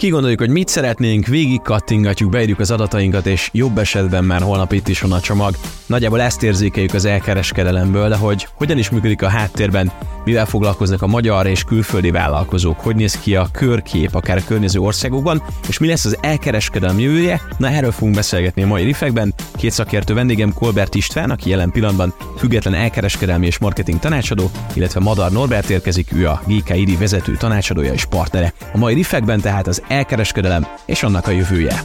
Kigondoljuk, 0.00 0.40
hogy 0.40 0.50
mit 0.50 0.68
szeretnénk, 0.68 1.26
végig 1.26 1.60
kattingatjuk, 1.60 2.30
beírjuk 2.30 2.58
az 2.58 2.70
adatainkat, 2.70 3.26
és 3.26 3.50
jobb 3.52 3.78
esetben 3.78 4.24
már 4.24 4.42
holnap 4.42 4.72
itt 4.72 4.88
is 4.88 5.00
van 5.00 5.12
a 5.12 5.20
csomag. 5.20 5.54
Nagyjából 5.86 6.20
ezt 6.20 6.42
érzékeljük 6.42 6.94
az 6.94 7.04
elkereskedelemből, 7.04 8.08
de 8.08 8.16
hogy 8.16 8.48
hogyan 8.54 8.78
is 8.78 8.90
működik 8.90 9.22
a 9.22 9.28
háttérben, 9.28 9.92
mivel 10.24 10.46
foglalkoznak 10.46 11.02
a 11.02 11.06
magyar 11.06 11.46
és 11.46 11.64
külföldi 11.64 12.10
vállalkozók, 12.10 12.80
hogy 12.80 12.96
néz 12.96 13.18
ki 13.18 13.36
a 13.36 13.48
körkép 13.52 14.14
akár 14.14 14.36
a 14.36 14.44
környező 14.46 14.80
országokban, 14.80 15.42
és 15.68 15.78
mi 15.78 15.86
lesz 15.86 16.04
az 16.04 16.18
elkereskedelem 16.20 16.98
jövője, 16.98 17.40
na 17.58 17.68
erről 17.68 17.92
fogunk 17.92 18.14
beszélgetni 18.14 18.62
a 18.62 18.66
mai 18.66 18.84
rifekben. 18.84 19.34
Két 19.56 19.70
szakértő 19.70 20.14
vendégem 20.14 20.52
Kolbert 20.52 20.94
István, 20.94 21.30
aki 21.30 21.50
jelen 21.50 21.70
pillanatban 21.70 22.14
független 22.36 22.74
elkereskedelmi 22.74 23.46
és 23.46 23.58
marketing 23.58 23.98
tanácsadó, 23.98 24.50
illetve 24.74 25.00
Madar 25.00 25.30
Norbert 25.30 25.70
érkezik, 25.70 26.12
ő 26.12 26.28
a 26.28 26.42
GKID 26.46 26.98
vezető 26.98 27.36
tanácsadója 27.36 27.92
és 27.92 28.04
partnere. 28.04 28.52
A 28.72 28.78
mai 28.78 28.94
rifekben 28.94 29.40
tehát 29.40 29.66
az 29.66 29.82
elkereskedelem 29.88 30.66
és 30.86 31.02
annak 31.02 31.26
a 31.26 31.30
jövője. 31.30 31.82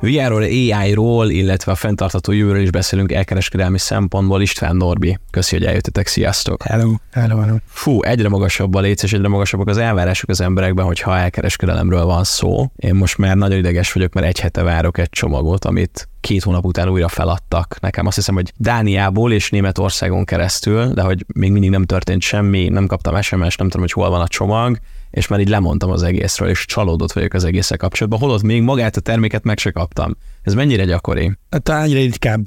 VR-ról, 0.00 0.42
AI-ról, 0.42 1.30
illetve 1.30 1.72
a 1.72 1.74
fenntartható 1.74 2.32
jövőről 2.32 2.62
is 2.62 2.70
beszélünk 2.70 3.12
elkereskedelmi 3.12 3.78
szempontból. 3.78 4.42
István 4.42 4.76
Norbi, 4.76 5.18
köszi, 5.30 5.56
hogy 5.56 5.66
eljöttetek, 5.66 6.06
sziasztok! 6.06 6.62
Hello, 6.62 6.94
hello, 7.12 7.38
hello. 7.38 7.56
Fú, 7.66 8.02
egyre 8.02 8.28
magasabb 8.28 8.74
a 8.74 8.80
léc, 8.80 9.02
és 9.02 9.12
egyre 9.12 9.28
magasabbak 9.28 9.68
az 9.68 9.76
elvárások 9.76 10.30
az 10.30 10.40
emberekben, 10.40 10.84
hogyha 10.84 11.16
elkereskedelemről 11.16 12.04
van 12.04 12.24
szó. 12.24 12.70
Én 12.76 12.94
most 12.94 13.18
már 13.18 13.36
nagyon 13.36 13.58
ideges 13.58 13.92
vagyok, 13.92 14.12
mert 14.12 14.26
egy 14.26 14.40
hete 14.40 14.62
várok 14.62 14.98
egy 14.98 15.10
csomagot, 15.10 15.64
amit 15.64 16.08
két 16.20 16.42
hónap 16.42 16.64
után 16.64 16.88
újra 16.88 17.08
feladtak. 17.08 17.76
Nekem 17.80 18.06
azt 18.06 18.16
hiszem, 18.16 18.34
hogy 18.34 18.52
Dániából 18.56 19.32
és 19.32 19.50
Németországon 19.50 20.24
keresztül, 20.24 20.86
de 20.86 21.02
hogy 21.02 21.24
még 21.34 21.52
mindig 21.52 21.70
nem 21.70 21.84
történt 21.84 22.22
semmi, 22.22 22.68
nem 22.68 22.86
kaptam 22.86 23.20
SMS, 23.20 23.56
nem 23.56 23.68
tudom, 23.68 23.80
hogy 23.80 23.92
hol 23.92 24.10
van 24.10 24.20
a 24.20 24.28
csomag, 24.28 24.78
és 25.10 25.26
már 25.26 25.40
így 25.40 25.48
lemondtam 25.48 25.90
az 25.90 26.02
egészről, 26.02 26.48
és 26.48 26.64
csalódott 26.64 27.12
vagyok 27.12 27.34
az 27.34 27.44
egészre 27.44 27.76
kapcsolatban, 27.76 28.20
holott 28.20 28.42
még 28.42 28.62
magát 28.62 28.96
a 28.96 29.00
terméket 29.00 29.44
meg 29.44 29.58
se 29.58 29.70
kaptam. 29.70 30.16
Ez 30.42 30.54
mennyire 30.54 30.84
gyakori? 30.84 31.38
Talán 31.62 31.84
egyre 31.84 31.98
ritkább. 31.98 32.46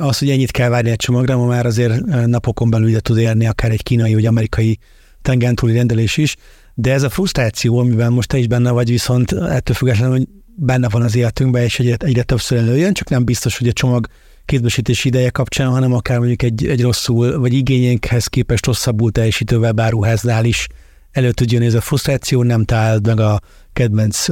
Az, 0.00 0.18
hogy 0.18 0.30
ennyit 0.30 0.50
kell 0.50 0.68
várni 0.68 0.90
egy 0.90 0.96
csomagra, 0.96 1.36
ma 1.36 1.46
már 1.46 1.66
azért 1.66 2.04
napokon 2.26 2.70
belül 2.70 2.88
ide 2.88 3.00
tud 3.00 3.18
érni 3.18 3.46
akár 3.46 3.70
egy 3.70 3.82
kínai 3.82 4.14
vagy 4.14 4.26
amerikai 4.26 4.78
tengentúli 5.22 5.74
rendelés 5.74 6.16
is, 6.16 6.36
de 6.74 6.92
ez 6.92 7.02
a 7.02 7.10
frusztráció, 7.10 7.78
amiben 7.78 8.12
most 8.12 8.28
te 8.28 8.38
is 8.38 8.46
benne 8.46 8.70
vagy, 8.70 8.88
viszont 8.88 9.32
ettől 9.32 9.76
függetlenül, 9.76 10.16
hogy 10.16 10.28
benne 10.56 10.88
van 10.88 11.02
az 11.02 11.16
életünkben, 11.16 11.62
és 11.62 11.78
egyre, 11.78 11.96
egyre 11.98 12.22
többször 12.22 12.58
előjön, 12.58 12.92
csak 12.92 13.08
nem 13.08 13.24
biztos, 13.24 13.58
hogy 13.58 13.68
a 13.68 13.72
csomag 13.72 14.06
kézbesítési 14.44 15.08
ideje 15.08 15.30
kapcsán, 15.30 15.68
hanem 15.68 15.92
akár 15.92 16.18
mondjuk 16.18 16.42
egy, 16.42 16.66
egy 16.66 16.82
rosszul, 16.82 17.38
vagy 17.38 17.52
igényénkhez 17.52 18.26
képest 18.26 18.66
rosszabbul 18.66 19.12
teljesítő 19.12 19.58
webáruháznál 19.58 20.44
is 20.44 20.66
elő 21.12 21.30
tudjon 21.30 21.62
ez 21.62 21.74
a 21.74 21.80
frusztráció, 21.80 22.42
nem 22.42 22.64
talált 22.64 23.06
meg 23.06 23.20
a 23.20 23.40
kedvenc 23.72 24.26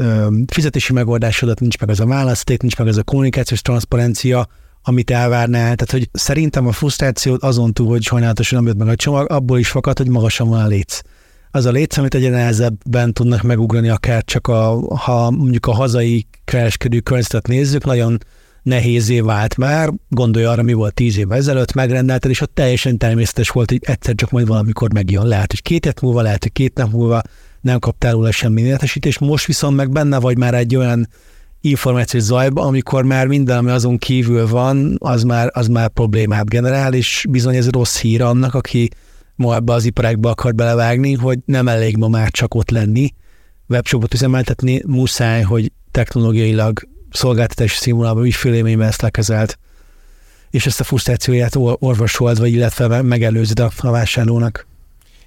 fizetési 0.47 0.93
megoldásodat, 0.93 1.61
nincs 1.61 1.79
meg 1.79 1.89
az 1.89 2.01
a 2.01 2.07
választék, 2.07 2.61
nincs 2.61 2.77
meg 2.77 2.87
az 2.87 2.97
a 2.97 3.03
kommunikációs 3.03 3.63
transzparencia, 3.63 4.47
amit 4.83 5.11
elvárnál. 5.11 5.75
Tehát, 5.75 5.91
hogy 5.91 6.09
szerintem 6.13 6.67
a 6.67 6.73
frusztrációt 6.73 7.43
azon 7.43 7.73
túl, 7.73 7.89
hogy 7.89 8.03
sajnálatosan 8.03 8.59
nem 8.59 8.67
jött 8.67 8.85
meg 8.85 8.89
a 8.89 8.97
csomag, 8.97 9.31
abból 9.31 9.59
is 9.59 9.69
fakad, 9.69 9.99
hogy 9.99 10.09
magasan 10.09 10.49
van 10.49 10.63
a 10.63 10.67
léc. 10.67 11.01
Az 11.51 11.65
a 11.67 11.71
léc, 11.71 11.97
amit 11.97 12.15
egyre 12.15 12.31
nehezebben 12.31 13.13
tudnak 13.13 13.43
megugrani, 13.43 13.89
akár 13.89 14.25
csak 14.25 14.47
a, 14.47 14.97
ha 14.97 15.31
mondjuk 15.31 15.67
a 15.67 15.75
hazai 15.75 16.27
kereskedő 16.45 17.01
környezetet 17.01 17.47
nézzük, 17.47 17.85
nagyon 17.85 18.19
nehézé 18.63 19.21
vált 19.21 19.57
már, 19.57 19.93
gondolj 20.09 20.45
arra, 20.45 20.63
mi 20.63 20.73
volt 20.73 20.95
tíz 20.95 21.19
évvel 21.19 21.39
ezelőtt, 21.39 21.73
megrendelted, 21.73 22.31
és 22.31 22.41
ott 22.41 22.55
teljesen 22.55 22.99
természetes 22.99 23.49
volt, 23.49 23.71
hogy 23.71 23.81
egyszer 23.83 24.15
csak 24.15 24.31
majd 24.31 24.47
valamikor 24.47 24.93
megjön. 24.93 25.27
Lehet, 25.27 25.51
hogy 25.51 25.63
két 25.63 25.85
hét 25.85 26.01
múlva, 26.01 26.23
lehet, 26.23 26.43
hogy 26.43 26.53
két 26.53 26.75
nap 26.75 26.93
múlva 26.93 27.23
nem 27.61 27.79
kaptál 27.79 28.13
róla 28.13 28.31
semmi 28.31 28.63
értesítést, 28.63 29.21
most 29.21 29.47
viszont 29.47 29.77
meg 29.77 29.91
benne 29.91 30.19
vagy 30.19 30.39
már 30.39 30.55
egy 30.55 30.77
olyan 30.77 31.09
információs 31.61 32.23
zajba, 32.23 32.63
amikor 32.63 33.05
már 33.05 33.27
minden, 33.27 33.59
ami 33.59 33.71
azon 33.71 33.99
kívül 33.99 34.49
van, 34.49 34.97
az 34.99 35.23
már, 35.23 35.51
az 35.53 35.67
már 35.67 35.89
problémát 35.89 36.49
generál, 36.49 36.95
és 36.95 37.25
bizony 37.31 37.57
ez 37.57 37.71
rossz 37.71 38.01
hír 38.01 38.23
annak, 38.23 38.55
aki 38.55 38.89
ma 39.35 39.55
ebbe 39.55 39.73
az 39.73 39.85
iparágba 39.85 40.31
akar 40.31 40.55
belevágni, 40.55 41.13
hogy 41.13 41.39
nem 41.45 41.69
elég 41.69 41.97
ma 41.97 42.09
már 42.09 42.31
csak 42.31 42.55
ott 42.55 42.71
lenni, 42.71 43.15
webshopot 43.69 44.15
üzemeltetni, 44.15 44.83
muszáj, 44.87 45.43
hogy 45.43 45.73
technológiailag 45.91 46.89
szolgáltatási 47.11 47.77
színvonalban, 47.77 48.25
ügyfélélményben 48.25 48.89
ezt 48.89 49.03
lekezelt, 49.03 49.59
és 50.51 50.67
ezt 50.67 50.81
a 50.81 50.85
frusztrációját 50.85 51.53
orvosold, 51.57 52.39
vagy 52.39 52.53
illetve 52.53 53.03
megelőzd 53.03 53.61
a, 53.61 53.71
a 53.79 53.91
vásárlónak. 53.91 54.69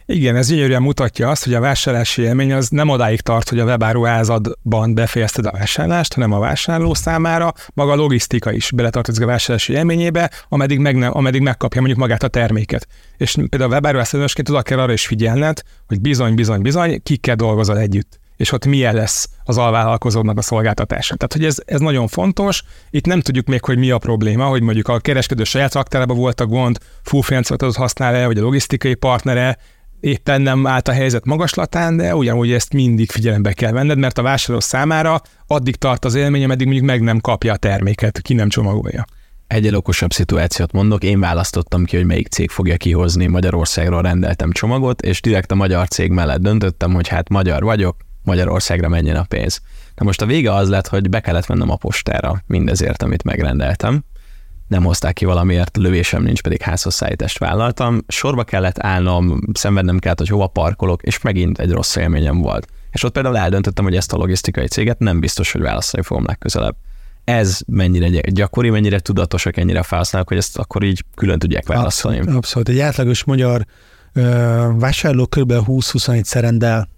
Igen, 0.06 0.36
ez 0.36 0.48
gyönyörűen 0.48 0.82
mutatja 0.82 1.30
azt, 1.30 1.44
hogy 1.44 1.54
a 1.54 1.60
vásárlási 1.60 2.22
élmény 2.22 2.54
az 2.54 2.70
nem 2.70 2.90
odáig 2.90 3.22
tart, 3.22 3.50
hogy 3.50 3.60
a 3.60 3.66
webáruházadban 3.66 4.94
befejezted 4.94 5.46
a 5.46 5.52
vásárlást, 5.52 6.14
hanem 6.14 6.32
a 6.32 6.40
vásárló 6.40 6.94
számára 6.94 7.54
maga 7.74 7.92
a 7.92 7.96
logisztika 7.96 8.52
is 8.52 8.72
beletartozik 8.72 9.24
a 9.24 9.26
vásárlási 9.26 9.74
élményébe, 9.74 10.32
ameddig, 10.50 10.80
meg 10.80 10.96
ne, 10.96 11.08
ameddig 11.08 11.42
megkapja 11.42 11.80
mondjuk 11.80 12.02
magát 12.02 12.24
a 12.24 12.28
terméket. 12.28 12.88
És 13.18 13.34
például 13.50 13.72
a 13.72 13.74
webáruházadásként 13.74 14.50
oda 14.50 14.62
kell 14.62 14.80
arra 14.80 14.94
is 14.94 15.08
figyelned, 15.08 15.62
hogy 15.88 16.02
bizony, 16.02 16.36
bizony, 16.36 16.62
bizony, 16.62 17.02
kikkel 17.04 17.36
dolgozol 17.36 17.78
együtt 17.78 18.22
és 18.44 18.52
ott 18.52 18.66
milyen 18.66 18.96
lesz 18.96 19.30
az 19.44 19.58
alvállalkozónak 19.58 20.38
a 20.38 20.42
szolgáltatása. 20.42 21.16
Tehát, 21.16 21.34
hogy 21.34 21.46
ez, 21.46 21.58
ez 21.66 21.80
nagyon 21.80 22.08
fontos. 22.08 22.64
Itt 22.90 23.06
nem 23.06 23.22
tudjuk 23.22 23.48
még, 23.48 23.64
hogy 23.64 23.78
mi 23.78 23.92
a 23.92 23.98
probléma, 23.98 24.46
hogy 24.46 24.62
mondjuk 24.62 24.88
a 24.88 25.00
kereskedő 25.00 25.44
saját 25.44 25.74
raktárában 25.74 26.18
volt 26.18 26.42
a 26.42 26.46
gond, 26.46 26.78
full 27.03 27.42
használ-e, 27.74 28.26
vagy 28.26 28.38
a 28.38 28.42
logisztikai 28.42 28.94
partnere, 28.94 29.58
éppen 30.00 30.42
nem 30.42 30.68
állt 30.68 30.88
a 30.88 30.92
helyzet 30.92 31.26
magaslatán, 31.26 31.98
de 31.98 32.16
ugyanúgy 32.16 32.52
ezt 32.52 32.74
mindig 32.74 33.12
figyelembe 33.12 33.53
kell 33.53 33.72
venned, 33.72 33.98
mert 33.98 34.18
a 34.18 34.22
vásárló 34.22 34.59
számára 34.59 35.22
addig 35.48 35.76
tart 35.76 36.06
az 36.06 36.16
élmény, 36.16 36.44
ameddig 36.44 36.66
mondjuk 36.66 36.88
meg 36.88 37.02
nem 37.02 37.20
kapja 37.20 37.53
a 37.53 37.58
terméket, 37.58 38.22
ki 38.22 38.34
nem 38.34 38.50
csomagolja. 38.50 39.06
Egy 39.48 39.76
okosabb 39.76 40.12
szituációt 40.12 40.72
mondok, 40.72 41.03
én 41.03 41.20
választottam 41.20 41.86
ki, 41.86 41.96
hogy 41.96 42.06
melyik 42.06 42.28
cég 42.28 42.50
fogja 42.50 42.78
kihozni, 42.78 43.28
Magyarországról 43.28 44.02
rendeltem 44.02 44.52
csomagot, 44.52 45.02
és 45.02 45.22
direkt 45.22 45.52
a 45.52 45.56
magyar 45.56 45.88
cég 45.88 46.12
mellett 46.12 46.42
döntöttem, 46.42 46.94
hogy 46.94 47.08
hát 47.08 47.30
magyar 47.30 47.64
vagyok, 47.64 47.96
Magyarországra 48.23 48.88
menjen 48.88 49.16
a 49.16 49.23
pénz. 49.23 49.61
Na 49.95 50.06
most 50.06 50.22
a 50.22 50.25
vége 50.25 50.53
az 50.53 50.69
lett, 50.69 50.88
hogy 50.88 51.09
be 51.09 51.19
kellett 51.19 51.47
mennem 51.47 51.69
a 51.69 51.75
postára 51.75 52.44
mindezért, 52.45 53.03
amit 53.03 53.23
megrendeltem. 53.23 54.03
Nem 54.67 54.84
hozták 54.84 55.13
ki 55.13 55.25
valamiért, 55.25 55.78
lövésem 55.78 56.23
nincs, 56.23 56.41
pedig 56.41 56.61
házhozszállítást 56.61 57.39
vállaltam. 57.39 58.00
Sorba 58.07 58.44
kellett 58.44 58.79
állnom, 58.79 59.39
szenvednem 59.53 60.00
kellett, 60.00 60.17
hogy 60.17 60.29
hova 60.29 60.47
parkolok, 60.47 61.01
és 61.01 61.22
megint 61.22 61.59
egy 61.59 61.72
rossz 61.72 61.95
élményem 61.95 62.38
volt. 62.41 62.67
És 62.91 63.03
ott 63.03 63.13
például 63.13 63.38
eldöntöttem, 63.38 63.84
hogy 63.84 63.95
ezt 63.95 64.13
a 64.13 64.17
logisztikai 64.17 64.67
céget 64.67 65.00
nem 65.00 65.19
biztos, 65.19 65.51
hogy 65.51 65.61
választani 65.61 66.03
fogom 66.03 66.25
legközelebb. 66.25 66.75
Ez 67.23 67.59
mennyire 67.67 68.22
gyakori, 68.22 68.69
mennyire 68.69 69.00
tudatosak 69.00 69.57
ennyire 69.57 69.84
felhasználók, 69.84 70.28
hogy 70.28 70.38
ezt 70.38 70.57
akkor 70.57 70.84
így 70.84 71.03
külön 71.16 71.40
tudják 71.40 71.67
válaszolni. 71.67 72.17
Abszolút. 72.17 72.38
abszolút. 72.38 72.69
Egy 72.69 72.79
átlagos 72.79 73.23
magyar 73.23 73.66
ö, 74.13 74.22
vásárló 74.75 75.25
kb. 75.25 75.53
20-21 75.67 76.23
szerendel 76.23 76.90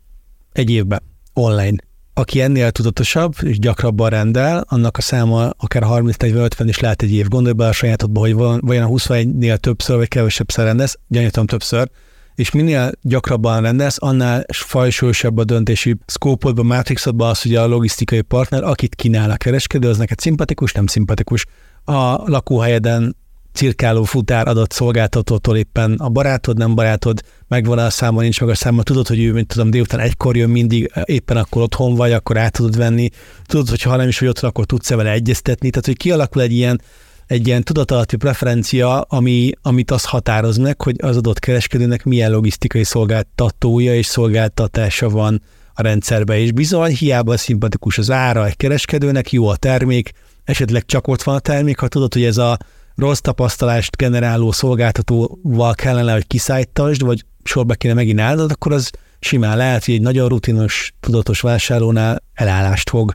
egy 0.51 0.69
évben 0.69 1.01
online. 1.35 1.75
Aki 2.13 2.41
ennél 2.41 2.72
tudatosabb 2.72 3.34
és 3.41 3.59
gyakrabban 3.59 4.09
rendel, 4.09 4.66
annak 4.69 4.97
a 4.97 5.01
száma 5.01 5.50
akár 5.57 5.84
30 5.84 6.18
vagy 6.22 6.34
50 6.34 6.68
is 6.68 6.79
lehet 6.79 7.01
egy 7.01 7.13
év. 7.13 7.28
Gondolj 7.28 7.53
be 7.53 7.66
a 7.68 7.72
sajátodba, 7.72 8.19
hogy 8.19 8.34
van, 8.34 8.59
vajon 8.63 8.84
a 8.84 8.88
21-nél 8.88 9.57
többször 9.57 9.97
vagy 9.97 10.07
kevesebbszer 10.07 10.66
rendelsz, 10.66 11.00
gyanítom 11.07 11.46
többször, 11.46 11.90
és 12.35 12.51
minél 12.51 12.91
gyakrabban 13.01 13.62
rendelsz, 13.62 13.97
annál 14.00 14.46
fajsúlyosabb 14.53 15.38
a 15.38 15.44
döntési 15.44 15.96
szkópodban, 16.06 16.66
mátrixodban 16.66 17.29
az, 17.29 17.41
hogy 17.41 17.56
a 17.56 17.67
logisztikai 17.67 18.22
partner, 18.22 18.63
akit 18.63 18.96
kínál 18.96 19.31
a 19.31 19.38
kereskedő, 19.38 19.90
az 19.90 19.97
neked 19.97 20.19
szimpatikus, 20.19 20.72
nem 20.72 20.88
szimpatikus. 20.88 21.46
A 21.84 22.29
lakóhelyeden 22.29 23.16
cirkáló 23.55 24.03
futár 24.03 24.47
adott 24.47 24.72
szolgáltatótól 24.72 25.57
éppen. 25.57 25.96
A 25.97 26.09
barátod, 26.09 26.57
nem 26.57 26.75
barátod, 26.75 27.22
megvan 27.47 27.78
a 27.78 27.90
száma, 27.90 28.22
nincs 28.22 28.40
meg 28.41 28.49
a 28.49 28.55
száma, 28.55 28.84
tudod, 28.84 29.07
hogy 29.07 29.23
ő, 29.23 29.34
mint 29.34 29.47
tudom, 29.47 29.69
délután 29.69 29.99
egykor 29.99 30.37
jön 30.37 30.49
mindig, 30.49 30.91
éppen 31.03 31.37
akkor 31.37 31.61
otthon 31.61 31.96
vagy, 31.96 32.11
akkor 32.11 32.37
át 32.37 32.52
tudod 32.52 32.78
venni, 32.78 33.09
tudod, 33.46 33.69
hogy 33.69 33.81
ha 33.81 33.96
nem 33.96 34.07
is 34.07 34.19
vagy 34.19 34.29
otthon, 34.29 34.49
akkor 34.49 34.66
tudsz-e 34.66 34.96
vele 34.96 35.11
egyeztetni, 35.11 35.69
tehát 35.69 35.85
hogy 35.85 35.97
kialakul 35.97 36.41
egy 36.41 36.52
ilyen, 36.52 36.81
egy 37.28 37.47
ilyen 37.47 37.63
tudatalatti 37.63 38.16
preferencia, 38.16 39.02
ami, 39.02 39.52
amit 39.61 39.91
az 39.91 40.03
határoz 40.03 40.57
meg, 40.57 40.81
hogy 40.81 40.96
az 41.02 41.17
adott 41.17 41.40
kereskedőnek 41.40 42.03
milyen 42.03 42.31
logisztikai 42.31 42.84
szolgáltatója 42.84 43.96
és 43.96 44.05
szolgáltatása 44.05 45.09
van 45.09 45.41
a 45.73 45.81
rendszerbe, 45.81 46.37
és 46.37 46.52
bizony 46.52 46.96
hiába 46.96 47.37
szimpatikus 47.37 47.97
az 47.97 48.11
ára 48.11 48.46
egy 48.46 48.57
kereskedőnek, 48.57 49.31
jó 49.31 49.47
a 49.47 49.55
termék, 49.55 50.11
esetleg 50.43 50.85
csak 50.85 51.07
ott 51.07 51.23
van 51.23 51.35
a 51.35 51.40
termék, 51.40 51.79
ha 51.79 51.87
tudod, 51.87 52.13
hogy 52.13 52.23
ez 52.23 52.37
a 52.37 52.57
rossz 52.95 53.19
tapasztalást 53.19 53.95
generáló 53.95 54.51
szolgáltatóval 54.51 55.73
kellene, 55.73 56.13
hogy 56.13 56.27
kiszállítasd, 56.27 57.01
vagy 57.01 57.25
sorba 57.43 57.73
kéne 57.73 57.93
megint 57.93 58.19
állnod, 58.19 58.51
akkor 58.51 58.71
az 58.71 58.91
simán 59.19 59.57
lehet, 59.57 59.85
hogy 59.85 59.93
egy 59.93 60.01
nagyon 60.01 60.29
rutinos, 60.29 60.93
tudatos 60.99 61.41
vásárlónál 61.41 62.23
elállást 62.33 62.89
fog 62.89 63.13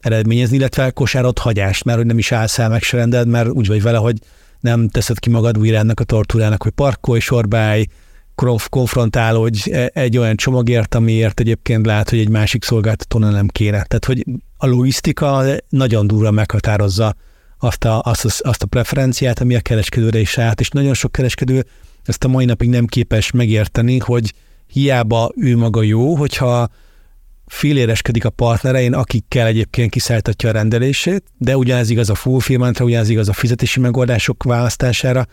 eredményezni, 0.00 0.56
illetve 0.56 0.90
kosárot 0.90 1.38
hagyást, 1.38 1.84
mert 1.84 1.98
hogy 1.98 2.06
nem 2.06 2.18
is 2.18 2.32
állsz 2.32 2.58
el, 2.58 2.68
meg 2.68 2.82
se 2.82 2.96
rendeld, 2.96 3.28
mert 3.28 3.48
úgy 3.48 3.66
vagy 3.66 3.82
vele, 3.82 3.98
hogy 3.98 4.18
nem 4.60 4.88
teszed 4.88 5.18
ki 5.18 5.30
magad 5.30 5.58
újra 5.58 5.76
ennek 5.76 6.00
a 6.00 6.04
tortúrának, 6.04 6.62
hogy 6.62 6.72
parkolj, 6.72 7.20
sorbálj, 7.20 7.84
konfrontálódj 8.68 9.70
egy 9.92 10.18
olyan 10.18 10.36
csomagért, 10.36 10.94
amiért 10.94 11.40
egyébként 11.40 11.86
lehet, 11.86 12.10
hogy 12.10 12.18
egy 12.18 12.28
másik 12.28 12.64
szolgáltatóna 12.64 13.30
nem 13.30 13.48
kéne. 13.48 13.82
Tehát, 13.82 14.04
hogy 14.04 14.24
a 14.56 14.66
logisztika 14.66 15.44
nagyon 15.68 16.06
durva 16.06 16.30
meghatározza 16.30 17.14
azt 17.62 17.84
a, 17.84 18.00
azt, 18.04 18.40
azt 18.40 18.62
a 18.62 18.66
preferenciát, 18.66 19.40
ami 19.40 19.54
a 19.54 19.60
kereskedőre 19.60 20.18
is 20.18 20.38
állt, 20.38 20.60
és 20.60 20.68
nagyon 20.68 20.94
sok 20.94 21.12
kereskedő 21.12 21.66
ezt 22.04 22.24
a 22.24 22.28
mai 22.28 22.44
napig 22.44 22.68
nem 22.68 22.86
képes 22.86 23.30
megérteni, 23.30 23.98
hogy 23.98 24.34
hiába 24.66 25.30
ő 25.36 25.56
maga 25.56 25.82
jó, 25.82 26.14
hogyha 26.14 26.68
féléreskedik 27.46 28.24
a 28.24 28.30
partnerein, 28.30 28.94
akikkel 28.94 29.46
egyébként 29.46 29.90
kiszálltatja 29.90 30.48
a 30.48 30.52
rendelését, 30.52 31.24
de 31.38 31.56
ugyanez 31.56 31.90
igaz 31.90 32.10
a 32.10 32.14
fulfillmentre, 32.14 32.84
ugyanez 32.84 33.08
igaz 33.08 33.28
a 33.28 33.32
fizetési 33.32 33.80
megoldások 33.80 34.42
választására, 34.42 35.26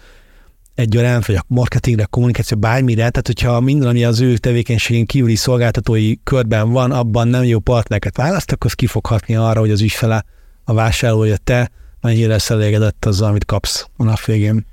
egyaránt, 0.76 1.26
vagy 1.26 1.36
a 1.36 1.44
marketingre, 1.48 2.04
a 2.04 2.08
kommunikáció, 2.08 2.58
bármire, 2.58 3.10
tehát 3.10 3.28
hogyha 3.28 3.60
minden, 3.60 3.90
ami 3.90 4.04
az 4.04 4.20
ő 4.20 4.38
tevékenységén 4.38 5.06
kívüli 5.06 5.36
szolgáltatói 5.36 6.16
körben 6.24 6.72
van, 6.72 6.92
abban 6.92 7.28
nem 7.28 7.44
jó 7.44 7.60
partnereket 7.60 8.18
választ, 8.18 8.52
akkor 8.52 8.66
az 8.66 8.74
ki 8.74 8.86
fog 8.86 9.08
arra, 9.28 9.60
hogy 9.60 9.72
az 9.72 9.82
ügyfele, 9.82 10.26
a 10.64 10.74
vásárlója 10.74 11.38
te 11.38 11.72
mennyire 12.08 12.28
lesz 12.28 12.50
elégedett 12.50 13.06
azzal, 13.06 13.30
amit 13.30 13.46
kapsz 13.46 13.88
a 13.98 14.04
nap 14.04 14.26
végén. 14.26 14.66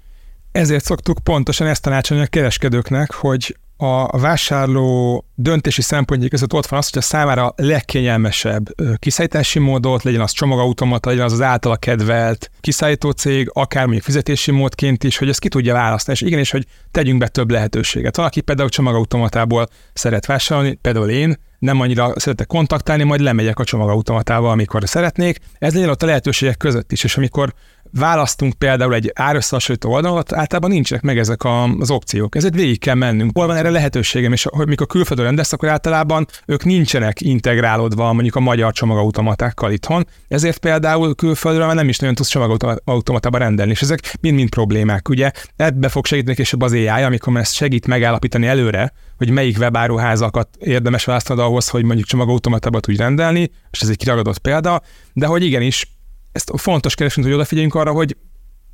Ezért 0.53 0.85
szoktuk 0.85 1.19
pontosan 1.19 1.67
ezt 1.67 1.83
tanácsolni 1.83 2.23
a 2.23 2.27
kereskedőknek, 2.27 3.13
hogy 3.13 3.57
a 3.77 4.19
vásárló 4.19 5.25
döntési 5.35 5.83
szempontjai 5.83 6.29
között 6.29 6.53
ott 6.53 6.67
van 6.67 6.79
az, 6.79 6.91
hogy 6.91 6.99
a 6.99 7.05
számára 7.05 7.55
legkényelmesebb 7.57 8.65
kiszállítási 8.99 9.59
módot, 9.59 10.03
legyen 10.03 10.21
az 10.21 10.31
csomagautomata, 10.31 11.09
legyen 11.09 11.25
az 11.25 11.33
az 11.33 11.41
általa 11.41 11.77
kedvelt 11.77 12.51
kiszállító 12.61 13.11
cég, 13.11 13.51
akár 13.53 13.83
mondjuk 13.85 14.05
fizetési 14.05 14.51
módként 14.51 15.05
is, 15.05 15.17
hogy 15.17 15.29
ezt 15.29 15.39
ki 15.39 15.49
tudja 15.49 15.73
választani, 15.73 16.17
és 16.21 16.27
igenis, 16.27 16.51
hogy 16.51 16.67
tegyünk 16.91 17.19
be 17.19 17.29
több 17.29 17.51
lehetőséget. 17.51 18.17
Van, 18.17 18.27
aki 18.27 18.41
például 18.41 18.69
csomagautomatából 18.69 19.69
szeret 19.93 20.27
vásárolni, 20.27 20.75
például 20.75 21.09
én, 21.09 21.37
nem 21.65 21.81
annyira 21.81 22.13
szeretek 22.17 22.47
kontaktálni, 22.47 23.03
majd 23.03 23.21
lemegyek 23.21 23.59
a 23.59 23.65
csomagautomatával, 23.65 24.51
amikor 24.51 24.83
szeretnék. 24.85 25.39
Ez 25.59 25.75
legyen 25.75 25.89
ott 25.89 26.03
a 26.03 26.07
lehetőségek 26.07 26.57
között 26.57 26.93
is, 26.93 27.05
és 27.05 27.17
amikor 27.17 27.55
választunk 27.99 28.55
például 28.55 28.95
egy 28.95 29.13
árösszehasonlító 29.15 29.93
oldalat, 29.93 30.33
általában 30.33 30.71
nincsenek 30.71 31.05
meg 31.05 31.19
ezek 31.19 31.45
az 31.79 31.91
opciók. 31.91 32.37
Ezért 32.37 32.55
végig 32.55 32.79
kell 32.79 32.95
mennünk. 32.95 33.31
Hol 33.35 33.47
van 33.47 33.57
erre 33.57 33.71
lehetőségem, 33.71 34.33
és 34.33 34.47
hogy 34.51 34.67
mikor 34.67 34.87
külföldön 34.87 35.25
rendelsz, 35.25 35.53
akkor 35.53 35.69
általában 35.69 36.27
ők 36.47 36.65
nincsenek 36.65 37.21
integrálódva 37.21 38.13
mondjuk 38.13 38.35
a 38.35 38.41
magyar 38.41 38.73
csomagautomatákkal 38.73 39.73
itthon, 39.73 40.07
ezért 40.29 40.59
például 40.59 41.15
külföldről 41.15 41.67
már 41.67 41.75
nem 41.75 41.89
is 41.89 41.99
nagyon 41.99 42.15
tudsz 42.15 42.29
csomagautomatába 42.29 43.39
rendelni, 43.39 43.71
és 43.71 43.83
ezek 43.83 44.15
mind-mind 44.21 44.49
problémák. 44.49 45.09
Ugye 45.09 45.31
ebbe 45.57 45.89
fog 45.89 46.07
segíteni 46.07 46.37
később 46.37 46.63
az 46.63 46.73
AI, 46.73 46.89
amikor 47.03 47.37
ezt 47.37 47.55
segít 47.55 47.87
megállapítani 47.87 48.47
előre, 48.47 48.93
hogy 49.17 49.31
melyik 49.31 49.59
webáruházakat 49.59 50.49
érdemes 50.59 51.05
választani 51.05 51.41
ahhoz, 51.55 51.69
hogy 51.69 51.85
mondjuk 51.85 52.07
csomagautomatába 52.07 52.81
tudj 52.81 52.97
rendelni, 52.97 53.51
és 53.71 53.81
ez 53.81 53.89
egy 53.89 53.97
kiragadott 53.97 54.39
példa, 54.39 54.83
de 55.13 55.27
hogy 55.27 55.45
igenis 55.45 55.89
ezt 56.33 56.53
fontos 56.57 56.95
keresünk, 56.95 57.27
hogy 57.27 57.35
odafigyeljünk 57.35 57.75
arra, 57.75 57.93
hogy 57.93 58.17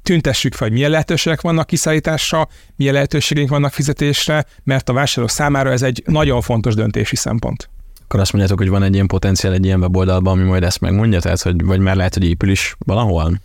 tüntessük 0.02 0.54
fel, 0.54 0.66
hogy 0.66 0.76
milyen 0.76 0.90
lehetőségek 0.90 1.40
vannak 1.40 1.66
kiszállításra, 1.66 2.48
milyen 2.76 2.94
lehetőségeink 2.94 3.50
vannak 3.50 3.72
fizetésre, 3.72 4.44
mert 4.64 4.88
a 4.88 4.92
vásárló 4.92 5.28
számára 5.28 5.70
ez 5.70 5.82
egy 5.82 6.02
nagyon 6.06 6.40
fontos 6.40 6.74
döntési 6.74 7.16
szempont. 7.16 7.70
Akkor 8.04 8.20
azt 8.20 8.32
mondjátok, 8.32 8.58
hogy 8.58 8.68
van 8.68 8.82
egy 8.82 8.94
ilyen 8.94 9.06
potenciál 9.06 9.52
egy 9.52 9.64
ilyen 9.64 9.80
weboldalban, 9.80 10.38
ami 10.38 10.48
majd 10.48 10.62
ezt 10.62 10.80
megmondja, 10.80 11.20
tehát 11.20 11.42
hogy 11.42 11.64
vagy 11.64 11.80
már 11.80 11.96
lehet, 11.96 12.14
hogy 12.14 12.24
épül 12.24 12.50
is 12.50 12.76
valahol? 12.78 13.40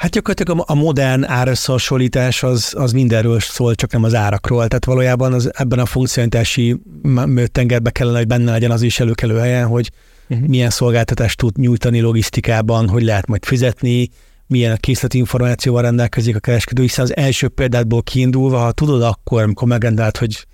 Hát 0.00 0.10
gyakorlatilag 0.10 0.64
a 0.66 0.74
modern 0.74 1.24
árösszehasonlítás 1.24 2.42
az, 2.42 2.74
az 2.76 2.92
mindenről 2.92 3.40
szól, 3.40 3.74
csak 3.74 3.92
nem 3.92 4.04
az 4.04 4.14
árakról. 4.14 4.68
Tehát 4.68 4.84
valójában 4.84 5.32
az, 5.32 5.50
ebben 5.54 5.78
a 5.78 5.86
funkcionalitási 5.86 6.80
tengerbe 7.46 7.90
kellene, 7.90 8.18
hogy 8.18 8.26
benne 8.26 8.50
legyen 8.50 8.70
az 8.70 8.82
is 8.82 9.00
előkelő 9.00 9.38
helyen, 9.38 9.66
hogy 9.66 9.90
uh-huh. 10.28 10.48
milyen 10.48 10.70
szolgáltatást 10.70 11.36
tud 11.36 11.56
nyújtani 11.56 12.00
logisztikában, 12.00 12.88
hogy 12.88 13.02
lehet 13.02 13.26
majd 13.26 13.44
fizetni, 13.44 14.08
milyen 14.46 14.76
készleti 14.80 15.18
információval 15.18 15.82
rendelkezik 15.82 16.36
a 16.36 16.40
kereskedő, 16.40 16.82
hiszen 16.82 17.04
az 17.04 17.16
első 17.16 17.48
példátból 17.48 18.02
kiindulva, 18.02 18.58
ha 18.58 18.72
tudod 18.72 19.02
akkor, 19.02 19.42
amikor 19.42 19.68
megrendelt, 19.68 20.16
hogy 20.16 20.46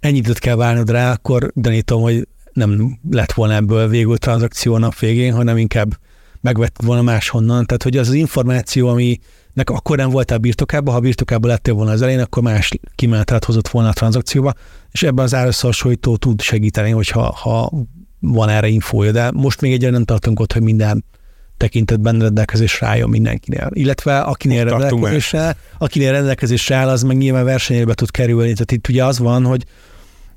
ennyi 0.00 0.16
időt 0.16 0.38
kell 0.38 0.56
várnod 0.56 0.90
rá, 0.90 1.12
akkor 1.12 1.50
gyanítom, 1.54 2.02
hogy 2.02 2.28
nem 2.52 2.98
lett 3.10 3.32
volna 3.32 3.54
ebből 3.54 3.88
végül 3.88 4.16
tranzakció 4.16 4.78
nap 4.78 4.98
végén, 4.98 5.34
hanem 5.34 5.56
inkább 5.56 5.98
megvett 6.44 6.76
volna 6.84 7.02
máshonnan. 7.02 7.66
Tehát, 7.66 7.82
hogy 7.82 7.96
az 7.96 8.08
az 8.08 8.14
információ, 8.14 8.88
ami 8.88 9.18
nek 9.52 9.70
akkor 9.70 9.96
nem 9.96 10.10
voltál 10.10 10.38
birtokában, 10.38 10.94
ha 10.94 11.00
birtokában 11.00 11.50
lettél 11.50 11.74
volna 11.74 11.90
az 11.90 12.02
elején, 12.02 12.20
akkor 12.20 12.42
más 12.42 12.72
kimenetet 12.94 13.44
hozott 13.44 13.68
volna 13.68 13.88
a 13.88 13.92
tranzakcióba, 13.92 14.52
és 14.92 15.02
ebben 15.02 15.24
az 15.24 15.34
árösszehasonlító 15.34 16.16
tud 16.16 16.40
segíteni, 16.40 16.90
hogyha 16.90 17.32
ha 17.32 17.72
van 18.20 18.48
erre 18.48 18.68
infója, 18.68 19.12
de 19.12 19.30
most 19.30 19.60
még 19.60 19.72
egyre 19.72 19.90
nem 19.90 20.04
tartunk 20.04 20.40
ott, 20.40 20.52
hogy 20.52 20.62
minden 20.62 21.04
tekintetben 21.56 22.20
rendelkezésre 22.20 22.86
álljon 22.86 23.08
mindenkinél. 23.08 23.68
Illetve 23.72 24.18
akinél 24.18 24.64
rendelkezésre, 24.64 25.56
akinél 25.78 26.12
rendelkezésre 26.12 26.76
áll, 26.76 26.88
az 26.88 27.02
meg 27.02 27.16
nyilván 27.16 27.44
versenybe 27.44 27.94
tud 27.94 28.10
kerülni. 28.10 28.52
Tehát 28.52 28.72
itt 28.72 28.88
ugye 28.88 29.04
az 29.04 29.18
van, 29.18 29.44
hogy 29.44 29.64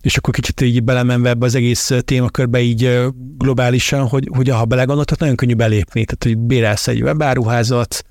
és 0.08 0.18
akkor 0.18 0.34
kicsit 0.34 0.62
így 0.62 0.84
belemenve 0.84 1.30
ebbe 1.30 1.46
az 1.46 1.56
egész 1.56 1.92
témakörbe 2.00 2.60
így 2.60 3.00
globálisan, 3.38 4.08
hogy, 4.08 4.30
hogy 4.36 4.50
ha 4.50 4.66
belegondoltak, 4.66 5.20
nagyon 5.20 5.36
könnyű 5.36 5.54
belépni. 5.54 6.06
Tehát, 6.06 6.24
hogy 6.24 6.38
bérelsz 6.38 6.88
egy 6.88 7.02
webáruházat, 7.02 8.04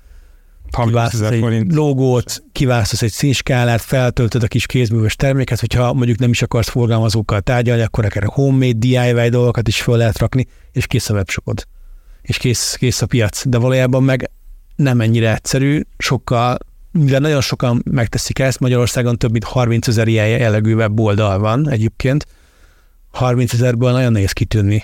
kiválasztasz 0.71 1.29
egy 1.29 1.39
forint. 1.39 1.73
logót, 1.73 2.43
kiválasztasz 2.51 3.01
egy 3.01 3.11
színskálát, 3.11 3.81
feltöltöd 3.81 4.43
a 4.43 4.47
kis 4.47 4.65
kézműves 4.65 5.15
terméket, 5.15 5.59
hogyha 5.59 5.93
mondjuk 5.93 6.19
nem 6.19 6.29
is 6.29 6.41
akarsz 6.41 6.69
forgalmazókkal 6.69 7.41
tárgyalni, 7.41 7.81
akkor 7.81 8.05
akár 8.05 8.23
a 8.23 8.31
homemade 8.31 8.77
DIY 8.77 9.29
dolgokat 9.29 9.67
is 9.67 9.81
fel 9.81 9.97
lehet 9.97 10.17
rakni, 10.17 10.47
és 10.71 10.87
kész 10.87 11.09
a 11.09 11.13
webshopod. 11.13 11.67
És 12.21 12.37
kész, 12.37 12.75
kész 12.75 13.01
a 13.01 13.05
piac. 13.05 13.47
De 13.47 13.57
valójában 13.57 14.03
meg 14.03 14.31
nem 14.75 15.01
ennyire 15.01 15.33
egyszerű, 15.33 15.81
sokkal, 15.97 16.57
mivel 16.97 17.19
nagyon 17.19 17.41
sokan 17.41 17.81
megteszik 17.91 18.39
ezt, 18.39 18.59
Magyarországon 18.59 19.17
több 19.17 19.31
mint 19.31 19.43
30 19.43 19.87
ezer 19.87 20.07
ilyen 20.07 20.27
jellegű 20.27 20.75
weboldal 20.75 21.39
van 21.39 21.69
egyébként, 21.69 22.25
30 23.11 23.53
ezerből 23.53 23.91
nagyon 23.91 24.11
nehéz 24.11 24.31
kitűnni 24.31 24.83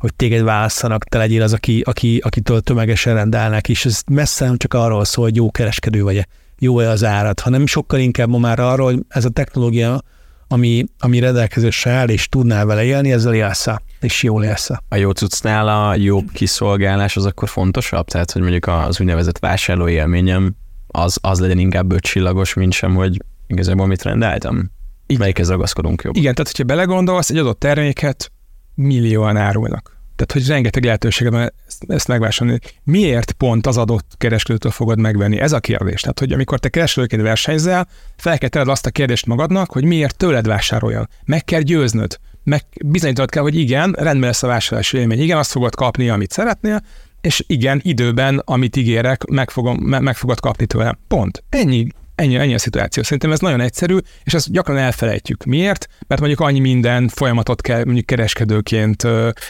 hogy 0.00 0.14
téged 0.14 0.42
válasszanak, 0.42 1.04
te 1.04 1.18
legyél 1.18 1.42
az, 1.42 1.52
aki, 1.52 1.80
aki, 1.80 2.20
akitől 2.24 2.60
tömegesen 2.60 3.14
rendelnek, 3.14 3.68
és 3.68 3.84
ez 3.84 4.02
messze 4.10 4.44
nem 4.44 4.56
csak 4.56 4.74
arról 4.74 5.04
szól, 5.04 5.24
hogy 5.24 5.36
jó 5.36 5.50
kereskedő 5.50 6.02
vagy-e, 6.02 6.26
jó-e 6.58 6.88
az 6.88 7.04
árat, 7.04 7.40
hanem 7.40 7.66
sokkal 7.66 7.98
inkább 7.98 8.28
ma 8.28 8.38
már 8.38 8.58
arról, 8.58 8.92
hogy 8.92 9.02
ez 9.08 9.24
a 9.24 9.28
technológia, 9.28 10.00
ami, 10.48 10.84
ami 10.98 11.18
rendelkezésre 11.18 11.90
áll, 11.90 12.08
és 12.08 12.28
tudnál 12.28 12.66
vele 12.66 12.84
élni, 12.84 13.12
ezzel 13.12 13.34
élsz 13.34 13.66
és 14.00 14.22
jól 14.22 14.44
élsz 14.44 14.70
A 14.88 14.96
jó 14.96 15.10
cuccnál 15.10 15.68
a 15.68 15.94
jobb 15.94 16.30
kiszolgálás 16.32 17.16
az 17.16 17.26
akkor 17.26 17.48
fontosabb? 17.48 18.06
Tehát, 18.06 18.30
hogy 18.30 18.42
mondjuk 18.42 18.66
az 18.66 19.00
úgynevezett 19.00 19.38
vásárló 19.38 19.88
élményem 19.88 20.54
az, 20.90 21.18
az 21.20 21.40
legyen 21.40 21.58
inkább 21.58 21.92
ötcsillagos, 21.92 22.54
mint 22.54 22.72
sem, 22.72 22.94
hogy 22.94 23.22
igazából 23.46 23.86
mit 23.86 24.02
rendeltem? 24.02 24.70
Így 25.06 25.18
melyikhez 25.18 25.48
ragaszkodunk 25.48 26.02
jobb? 26.02 26.16
Igen, 26.16 26.34
tehát 26.34 26.50
hogyha 26.50 26.64
belegondolsz, 26.64 27.30
egy 27.30 27.36
adott 27.36 27.58
terméket 27.58 28.32
millióan 28.74 29.36
árulnak. 29.36 29.98
Tehát, 30.16 30.32
hogy 30.32 30.54
rengeteg 30.54 30.84
lehetőséged 30.84 31.32
van 31.32 31.52
ezt, 31.66 31.84
ezt 31.88 32.08
megvásárolni. 32.08 32.60
Miért 32.84 33.32
pont 33.32 33.66
az 33.66 33.76
adott 33.76 34.14
kereskedőtől 34.16 34.72
fogod 34.72 34.98
megvenni? 34.98 35.40
Ez 35.40 35.52
a 35.52 35.60
kérdés. 35.60 36.00
Tehát, 36.00 36.18
hogy 36.18 36.32
amikor 36.32 36.58
te 36.58 36.68
kereskedőként 36.68 37.22
versenyzel, 37.22 37.88
fel 38.16 38.38
kell 38.38 38.48
tenned 38.48 38.68
azt 38.68 38.86
a 38.86 38.90
kérdést 38.90 39.26
magadnak, 39.26 39.72
hogy 39.72 39.84
miért 39.84 40.16
tőled 40.16 40.46
vásároljon. 40.46 41.08
Meg 41.24 41.44
kell 41.44 41.60
győznöd. 41.60 42.18
Meg 42.44 42.64
bizonyítanod 42.84 43.30
kell, 43.30 43.42
hogy 43.42 43.56
igen, 43.56 43.92
rendben 43.98 44.28
lesz 44.28 44.42
a 44.42 44.46
vásárlási 44.46 44.98
élmény. 44.98 45.20
Igen, 45.20 45.38
azt 45.38 45.50
fogod 45.50 45.74
kapni, 45.74 46.08
amit 46.08 46.30
szeretnél, 46.30 46.82
és 47.20 47.44
igen, 47.46 47.80
időben, 47.82 48.42
amit 48.44 48.76
ígérek, 48.76 49.24
meg, 49.24 49.50
fogom, 49.50 49.76
meg 49.76 50.16
fogod 50.16 50.40
kapni 50.40 50.66
tőlem. 50.66 50.98
Pont. 51.08 51.44
Ennyi 51.48 51.86
Ennyi, 52.14 52.36
ennyi 52.36 52.54
a 52.54 52.58
szituáció. 52.58 53.02
Szerintem 53.02 53.32
ez 53.32 53.38
nagyon 53.38 53.60
egyszerű, 53.60 53.96
és 54.24 54.34
ezt 54.34 54.52
gyakran 54.52 54.76
elfelejtjük. 54.76 55.44
Miért? 55.44 55.88
Mert 56.06 56.20
mondjuk 56.20 56.40
annyi 56.40 56.60
minden 56.60 57.08
folyamatot 57.08 57.60
kell 57.60 57.84
mondjuk 57.84 58.06
kereskedőként 58.06 59.06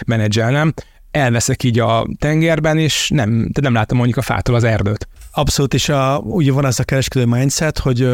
menedzselnem, 0.07 0.73
elveszek 1.11 1.63
így 1.63 1.79
a 1.79 2.07
tengerben, 2.19 2.79
és 2.79 3.11
nem, 3.15 3.49
de 3.53 3.61
nem 3.61 3.73
látom 3.73 3.97
mondjuk 3.97 4.19
a 4.19 4.23
fától 4.23 4.55
az 4.55 4.65
erdőt. 4.65 5.09
Abszolút, 5.33 5.75
és 5.75 5.89
a, 5.89 6.19
ugye 6.19 6.53
van 6.53 6.65
az 6.65 6.81
a 6.81 6.85
kereskedő 6.85 7.25
mindset, 7.25 7.79
hogy 7.79 8.09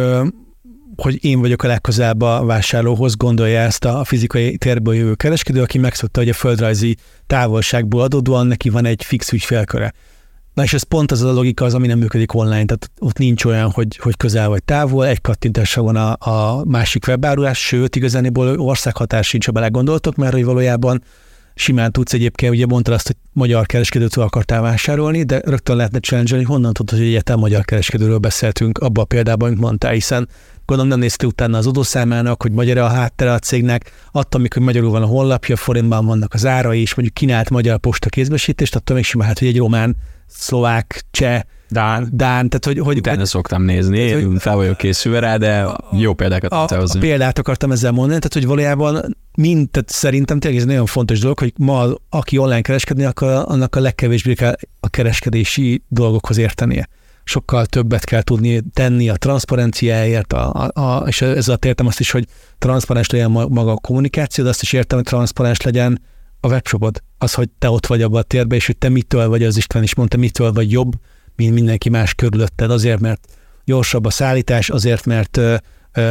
hogy 0.97 1.25
én 1.25 1.41
vagyok 1.41 1.63
a 1.63 1.67
legközelebb 1.67 2.23
a 2.23 2.45
vásárlóhoz, 2.45 3.17
gondolja 3.17 3.61
ezt 3.61 3.85
a 3.85 4.05
fizikai 4.05 4.57
térből 4.57 4.95
jövő 4.95 5.15
kereskedő, 5.15 5.63
aki 5.63 5.79
megszokta, 5.79 6.21
hogy 6.21 6.29
a 6.29 6.33
földrajzi 6.33 6.97
távolságból 7.27 8.03
adódóan 8.03 8.47
neki 8.47 8.69
van 8.69 8.85
egy 8.85 9.05
fix 9.05 9.33
ügyfélköre. 9.33 9.93
Na 10.55 10.63
és 10.63 10.73
ez 10.73 10.83
pont 10.83 11.13
az 11.13 11.23
a 11.23 11.33
logika 11.33 11.65
az, 11.65 11.75
ami 11.75 11.87
nem 11.87 11.99
működik 11.99 12.35
online, 12.35 12.65
tehát 12.65 12.91
ott 12.99 13.19
nincs 13.19 13.45
olyan, 13.45 13.71
hogy, 13.71 13.97
hogy 13.97 14.17
közel 14.17 14.49
vagy 14.49 14.65
távol, 14.65 15.07
egy 15.07 15.21
kattintásra 15.21 15.83
van 15.83 15.97
a, 15.97 16.31
a 16.31 16.65
másik 16.65 17.07
webárulás, 17.07 17.59
sőt, 17.59 17.97
igazániból 17.97 18.61
országhatás 18.61 19.27
sincs, 19.29 19.47
ha 19.47 19.53
belegondoltok, 19.53 20.15
mert 20.15 20.33
hogy 20.33 20.45
valójában 20.45 21.03
simán 21.55 21.93
tudsz 21.93 22.13
egyébként, 22.13 22.53
ugye 22.53 22.67
mondtad 22.67 22.95
azt, 22.95 23.07
hogy 23.07 23.17
magyar 23.33 23.67
kereskedőtől 23.67 24.25
akartál 24.25 24.61
vásárolni, 24.61 25.23
de 25.23 25.41
rögtön 25.45 25.77
lehetne 25.77 25.99
challenge 25.99 26.37
hogy 26.37 26.45
honnan 26.45 26.73
tudod, 26.73 26.99
hogy 26.99 27.09
egyáltalán 27.09 27.41
magyar 27.41 27.65
kereskedőről 27.65 28.19
beszéltünk 28.19 28.79
abban 28.79 29.05
a 29.05 29.07
példában, 29.07 29.49
amit 29.49 29.61
mondtál, 29.61 29.93
hiszen 29.93 30.29
gondolom 30.67 30.91
nem 30.91 31.01
néztél 31.01 31.29
utána 31.29 31.59
az 31.59 31.67
adószámának, 31.67 32.43
hogy 32.43 32.53
magyar 32.53 32.79
a 32.79 32.89
háttere 32.89 33.33
a 33.33 33.39
cégnek, 33.39 33.93
attól, 34.13 34.41
amikor 34.41 34.63
magyarul 34.63 34.91
van 34.91 35.03
a 35.03 35.07
honlapja, 35.07 35.57
forintban 35.57 36.07
vannak 36.07 36.35
az 36.35 36.47
árai, 36.47 36.81
és 36.81 36.95
mondjuk 36.95 37.17
kínált 37.17 37.51
magyar 37.51 37.79
posta 37.79 38.09
kézbesítést, 38.09 38.75
attól 38.75 38.97
még 38.97 39.05
simán, 39.05 39.27
hát, 39.27 39.39
hogy 39.39 39.49
egy 39.49 39.59
román, 39.59 39.97
szlovák, 40.27 41.05
cseh, 41.11 41.41
Dán. 41.69 42.09
Dán, 42.13 42.49
tehát 42.49 42.65
hogy... 42.65 42.79
hogy 42.79 42.99
Utána 42.99 43.19
hogy, 43.19 43.27
szoktam 43.27 43.63
nézni, 43.63 44.11
hogy, 44.11 44.41
fel 44.41 44.57
vagyok 44.57 44.77
készülve 44.77 45.19
rá, 45.19 45.37
de 45.37 45.67
jó 45.93 46.15
példákat 46.15 46.53
a, 46.53 46.63
a, 46.63 46.83
a 46.83 46.99
példát 46.99 47.39
akartam 47.39 47.73
ezzel 47.73 47.91
mondani, 47.91 48.19
tehát 48.19 48.33
hogy 48.33 48.47
valójában 48.47 49.17
mind, 49.37 49.71
tehát 49.71 49.91
szerintem 49.91 50.39
tényleg 50.39 50.61
ez 50.61 50.67
nagyon 50.67 50.87
fontos 50.87 51.21
dolog, 51.21 51.39
hogy 51.39 51.53
ma 51.59 51.87
aki 52.11 52.39
online 52.39 52.61
kereskedni 52.61 53.05
akar, 53.05 53.45
annak 53.49 53.77
a 53.77 53.81
legkevésbé 53.81 54.35
kell 54.35 54.55
a 54.81 54.89
kereskedési 54.89 55.83
dolgokhoz 55.89 56.39
értenie. 56.39 56.89
Sokkal 57.29 57.67
többet 57.67 58.05
kell 58.05 58.23
tudni 58.23 58.61
tenni 58.73 59.09
a 59.09 59.17
transzparenciáért, 59.17 60.33
a, 60.33 60.53
a, 60.53 60.81
a, 60.81 61.09
és 61.09 61.23
ezzel 61.23 61.59
értem 61.67 61.87
azt 61.87 62.01
is, 62.01 62.11
hogy 62.11 62.25
transzparens 62.59 63.11
legyen 63.11 63.31
maga 63.31 63.73
a 63.73 63.77
kommunikáció, 63.77 64.45
de 64.45 64.51
azt 64.51 64.63
is 64.63 64.73
értem, 64.73 64.99
hogy 64.99 65.07
transzparens 65.07 65.61
legyen 65.61 66.03
a 66.41 66.49
webshopod. 66.49 67.03
Az, 67.19 67.35
hogy 67.35 67.49
te 67.59 67.71
ott 67.71 67.87
vagy 67.87 68.03
abban 68.03 68.21
a 68.21 68.23
térben, 68.23 68.59
és 68.59 68.67
hogy 68.67 68.77
te 68.77 68.89
mitől 68.89 69.29
vagy, 69.29 69.43
az 69.43 69.57
István 69.57 69.83
is 69.83 69.95
mondta, 69.95 70.17
mitől 70.17 70.53
vagy 70.53 70.71
jobb, 70.71 70.93
mint 71.37 71.55
mindenki 71.55 71.89
más 71.89 72.15
körülötted, 72.15 72.71
azért, 72.71 73.01
mert 73.01 73.27
gyorsabb 73.65 74.05
a 74.05 74.11
szállítás, 74.11 74.71
azért, 74.71 75.07
mert 75.07 75.41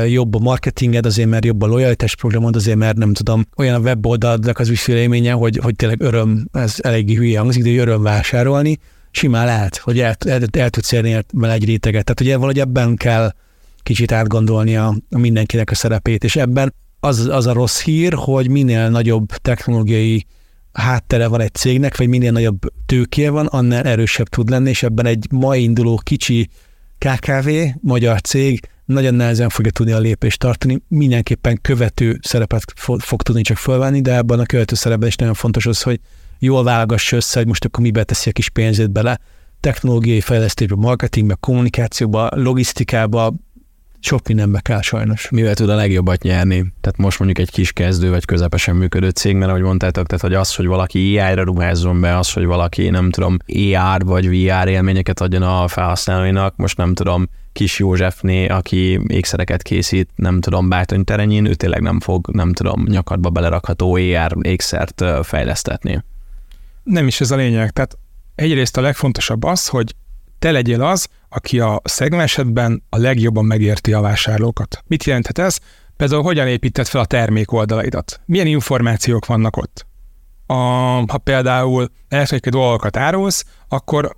jobb 0.08 0.36
a 0.36 0.40
marketinged, 0.40 1.06
azért, 1.06 1.30
mert 1.30 1.46
jobb 1.46 1.62
a 1.62 1.66
lojalitás 1.66 2.16
programod, 2.16 2.56
azért, 2.56 2.78
mert 2.78 2.98
nem 2.98 3.14
tudom, 3.14 3.46
olyan 3.58 3.76
a 3.76 3.80
weboldalnak 3.80 4.60
az 4.60 4.70
ügyfélélménye, 4.70 5.32
hogy, 5.32 5.60
hogy 5.64 5.76
tényleg 5.76 6.02
öröm, 6.02 6.48
ez 6.52 6.76
eléggé 6.78 7.14
hülye 7.14 7.40
hangzik, 7.40 7.64
de 7.64 7.70
öröm 7.70 8.02
vásárolni, 8.02 8.80
simán 9.16 9.46
lehet, 9.46 9.78
hogy 9.78 10.00
el, 10.00 10.16
el, 10.28 10.42
el 10.52 10.70
tudsz 10.70 10.92
érni 10.92 11.26
vele 11.34 11.54
egy 11.54 11.66
réteget. 11.66 12.04
Tehát 12.04 12.22
ugye 12.22 12.36
valahogy 12.36 12.60
ebben 12.60 12.96
kell 12.96 13.34
kicsit 13.84 14.12
átgondolni 14.12 14.78
a, 14.78 14.96
mindenkinek 15.10 15.72
a 15.72 15.76
szerepét, 15.76 16.24
és 16.24 16.36
ebben 16.36 16.74
az, 17.00 17.28
az 17.28 17.48
a 17.48 17.54
rossz 17.54 17.82
hír, 17.82 18.14
hogy 18.14 18.50
minél 18.50 18.90
nagyobb 18.90 19.28
technológiai 19.28 20.26
háttere 20.74 21.28
van 21.28 21.42
egy 21.42 21.54
cégnek, 21.54 21.98
vagy 21.98 22.08
minél 22.08 22.32
nagyobb 22.32 22.60
tőkéje 22.86 23.30
van, 23.30 23.46
annál 23.46 23.84
erősebb 23.84 24.28
tud 24.28 24.50
lenni, 24.50 24.70
és 24.70 24.84
ebben 24.84 25.06
egy 25.06 25.28
mai 25.32 25.64
induló 25.64 26.02
kicsi 26.04 26.50
KKV, 26.98 27.50
magyar 27.82 28.22
cég 28.22 28.60
nagyon 28.86 29.14
nehezen 29.14 29.50
fogja 29.50 29.72
tudni 29.72 29.92
a 29.92 30.00
lépést 30.00 30.40
tartani, 30.40 30.82
mindenképpen 30.88 31.62
követő 31.62 32.20
szerepet 32.22 32.74
fog 32.98 33.22
tudni 33.22 33.42
csak 33.42 33.58
fölvenni, 33.58 34.02
de 34.02 34.16
ebben 34.16 34.40
a 34.40 34.46
követő 34.46 34.76
szerepben 34.76 35.08
is 35.08 35.16
nagyon 35.16 35.34
fontos 35.34 35.66
az, 35.66 35.82
hogy 35.82 36.00
jól 36.40 36.64
válogassa 36.64 37.16
össze, 37.16 37.40
hogy 37.40 37.48
most 37.48 37.66
akkor 37.66 37.84
mibe 37.84 38.04
teszi 38.04 38.30
a 38.30 38.34
kis 38.34 38.50
pénzét 38.50 38.92
bele, 38.92 39.20
technológiai 39.60 40.22
fejlesztésbe, 40.22 40.76
marketingbe, 40.76 41.38
kommunikációba, 41.40 42.30
logisztikába, 42.36 43.34
sok 44.00 44.28
mindenbe 44.28 44.60
kell 44.60 44.82
sajnos. 44.82 45.30
Mivel 45.30 45.54
tud 45.54 45.70
a 45.70 45.76
legjobbat 45.76 46.24
nyerni? 46.24 46.74
Tehát 46.82 46.98
most 46.98 47.20
mondjuk 47.20 47.48
egy 47.48 47.54
kis 47.54 47.72
kezdő 47.72 48.10
vagy 48.10 48.26
közepesen 48.26 48.76
működő 48.76 49.10
cég, 49.10 49.36
mert 49.36 49.50
ahogy 49.50 49.62
mondtátok, 49.62 50.08
tehát 50.08 50.24
hogy 50.24 50.34
az, 50.34 50.56
hogy 50.56 50.66
valaki 50.66 51.20
AI-ra 51.20 51.44
ruházzon 51.44 52.02
be, 52.02 52.18
az, 52.18 52.34
hogy 52.34 52.46
valaki 52.46 52.90
nem 52.90 53.12
tudom, 53.12 53.38
AR 53.74 54.06
vagy 54.06 54.28
VR 54.28 54.68
élményeket 54.68 55.22
adjon 55.22 55.42
a 55.42 55.68
felhasználóinak, 55.68 56.56
most 56.56 56.78
nem 56.78 56.94
tudom, 56.94 57.30
kis 57.54 57.80
Józsefné, 57.80 58.48
aki 58.48 59.00
ékszereket 59.08 59.62
készít, 59.62 60.10
nem 60.16 60.42
tudom, 60.42 60.70
Bájtony 60.70 61.04
terenyén, 61.04 61.46
ő 61.46 61.54
tényleg 61.54 61.82
nem 61.82 62.00
fog, 62.00 62.30
nem 62.32 62.54
tudom, 62.54 62.84
nyakadba 62.88 63.30
belerakható 63.30 63.94
AR 63.94 64.36
ékszert 64.42 65.04
fejlesztetni. 65.24 66.04
Nem 66.86 67.08
is 67.08 67.22
ez 67.22 67.32
a 67.32 67.36
lényeg. 67.36 67.72
Tehát 67.72 67.98
egyrészt 68.36 68.78
a 68.78 68.82
legfontosabb 68.82 69.44
az, 69.44 69.68
hogy 69.68 69.96
te 70.40 70.52
legyél 70.52 70.82
az, 70.82 71.08
aki 71.30 71.60
a 71.60 71.82
szegmensedben 71.84 72.84
a 72.90 72.98
legjobban 72.98 73.46
megérti 73.46 73.94
a 73.94 74.02
vásárlókat. 74.02 74.84
Mit 74.88 75.04
jelenthet 75.04 75.38
ez? 75.38 75.58
Például 75.98 76.24
hogyan 76.24 76.48
építed 76.48 76.88
fel 76.88 77.02
a 77.02 77.06
termék 77.06 77.52
oldalaidat? 77.52 78.22
Milyen 78.26 78.48
információk 78.48 79.26
vannak 79.26 79.58
ott? 79.58 79.86
A, 80.46 80.54
ha 81.08 81.18
például 81.24 81.90
elektronikai 82.08 82.52
dolgokat 82.52 82.98
árulsz, 82.98 83.46
akkor 83.68 84.16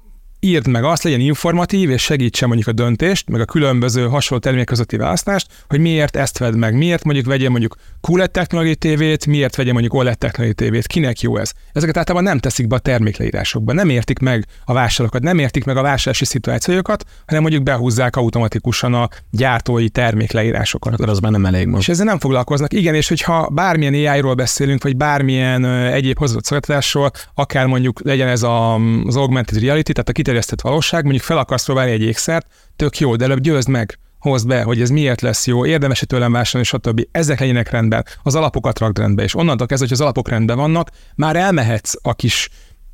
írd 0.47 0.67
meg 0.67 0.83
azt, 0.83 1.03
legyen 1.03 1.19
informatív, 1.19 1.89
és 1.89 2.01
segítse 2.01 2.45
mondjuk 2.45 2.67
a 2.67 2.71
döntést, 2.71 3.29
meg 3.29 3.41
a 3.41 3.45
különböző 3.45 4.07
hasonló 4.07 4.43
termék 4.43 4.65
közötti 4.65 4.97
választást, 4.97 5.47
hogy 5.67 5.79
miért 5.79 6.15
ezt 6.15 6.37
vedd 6.37 6.53
meg, 6.53 6.77
miért 6.77 7.03
mondjuk 7.03 7.25
vegyen 7.25 7.51
mondjuk 7.51 7.75
QLED 8.01 8.31
technológiai 8.31 8.75
tévét, 8.75 9.25
miért 9.25 9.55
vegyen 9.55 9.73
mondjuk 9.73 9.93
OLED 9.93 10.17
technológiai 10.17 10.53
tévét, 10.53 10.87
kinek 10.87 11.21
jó 11.21 11.37
ez. 11.37 11.51
Ezeket 11.73 11.97
általában 11.97 12.27
nem 12.27 12.39
teszik 12.39 12.67
be 12.67 12.75
a 12.75 12.79
termékleírásokba, 12.79 13.73
nem 13.73 13.89
értik 13.89 14.19
meg 14.19 14.45
a 14.65 14.73
vásárlókat, 14.73 15.21
nem 15.21 15.39
értik 15.39 15.63
meg 15.63 15.77
a 15.77 15.81
vásárlási 15.81 16.25
szituációkat, 16.25 17.03
hanem 17.25 17.41
mondjuk 17.41 17.63
behúzzák 17.63 18.15
automatikusan 18.15 18.93
a 18.93 19.09
gyártói 19.31 19.89
termékleírásokat. 19.89 20.93
Akkor 20.93 21.09
az 21.09 21.19
már 21.19 21.31
nem 21.31 21.45
elég 21.45 21.67
most. 21.67 21.81
És 21.81 21.93
ezzel 21.93 22.05
nem 22.05 22.19
foglalkoznak. 22.19 22.73
Igen, 22.73 22.95
és 22.95 23.07
hogyha 23.07 23.49
bármilyen 23.49 23.93
AI-ról 23.93 24.33
beszélünk, 24.33 24.83
vagy 24.83 24.97
bármilyen 24.97 25.65
egyéb 25.65 26.17
hozott 26.17 26.43
szolgáltatásról, 26.43 27.11
akár 27.33 27.65
mondjuk 27.65 28.01
legyen 28.03 28.27
ez 28.27 28.43
a, 28.43 28.75
az 29.05 29.15
augmented 29.15 29.61
reality, 29.61 29.91
tehát 29.91 30.09
a 30.09 30.11
kiterjesztett 30.37 30.61
valóság, 30.61 31.03
mondjuk 31.03 31.23
fel 31.23 31.37
akarsz 31.37 31.65
próbálni 31.65 31.91
egy 31.91 32.01
ékszert, 32.01 32.47
tök 32.75 32.99
jó, 32.99 33.15
de 33.15 33.23
előbb 33.23 33.39
győzd 33.39 33.69
meg, 33.69 33.99
hozd 34.19 34.47
be, 34.47 34.63
hogy 34.63 34.81
ez 34.81 34.89
miért 34.89 35.21
lesz 35.21 35.47
jó, 35.47 35.65
érdemes 35.65 36.03
tőlem 36.07 36.31
vásárolni, 36.31 36.67
stb. 36.67 37.07
Ezek 37.11 37.39
legyenek 37.39 37.69
rendben, 37.69 38.05
az 38.23 38.35
alapokat 38.35 38.79
rakd 38.79 38.97
rendbe, 38.97 39.23
és 39.23 39.35
onnantól 39.35 39.67
kezdve, 39.67 39.87
hogy 39.87 39.97
az 39.97 40.01
alapok 40.01 40.29
rendben 40.29 40.57
vannak, 40.57 40.89
már 41.15 41.35
elmehetsz 41.35 41.93
a 42.01 42.13
kis 42.13 42.49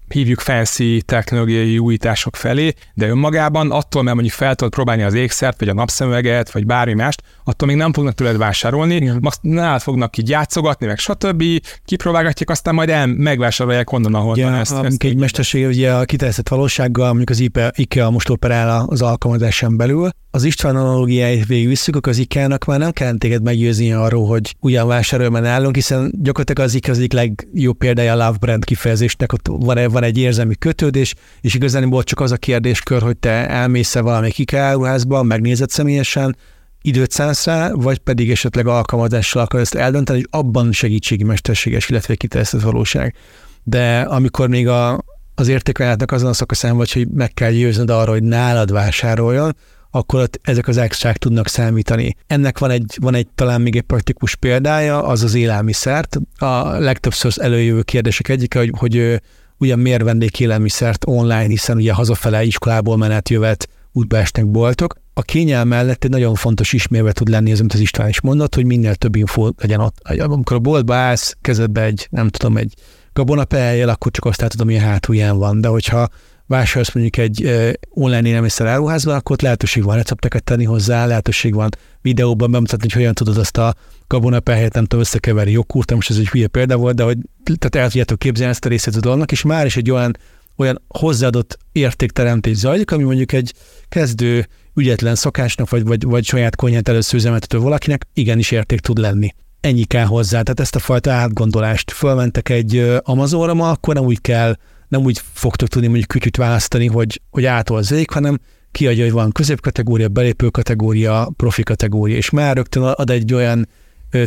hívjuk 0.07 0.39
fancy 0.39 1.01
technológiai 1.05 1.77
újítások 1.77 2.35
felé, 2.35 2.73
de 2.93 3.07
önmagában 3.07 3.71
attól, 3.71 4.03
mert 4.03 4.15
mondjuk 4.15 4.35
fel 4.35 4.55
tudod 4.55 4.73
próbálni 4.73 5.03
az 5.03 5.13
ékszert, 5.13 5.59
vagy 5.59 5.69
a 5.69 5.73
napszemüveget, 5.73 6.51
vagy 6.51 6.65
bármi 6.65 6.93
mást, 6.93 7.21
attól 7.43 7.67
még 7.67 7.77
nem 7.77 7.93
fognak 7.93 8.13
tőled 8.13 8.37
vásárolni, 8.37 8.95
Igen. 8.95 9.31
nálad 9.41 9.81
fognak 9.81 10.17
így 10.17 10.29
játszogatni, 10.29 10.85
meg 10.85 10.97
stb. 10.97 11.43
kipróbálgatják, 11.85 12.49
aztán 12.49 12.73
majd 12.73 12.89
el 12.89 13.07
megvásárolják 13.07 13.91
onnan, 13.91 14.15
ahol 14.15 14.37
ja, 14.37 14.55
ezt. 14.55 14.73
ezt 14.83 15.03
egy 15.03 15.17
mesterség, 15.17 15.67
ugye 15.67 15.93
a 15.93 16.05
kiterjesztett 16.05 16.47
valósággal, 16.47 17.07
mondjuk 17.07 17.29
az 17.29 17.71
IKEA 17.75 18.09
most 18.09 18.29
operál 18.29 18.85
az 18.87 19.01
alkalmazáson 19.01 19.77
belül, 19.77 20.09
az 20.35 20.43
István 20.43 20.75
analógiáit 20.75 21.45
végigvisszük, 21.45 21.95
akkor 21.95 22.11
az 22.11 22.17
IKEA-nak 22.17 22.65
már 22.65 22.79
nem 22.79 22.91
kell 22.91 23.17
téged 23.17 23.43
meggyőzni 23.43 23.93
arról, 23.93 24.27
hogy 24.27 24.55
ugyan 24.59 24.87
vásárolman 24.87 25.45
állunk, 25.45 25.75
hiszen 25.75 26.11
gyakorlatilag 26.21 26.69
az 26.69 26.75
IKEA 26.75 26.91
az 26.91 26.97
egyik 26.97 27.13
legjobb 27.13 27.77
példája 27.77 28.13
a 28.13 28.15
love 28.15 28.37
brand 28.39 28.63
kifejezésnek, 28.63 29.33
ott 29.33 29.47
van, 29.47 29.87
van 29.91 30.03
egy 30.03 30.17
érzelmi 30.17 30.55
kötődés, 30.55 31.15
és 31.41 31.53
igazán 31.53 31.89
volt 31.89 32.05
csak 32.05 32.19
az 32.19 32.31
a 32.31 32.37
kérdéskör, 32.37 33.01
hogy 33.01 33.17
te 33.17 33.49
elmész-e 33.49 34.01
valamelyik 34.01 34.37
IKEA 34.37 34.63
áruházba, 34.63 35.23
megnézed 35.23 35.69
személyesen, 35.69 36.35
időt 36.81 37.11
szánsz 37.11 37.45
rá, 37.45 37.71
vagy 37.71 37.97
pedig 37.97 38.31
esetleg 38.31 38.67
alkalmazással 38.67 39.41
akarod 39.41 39.65
ezt 39.65 39.75
eldönteni, 39.75 40.19
hogy 40.19 40.41
abban 40.41 40.71
segítségi 40.71 41.23
mesterséges, 41.23 41.89
illetve 41.89 42.15
kiterjesztett 42.15 42.61
valóság. 42.61 43.15
De 43.63 43.99
amikor 43.99 44.49
még 44.49 44.67
a, 44.67 45.03
az 45.35 45.47
értékajátnak 45.47 46.11
azon 46.11 46.29
a 46.29 46.33
szakaszán 46.33 46.77
vagy, 46.77 46.91
hogy 46.91 47.07
meg 47.07 47.33
kell 47.33 47.51
győzned 47.51 47.89
arra, 47.89 48.11
hogy 48.11 48.23
nálad 48.23 48.71
vásároljon, 48.71 49.55
akkor 49.95 50.29
ezek 50.41 50.67
az 50.67 50.77
extrák 50.77 51.17
tudnak 51.17 51.47
számítani. 51.47 52.15
Ennek 52.27 52.59
van 52.59 52.69
egy, 52.69 52.97
van 53.01 53.15
egy 53.15 53.27
talán 53.35 53.61
még 53.61 53.75
egy 53.75 53.81
praktikus 53.81 54.35
példája, 54.35 55.03
az 55.03 55.23
az 55.23 55.33
élelmiszert. 55.33 56.19
A 56.37 56.67
legtöbbször 56.77 57.33
előjövő 57.35 57.81
kérdések 57.81 58.27
egyike, 58.27 58.59
hogy, 58.59 58.71
hogy 58.77 59.21
ugyan 59.57 59.79
miért 59.79 60.03
vennék 60.03 60.39
élelmiszert 60.39 61.05
online, 61.07 61.47
hiszen 61.47 61.77
ugye 61.77 61.93
hazafele 61.93 62.43
iskolából 62.43 62.97
menet 62.97 63.29
jövet, 63.29 63.69
útba 63.91 64.17
esnek 64.17 64.47
boltok. 64.47 64.95
A 65.13 65.21
kényel 65.21 65.65
mellett 65.65 66.03
egy 66.03 66.09
nagyon 66.09 66.35
fontos 66.35 66.73
ismérve 66.73 67.11
tud 67.11 67.29
lenni, 67.29 67.51
az, 67.51 67.59
amit 67.59 67.73
az 67.73 67.79
István 67.79 68.09
is 68.09 68.21
mondott, 68.21 68.55
hogy 68.55 68.65
minél 68.65 68.95
több 68.95 69.15
info 69.15 69.51
legyen 69.57 69.79
ott. 69.79 69.97
Amikor 70.19 70.55
a 70.55 70.59
boltba 70.59 70.95
állsz, 70.95 71.37
kezedbe 71.41 71.81
egy, 71.81 72.07
nem 72.09 72.29
tudom, 72.29 72.57
egy 72.57 72.73
gabonapelyel, 73.13 73.89
akkor 73.89 74.11
csak 74.11 74.25
azt 74.25 74.41
látod, 74.41 74.61
ami 74.61 74.77
a 74.77 74.81
hátulján 74.81 75.37
van. 75.37 75.61
De 75.61 75.67
hogyha 75.67 76.07
vásárolsz 76.53 76.93
mondjuk 76.93 77.17
egy 77.17 77.67
online 77.89 78.27
élelmiszer 78.27 78.67
áruházban, 78.67 79.15
akkor 79.15 79.31
ott 79.31 79.41
lehetőség 79.41 79.83
van 79.83 79.95
recepteket 79.95 80.43
tenni 80.43 80.63
hozzá, 80.63 81.05
lehetőség 81.05 81.53
van 81.53 81.69
videóban 82.01 82.51
bemutatni, 82.51 82.83
hogy 82.83 82.91
hogyan 82.91 83.13
tudod 83.13 83.37
azt 83.37 83.57
a 83.57 83.75
gabonapehelyet, 84.07 84.73
nem 84.73 84.83
tudom, 84.83 84.99
összekeverni 84.99 85.51
joghurt, 85.51 85.93
most 85.93 86.09
ez 86.09 86.17
egy 86.17 86.29
hülye 86.29 86.47
példa 86.47 86.77
volt, 86.77 86.95
de 86.95 87.03
hogy 87.03 87.17
tehát 87.43 87.75
el 87.75 87.87
tudjátok 87.87 88.19
képzelni 88.19 88.51
ezt 88.51 88.65
a 88.65 88.69
részét 88.69 88.95
a 88.95 88.99
dolognak, 88.99 89.31
és 89.31 89.41
már 89.41 89.65
is 89.65 89.77
egy 89.77 89.91
olyan, 89.91 90.17
olyan 90.57 90.81
hozzáadott 90.87 91.57
értékteremtés 91.71 92.55
zajlik, 92.55 92.91
ami 92.91 93.03
mondjuk 93.03 93.31
egy 93.31 93.53
kezdő 93.89 94.47
ügyetlen 94.75 95.15
szakásnak, 95.15 95.69
vagy, 95.69 95.83
vagy, 95.83 96.03
vagy 96.03 96.25
saját 96.25 96.55
konyhát 96.55 96.87
először 96.89 97.19
üzemeltető 97.19 97.57
valakinek 97.57 98.07
igenis 98.13 98.51
érték 98.51 98.79
tud 98.79 98.97
lenni. 98.97 99.33
Ennyi 99.61 99.83
kell 99.83 100.05
hozzá, 100.05 100.41
tehát 100.41 100.59
ezt 100.59 100.75
a 100.75 100.79
fajta 100.79 101.11
átgondolást 101.11 101.91
fölmentek 101.91 102.49
egy 102.49 102.99
Amazonra 103.03 103.53
ma, 103.53 103.69
akkor 103.69 103.93
nem 103.93 104.03
úgy 104.03 104.21
kell 104.21 104.55
nem 104.93 105.03
úgy 105.03 105.21
fogtok 105.33 105.67
tudni 105.67 105.87
mondjuk 105.87 106.07
kütyüt 106.07 106.37
választani, 106.37 106.87
hogy, 106.87 107.21
hogy 107.29 107.45
ától 107.45 107.81
zék, 107.81 108.11
hanem 108.11 108.39
kiadja, 108.71 109.03
hogy 109.03 109.13
van 109.13 109.31
középkategória, 109.31 110.07
belépő 110.07 110.49
kategória, 110.49 111.31
profi 111.35 111.63
kategória, 111.63 112.15
és 112.15 112.29
már 112.29 112.55
rögtön 112.55 112.83
ad 112.83 113.09
egy 113.09 113.33
olyan 113.33 113.67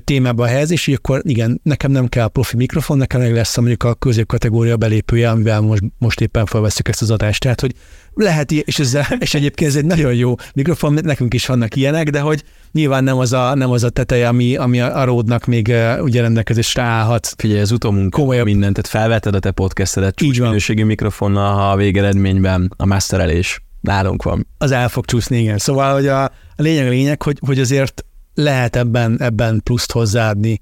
témába 0.05 0.43
a 0.43 0.47
helyezés, 0.47 0.85
hogy 0.85 0.95
akkor 0.95 1.21
igen, 1.25 1.61
nekem 1.63 1.91
nem 1.91 2.07
kell 2.07 2.25
a 2.25 2.29
profi 2.29 2.57
mikrofon, 2.57 2.99
nekem 2.99 3.21
meg 3.21 3.33
lesz 3.33 3.57
mondjuk 3.57 3.83
a 3.83 3.95
középkategória 3.95 4.77
belépője, 4.77 5.31
amivel 5.31 5.61
most, 5.61 5.83
most 5.99 6.21
éppen 6.21 6.47
felveszük 6.47 6.89
ezt 6.89 7.03
az 7.03 7.11
adást. 7.11 7.43
Tehát, 7.43 7.61
hogy 7.61 7.75
lehet, 8.15 8.53
és, 8.53 8.79
ez, 8.79 8.99
és 9.19 9.35
egyébként 9.35 9.71
ez 9.71 9.77
egy 9.77 9.85
nagyon 9.85 10.15
jó 10.15 10.35
mikrofon, 10.55 10.99
nekünk 11.03 11.35
is 11.35 11.47
vannak 11.47 11.77
ilyenek, 11.77 12.11
de 12.11 12.21
hogy 12.21 12.43
nyilván 12.73 13.05
nem 13.05 13.19
az 13.19 13.33
a, 13.33 13.55
nem 13.55 13.71
az 13.71 13.85
a 13.85 13.91
teteje, 13.91 14.29
ami, 14.29 14.57
ami 14.57 14.81
a 14.81 15.05
ródnak 15.05 15.45
még 15.45 15.69
uh, 15.69 16.03
ugye 16.03 16.21
rendelkezésre 16.21 16.83
állhat. 16.83 17.35
Figyelj, 17.37 17.61
az 17.61 17.73
utómunk 17.73 18.11
komolyabb 18.11 18.45
mindent, 18.45 18.75
tehát 18.75 18.91
felvetted 18.91 19.35
a 19.35 19.39
te 19.39 19.51
podcastedet 19.51 20.15
csúcsminőségi 20.15 20.83
mikrofonnal, 20.83 21.53
ha 21.55 21.71
a 21.71 21.77
végeredményben 21.77 22.73
a 22.77 22.87
masterelés 22.87 23.61
nálunk 23.81 24.23
van. 24.23 24.47
Az 24.59 24.71
el 24.71 24.89
fog 24.89 25.05
csúszni, 25.05 25.39
igen. 25.39 25.59
Szóval 25.59 25.95
hogy 25.95 26.07
a, 26.07 26.25
a 26.25 26.33
lényeg 26.57 26.87
a 26.87 26.91
lényeg, 26.91 27.23
hogy, 27.23 27.39
hogy 27.47 27.59
azért 27.59 28.05
lehet 28.37 28.77
ebben, 28.77 29.21
ebben 29.21 29.61
pluszt 29.65 29.93
hozzáadni 29.93 30.61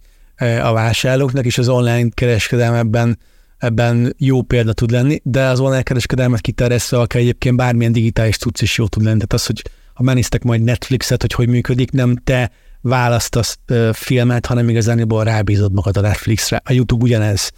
a 0.63 0.73
vásárlóknak, 0.73 1.45
és 1.45 1.59
az 1.59 1.69
online 1.69 2.09
kereskedelem 2.15 2.75
ebben, 2.75 3.19
ebben 3.59 4.15
jó 4.19 4.43
példa 4.43 4.73
tud 4.73 4.91
lenni, 4.91 5.21
de 5.25 5.45
az 5.45 5.61
online 5.61 5.83
kereskedelmet 5.83 6.41
kiterjesztve 6.41 6.99
akár 6.99 7.23
egyébként 7.23 7.57
bármilyen 7.57 7.93
digitális 7.93 8.37
cucc 8.37 8.61
is 8.61 8.79
jó 8.79 8.87
tud 8.87 9.03
lenni. 9.03 9.17
Tehát 9.17 9.33
az, 9.33 9.47
hogy 9.47 9.63
ha 9.95 10.03
megnéztek 10.03 10.43
majd 10.43 10.63
Netflixet, 10.63 11.21
hogy 11.21 11.33
hogy 11.33 11.49
működik, 11.49 11.91
nem 11.91 12.17
te 12.25 12.51
választasz 12.81 13.59
ö, 13.67 13.91
filmet, 13.93 14.47
hanem 14.47 14.69
igazániból 14.69 15.25
rábízod 15.25 15.73
magad 15.73 15.97
a 15.97 16.01
Netflixre. 16.01 16.61
A 16.65 16.73
YouTube 16.73 17.05
ugyanez. 17.05 17.51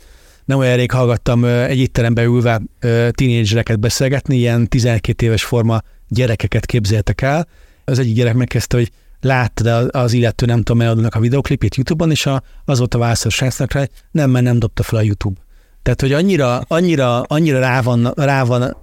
Nem 0.45 0.59
olyan 0.59 0.77
rég 0.77 0.91
hallgattam 0.91 1.43
ö, 1.43 1.63
egy 1.63 1.79
étterembe 1.79 2.23
ülve 2.23 2.63
tínédzsereket 3.11 3.81
beszélgetni, 3.81 4.37
ilyen 4.37 4.69
12 4.69 5.27
éves 5.27 5.45
forma 5.45 5.83
gyerekeket 6.09 6.67
képzeltek 6.67 7.21
el. 7.21 7.49
Az 7.85 7.99
egyik 7.99 8.15
gyerek 8.15 8.35
megkezdte, 8.35 8.77
hogy 8.77 8.91
láttad 9.27 9.89
az 9.95 10.13
illető, 10.13 10.47
nem 10.47 10.63
tudom, 10.63 10.83
eladnak 10.83 11.15
a 11.15 11.21
videoklipét 11.21 11.75
YouTube-on, 11.75 12.11
és 12.11 12.27
a, 12.27 12.43
az 12.65 12.79
volt 12.79 12.95
a 12.95 12.99
válasz 12.99 13.25
a 13.61 13.89
nem, 14.11 14.31
mert 14.31 14.45
nem 14.45 14.59
dobta 14.59 14.83
fel 14.83 14.99
a 14.99 15.03
YouTube. 15.03 15.41
Tehát, 15.83 16.01
hogy 16.01 16.13
annyira, 16.13 16.59
annyira, 16.59 17.21
annyira 17.23 17.59
rá 17.59 17.81
van, 17.81 18.13
rá 18.17 18.45
van 18.45 18.77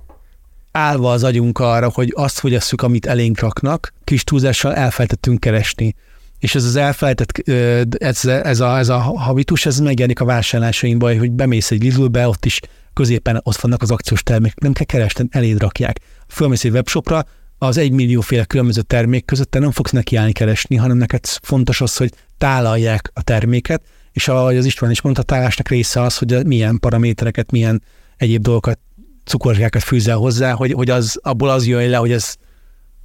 állva 0.71 1.11
az 1.11 1.23
agyunk 1.23 1.59
arra, 1.59 1.89
hogy 1.93 2.13
azt 2.15 2.39
fogyasszuk, 2.39 2.81
amit 2.81 3.05
elénk 3.05 3.39
raknak, 3.39 3.93
kis 4.03 4.23
túlzással 4.23 4.75
elfelejtettünk 4.75 5.39
keresni. 5.39 5.95
És 6.39 6.55
ez 6.55 6.63
az 6.63 6.75
elfelejtett, 6.75 7.49
ez, 7.97 8.25
ez, 8.25 8.59
a, 8.59 8.77
ez 8.77 8.89
a 8.89 8.97
habitus, 8.97 9.65
ez 9.65 9.79
megjelenik 9.79 10.19
a 10.19 10.25
vásárlásainkban, 10.25 11.19
hogy 11.19 11.31
bemész 11.31 11.71
egy 11.71 11.83
Lidlbe, 11.83 12.27
ott 12.27 12.45
is 12.45 12.59
középen 12.93 13.39
ott 13.43 13.55
vannak 13.55 13.81
az 13.81 13.91
akciós 13.91 14.23
termékek, 14.23 14.59
nem 14.59 14.73
kell 14.73 14.85
keresni, 14.85 15.27
eléd 15.31 15.59
rakják. 15.59 15.99
Fölmész 16.27 16.63
egy 16.63 16.71
webshopra, 16.71 17.25
az 17.63 17.77
egy 17.77 17.91
millióféle 17.91 18.45
különböző 18.45 18.81
termék 18.81 19.25
között 19.25 19.51
te 19.51 19.59
nem 19.59 19.71
fogsz 19.71 19.91
nekiállni 19.91 20.31
keresni, 20.31 20.75
hanem 20.75 20.97
neked 20.97 21.25
fontos 21.25 21.81
az, 21.81 21.97
hogy 21.97 22.11
tálalják 22.37 23.11
a 23.13 23.21
terméket, 23.21 23.83
és 24.11 24.27
ahogy 24.27 24.57
az 24.57 24.65
István 24.65 24.91
is 24.91 25.01
mondta, 25.01 25.21
a 25.21 25.25
tálásnak 25.25 25.67
része 25.67 26.01
az, 26.01 26.17
hogy 26.17 26.45
milyen 26.45 26.79
paramétereket, 26.79 27.51
milyen 27.51 27.83
egyéb 28.17 28.41
dolgokat, 28.41 28.79
cukorkákat 29.23 29.83
fűzel 29.83 30.17
hozzá, 30.17 30.51
hogy, 30.51 30.71
hogy 30.71 30.89
az, 30.89 31.19
abból 31.21 31.49
az 31.49 31.65
jön 31.67 31.89
le, 31.89 31.97
hogy 31.97 32.11
ez 32.11 32.35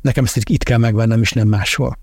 nekem 0.00 0.24
ezt 0.24 0.48
itt 0.48 0.62
kell 0.62 0.78
megvennem, 0.78 1.20
és 1.20 1.32
nem 1.32 1.48
máshol. 1.48 1.98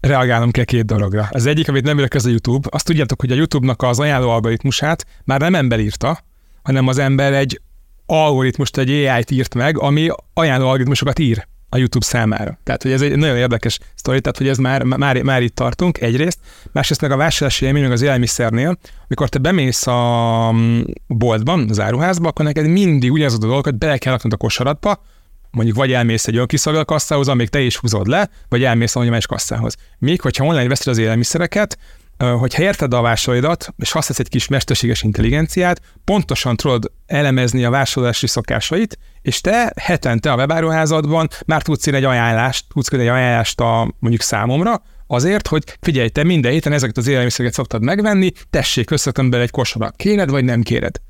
Reagálnom 0.00 0.50
kell 0.50 0.64
két 0.64 0.84
dologra. 0.84 1.28
Az 1.30 1.46
egyik, 1.46 1.68
amit 1.68 1.84
nem 1.84 1.98
érek, 1.98 2.14
ez 2.14 2.24
a 2.24 2.28
YouTube. 2.28 2.68
Azt 2.70 2.84
tudjátok, 2.84 3.20
hogy 3.20 3.30
a 3.30 3.34
YouTube-nak 3.34 3.82
az 3.82 3.98
ajánló 3.98 4.30
algoritmusát 4.30 5.06
már 5.24 5.40
nem 5.40 5.54
ember 5.54 5.80
írta, 5.80 6.24
hanem 6.62 6.86
az 6.86 6.98
ember 6.98 7.32
egy 7.32 7.60
algoritmust, 8.06 8.76
egy 8.76 8.90
AI-t 8.90 9.30
írt 9.30 9.54
meg, 9.54 9.78
ami 9.78 10.08
ajánló 10.34 10.66
algoritmusokat 10.66 11.18
ír 11.18 11.48
a 11.70 11.76
YouTube 11.76 12.04
számára. 12.04 12.58
Tehát, 12.64 12.82
hogy 12.82 12.92
ez 12.92 13.00
egy 13.00 13.16
nagyon 13.16 13.36
érdekes 13.36 13.78
sztori, 13.94 14.20
tehát, 14.20 14.38
hogy 14.38 14.48
ez 14.48 14.58
már, 14.58 14.82
már, 14.82 15.22
már 15.22 15.42
itt 15.42 15.54
tartunk 15.54 16.00
egyrészt, 16.00 16.38
másrészt 16.72 17.00
meg 17.00 17.10
a 17.10 17.16
vásárlási 17.16 17.64
élmény 17.66 17.82
meg 17.82 17.92
az 17.92 18.02
élelmiszernél, 18.02 18.78
amikor 19.06 19.28
te 19.28 19.38
bemész 19.38 19.86
a 19.86 20.50
mm, 20.52 20.80
boltban, 21.06 21.66
az 21.68 21.80
áruházba, 21.80 22.28
akkor 22.28 22.44
neked 22.44 22.66
mindig 22.66 23.12
ugyanazok 23.12 23.42
a 23.42 23.46
dolgokat 23.46 23.78
bele 23.78 23.98
kell 23.98 24.12
raknod 24.12 24.32
a 24.32 24.36
kosaratba, 24.36 25.02
mondjuk 25.50 25.76
vagy 25.76 25.92
elmész 25.92 26.26
egy 26.26 26.34
olyan 26.34 26.46
kiszolgáló 26.46 26.84
kasszához, 26.84 27.28
amíg 27.28 27.48
te 27.48 27.60
is 27.60 27.76
húzod 27.76 28.06
le, 28.06 28.30
vagy 28.48 28.64
elmész 28.64 28.96
a 28.96 29.00
más 29.00 29.26
kasszához. 29.26 29.76
Még 29.98 30.20
hogyha 30.20 30.44
online 30.44 30.68
veszed 30.68 30.86
az 30.86 30.98
élelmiszereket, 30.98 31.78
hogyha 32.26 32.62
érted 32.62 32.94
a 32.94 33.00
vásárlóidat, 33.00 33.74
és 33.76 33.92
használsz 33.92 34.18
egy 34.18 34.28
kis 34.28 34.48
mesterséges 34.48 35.02
intelligenciát, 35.02 35.80
pontosan 36.04 36.56
tudod 36.56 36.92
elemezni 37.06 37.64
a 37.64 37.70
vásárlási 37.70 38.26
szokásait, 38.26 38.98
és 39.22 39.40
te 39.40 39.72
hetente 39.76 40.32
a 40.32 40.36
webáruházadban 40.36 41.28
már 41.46 41.62
tudsz 41.62 41.86
egy 41.86 42.04
ajánlást, 42.04 42.64
tudsz 42.74 42.92
egy 42.92 43.00
ajánlást 43.00 43.60
a, 43.60 43.94
mondjuk 43.98 44.22
számomra, 44.22 44.82
azért, 45.06 45.46
hogy 45.46 45.64
figyelj, 45.80 46.08
te 46.08 46.24
minden 46.24 46.52
héten 46.52 46.72
ezeket 46.72 46.96
az 46.96 47.06
élelmiszereket 47.06 47.56
szoktad 47.56 47.82
megvenni, 47.82 48.32
tessék, 48.50 48.90
összetöm 48.90 49.30
bele 49.30 49.42
egy 49.42 49.50
kosarat. 49.50 49.96
Kéred 49.96 50.30
vagy 50.30 50.44
nem 50.44 50.62
kéred? 50.62 51.00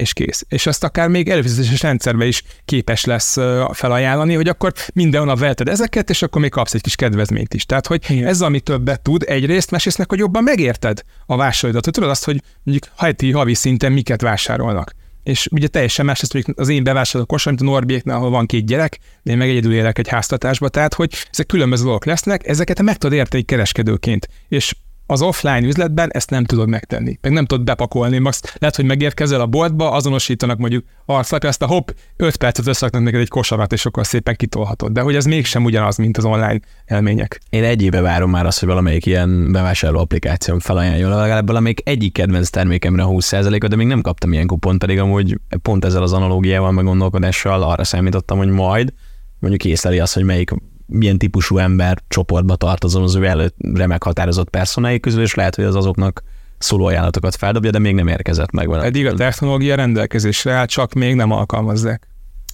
És 0.00 0.12
kész. 0.12 0.44
És 0.48 0.66
azt 0.66 0.84
akár 0.84 1.08
még 1.08 1.28
előfizetéses 1.28 1.82
rendszerbe 1.82 2.26
is 2.26 2.42
képes 2.64 3.04
lesz 3.04 3.36
felajánlani, 3.72 4.34
hogy 4.34 4.48
akkor 4.48 4.72
minden 4.92 5.24
nap 5.24 5.38
veheted 5.38 5.68
ezeket, 5.68 6.10
és 6.10 6.22
akkor 6.22 6.40
még 6.40 6.50
kapsz 6.50 6.74
egy 6.74 6.80
kis 6.80 6.94
kedvezményt 6.94 7.54
is. 7.54 7.64
Tehát, 7.66 7.86
hogy 7.86 8.04
Igen. 8.08 8.26
ez, 8.26 8.40
ami 8.40 8.60
többet 8.60 9.00
tud 9.00 9.24
egyrészt, 9.26 9.70
másrészt 9.70 9.98
meg, 9.98 10.08
hogy 10.08 10.18
jobban 10.18 10.42
megérted 10.42 11.02
a 11.26 11.36
vásárlóidat. 11.36 11.84
Hogy 11.84 11.94
tudod 11.94 12.10
azt, 12.10 12.24
hogy 12.24 12.42
mondjuk 12.62 12.92
hajti 12.96 13.32
havi 13.32 13.54
szinten 13.54 13.92
miket 13.92 14.20
vásárolnak. 14.20 14.92
És 15.22 15.48
ugye 15.50 15.68
teljesen 15.68 16.04
más 16.04 16.20
lesz 16.20 16.44
az 16.54 16.68
én 16.68 16.84
bevásárló 16.84 17.26
kosar, 17.26 17.52
mint 17.52 17.68
a 17.68 17.70
Norbiéknál, 17.72 18.16
ahol 18.16 18.30
van 18.30 18.46
két 18.46 18.66
gyerek, 18.66 18.98
én 19.22 19.36
meg 19.36 19.48
egyedül 19.48 19.72
élek 19.72 19.98
egy 19.98 20.08
háztatásba, 20.08 20.68
tehát 20.68 20.94
hogy 20.94 21.14
ezek 21.30 21.46
különböző 21.46 21.82
dolgok 21.82 22.04
lesznek, 22.04 22.46
ezeket 22.46 22.82
meg 22.82 22.96
tudod 22.96 23.18
érteni 23.18 23.42
kereskedőként. 23.42 24.28
És 24.48 24.74
az 25.10 25.22
offline 25.22 25.66
üzletben 25.66 26.10
ezt 26.12 26.30
nem 26.30 26.44
tudod 26.44 26.68
megtenni, 26.68 27.18
meg 27.20 27.32
nem 27.32 27.46
tudod 27.46 27.64
bepakolni, 27.64 28.18
max 28.18 28.42
lehet, 28.58 28.76
hogy 28.76 28.84
megérkezel 28.84 29.40
a 29.40 29.46
boltba, 29.46 29.90
azonosítanak 29.90 30.58
mondjuk 30.58 30.84
arclapja, 31.06 31.48
ezt 31.48 31.62
a 31.62 31.66
hopp, 31.66 31.88
5 32.16 32.36
percet 32.36 32.66
összeraknak 32.66 33.02
neked 33.02 33.20
egy 33.20 33.28
kosarat, 33.28 33.72
és 33.72 33.86
akkor 33.86 34.06
szépen 34.06 34.36
kitolhatod. 34.36 34.92
De 34.92 35.00
hogy 35.00 35.14
ez 35.14 35.24
mégsem 35.24 35.64
ugyanaz, 35.64 35.96
mint 35.96 36.16
az 36.16 36.24
online 36.24 36.60
élmények. 36.90 37.40
Én 37.48 37.64
egy 37.64 37.82
éve 37.82 38.00
várom 38.00 38.30
már 38.30 38.46
azt, 38.46 38.58
hogy 38.58 38.68
valamelyik 38.68 39.06
ilyen 39.06 39.52
bevásárló 39.52 39.98
applikáció 39.98 40.58
felajánljon 40.58 41.10
legalább 41.10 41.46
valamelyik 41.46 41.80
egyik 41.84 42.12
kedvenc 42.12 42.50
termékemre 42.50 43.02
20%-ot, 43.06 43.70
de 43.70 43.76
még 43.76 43.86
nem 43.86 44.00
kaptam 44.00 44.32
ilyen 44.32 44.46
kupont, 44.46 44.78
pedig 44.78 44.98
amúgy 44.98 45.38
pont 45.62 45.84
ezzel 45.84 46.02
az 46.02 46.12
analógiával, 46.12 46.72
meg 46.72 46.84
gondolkodással 46.84 47.62
arra 47.62 47.84
számítottam, 47.84 48.38
hogy 48.38 48.48
majd 48.48 48.92
mondjuk 49.38 49.64
észleli 49.64 49.98
azt, 49.98 50.14
hogy 50.14 50.24
melyik 50.24 50.50
milyen 50.90 51.18
típusú 51.18 51.58
ember 51.58 51.98
csoportba 52.08 52.56
tartozom 52.56 53.02
az 53.02 53.14
ő 53.14 53.24
előre 53.24 53.86
meghatározott 53.86 54.50
personái 54.50 55.00
közül, 55.00 55.22
és 55.22 55.34
lehet, 55.34 55.54
hogy 55.54 55.64
az 55.64 55.74
azoknak 55.74 56.22
szóló 56.58 56.84
ajánlatokat 56.84 57.36
feldobja, 57.36 57.70
de 57.70 57.78
még 57.78 57.94
nem 57.94 58.08
érkezett 58.08 58.50
meg 58.50 58.68
vele. 58.68 58.84
Eddig 58.84 59.06
a 59.06 59.14
technológia 59.14 59.74
rendelkezésre 59.74 60.52
áll, 60.52 60.66
csak 60.66 60.92
még 60.92 61.14
nem 61.14 61.30
alkalmazzák. 61.30 62.08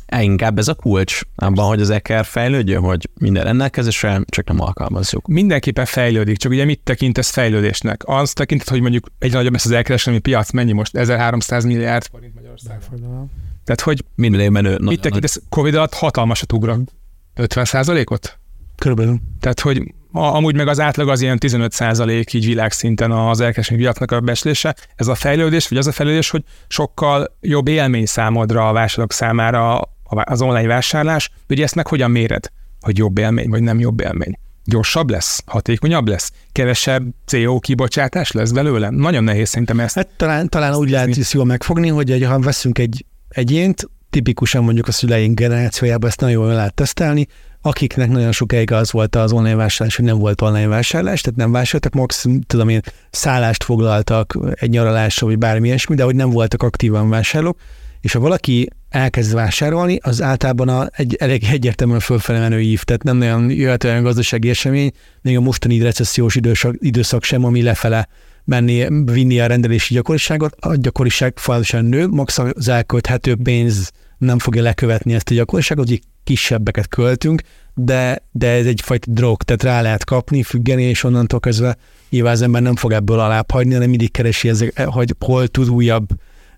E, 0.06 0.22
inkább 0.22 0.58
ez 0.58 0.68
a 0.68 0.74
kulcs 0.74 1.20
abban, 1.36 1.66
hogy 1.66 1.80
az 1.80 1.90
EKR 1.90 2.24
fejlődjön, 2.24 2.82
hogy 2.82 3.08
minden 3.18 3.44
rendelkezésre, 3.44 4.20
csak 4.26 4.46
nem 4.46 4.60
alkalmazzuk. 4.60 5.26
Mindenképpen 5.26 5.84
fejlődik, 5.84 6.36
csak 6.36 6.52
ugye 6.52 6.64
mit 6.64 6.80
tekintesz 6.84 7.30
fejlődésnek? 7.30 8.02
Az 8.04 8.32
tekintet, 8.32 8.68
hogy 8.68 8.80
mondjuk 8.80 9.06
egy 9.18 9.32
nagyobb 9.32 9.52
lesz 9.52 9.64
az 9.64 9.70
elkereskedelmi 9.70 10.20
piac, 10.20 10.50
mennyi 10.50 10.72
most? 10.72 10.96
1300 10.96 11.64
milliárd 11.64 12.06
forint 12.10 12.34
Magyarországon. 12.34 13.30
Tehát, 13.64 13.80
hogy 13.80 14.04
minden 14.14 14.40
évben 14.40 14.62
nő. 14.62 14.78
Mit 14.80 15.00
tekintesz? 15.00 15.40
Covid 15.48 15.74
alatt 15.74 15.94
hatalmasat 15.94 16.52
ugrott. 16.52 16.94
50 17.36 17.64
százalékot? 17.64 18.38
Körülbelül. 18.76 19.18
Tehát, 19.40 19.60
hogy 19.60 19.94
amúgy 20.12 20.54
meg 20.54 20.68
az 20.68 20.80
átlag 20.80 21.08
az 21.08 21.20
ilyen 21.20 21.38
15 21.38 21.72
százalék 21.72 22.32
így 22.32 22.46
világszinten 22.46 23.10
az 23.10 23.40
elkereskedelmi 23.40 23.82
piacnak 23.84 24.10
a 24.10 24.20
beslése. 24.20 24.76
Ez 24.96 25.06
a 25.06 25.14
fejlődés, 25.14 25.68
vagy 25.68 25.78
az 25.78 25.86
a 25.86 25.92
fejlődés, 25.92 26.30
hogy 26.30 26.42
sokkal 26.68 27.36
jobb 27.40 27.68
élmény 27.68 28.06
számodra 28.06 28.68
a 28.68 28.72
vásárlók 28.72 29.12
számára 29.12 29.80
az 30.04 30.42
online 30.42 30.66
vásárlás, 30.66 31.30
ugye 31.48 31.62
ezt 31.62 31.74
meg 31.74 31.86
hogyan 31.86 32.10
méred? 32.10 32.50
Hogy 32.80 32.98
jobb 32.98 33.18
élmény, 33.18 33.48
vagy 33.48 33.62
nem 33.62 33.78
jobb 33.78 34.00
élmény? 34.00 34.38
Gyorsabb 34.64 35.10
lesz? 35.10 35.42
Hatékonyabb 35.46 36.08
lesz? 36.08 36.32
Kevesebb 36.52 37.02
CO 37.24 37.58
kibocsátás 37.58 38.32
lesz 38.32 38.50
belőle? 38.50 38.90
Nagyon 38.90 39.24
nehéz 39.24 39.48
szerintem 39.48 39.80
ezt. 39.80 39.94
Hát 39.94 40.08
talán, 40.16 40.48
talán 40.48 40.74
úgy 40.74 40.90
lehet 40.90 41.16
is 41.16 41.32
jól 41.32 41.44
megfogni, 41.44 41.88
hogy 41.88 42.10
egy, 42.10 42.24
ha 42.24 42.38
veszünk 42.38 42.78
egy 42.78 43.04
egyént, 43.28 43.90
tipikusan 44.16 44.64
mondjuk 44.64 44.88
a 44.88 44.92
szüleink 44.92 45.38
generációjában 45.38 46.08
ezt 46.08 46.20
nagyon 46.20 46.42
jól 46.42 46.54
lehet 46.54 46.74
tesztelni, 46.74 47.26
akiknek 47.62 48.08
nagyon 48.08 48.32
sokáig 48.32 48.72
az 48.72 48.92
volt 48.92 49.16
az 49.16 49.32
online 49.32 49.54
vásárlás, 49.54 49.96
hogy 49.96 50.04
nem 50.04 50.18
volt 50.18 50.40
online 50.40 50.66
vásárlás, 50.66 51.20
tehát 51.20 51.38
nem 51.38 51.52
vásároltak, 51.52 51.94
max, 51.94 52.26
tudom 52.46 52.68
én, 52.68 52.80
szállást 53.10 53.64
foglaltak 53.64 54.38
egy 54.54 54.70
nyaralásra, 54.70 55.26
vagy 55.26 55.38
bármi 55.38 55.66
ilyesmi, 55.66 55.94
de 55.94 56.02
hogy 56.02 56.14
nem 56.14 56.30
voltak 56.30 56.62
aktívan 56.62 57.08
vásárlók, 57.08 57.58
és 58.00 58.12
ha 58.12 58.18
valaki 58.18 58.68
elkezd 58.88 59.34
vásárolni, 59.34 59.98
az 60.02 60.22
általában 60.22 60.68
a, 60.68 60.88
egy 60.92 61.14
elég 61.14 61.44
egyértelműen 61.50 62.00
fölfele 62.00 62.38
menő 62.38 62.60
ív, 62.60 62.82
tehát 62.82 63.02
nem 63.02 63.16
nagyon 63.16 63.50
jöhet 63.50 63.84
olyan 63.84 64.02
gazdasági 64.02 64.48
esemény, 64.48 64.90
még 65.22 65.36
a 65.36 65.40
mostani 65.40 65.80
recessziós 65.80 66.34
időszak, 66.34 66.74
időszak 66.78 67.24
sem, 67.24 67.44
ami 67.44 67.62
lefele 67.62 68.08
menni, 68.44 68.86
vinni 69.04 69.40
a 69.40 69.46
rendelési 69.46 69.94
gyakoriságot, 69.94 70.54
a 70.60 70.74
gyakoriság 70.74 71.32
folyamatosan 71.38 71.84
nő, 71.84 72.06
max 72.06 72.38
az 72.38 72.68
elkölthető 72.68 73.36
pénz 73.42 73.92
nem 74.18 74.38
fogja 74.38 74.62
lekövetni 74.62 75.14
ezt 75.14 75.30
a 75.30 75.34
gyakoriságot, 75.34 75.88
hogy 75.88 76.00
kisebbeket 76.24 76.88
költünk, 76.88 77.42
de, 77.74 78.22
de 78.32 78.48
ez 78.48 78.66
egyfajta 78.66 79.10
drog, 79.10 79.42
tehát 79.42 79.62
rá 79.62 79.82
lehet 79.82 80.04
kapni, 80.04 80.42
függeni, 80.42 80.82
és 80.82 81.04
onnantól 81.04 81.40
kezdve 81.40 81.76
nyilván 82.10 82.32
az 82.32 82.42
ember 82.42 82.62
nem 82.62 82.76
fog 82.76 82.92
ebből 82.92 83.20
alább 83.20 83.50
hagyni, 83.50 83.72
hanem 83.72 83.88
mindig 83.88 84.10
keresi, 84.10 84.48
ezek, 84.48 84.80
hogy 84.80 85.14
hol 85.18 85.48
tud 85.48 85.68
újabb 85.68 86.08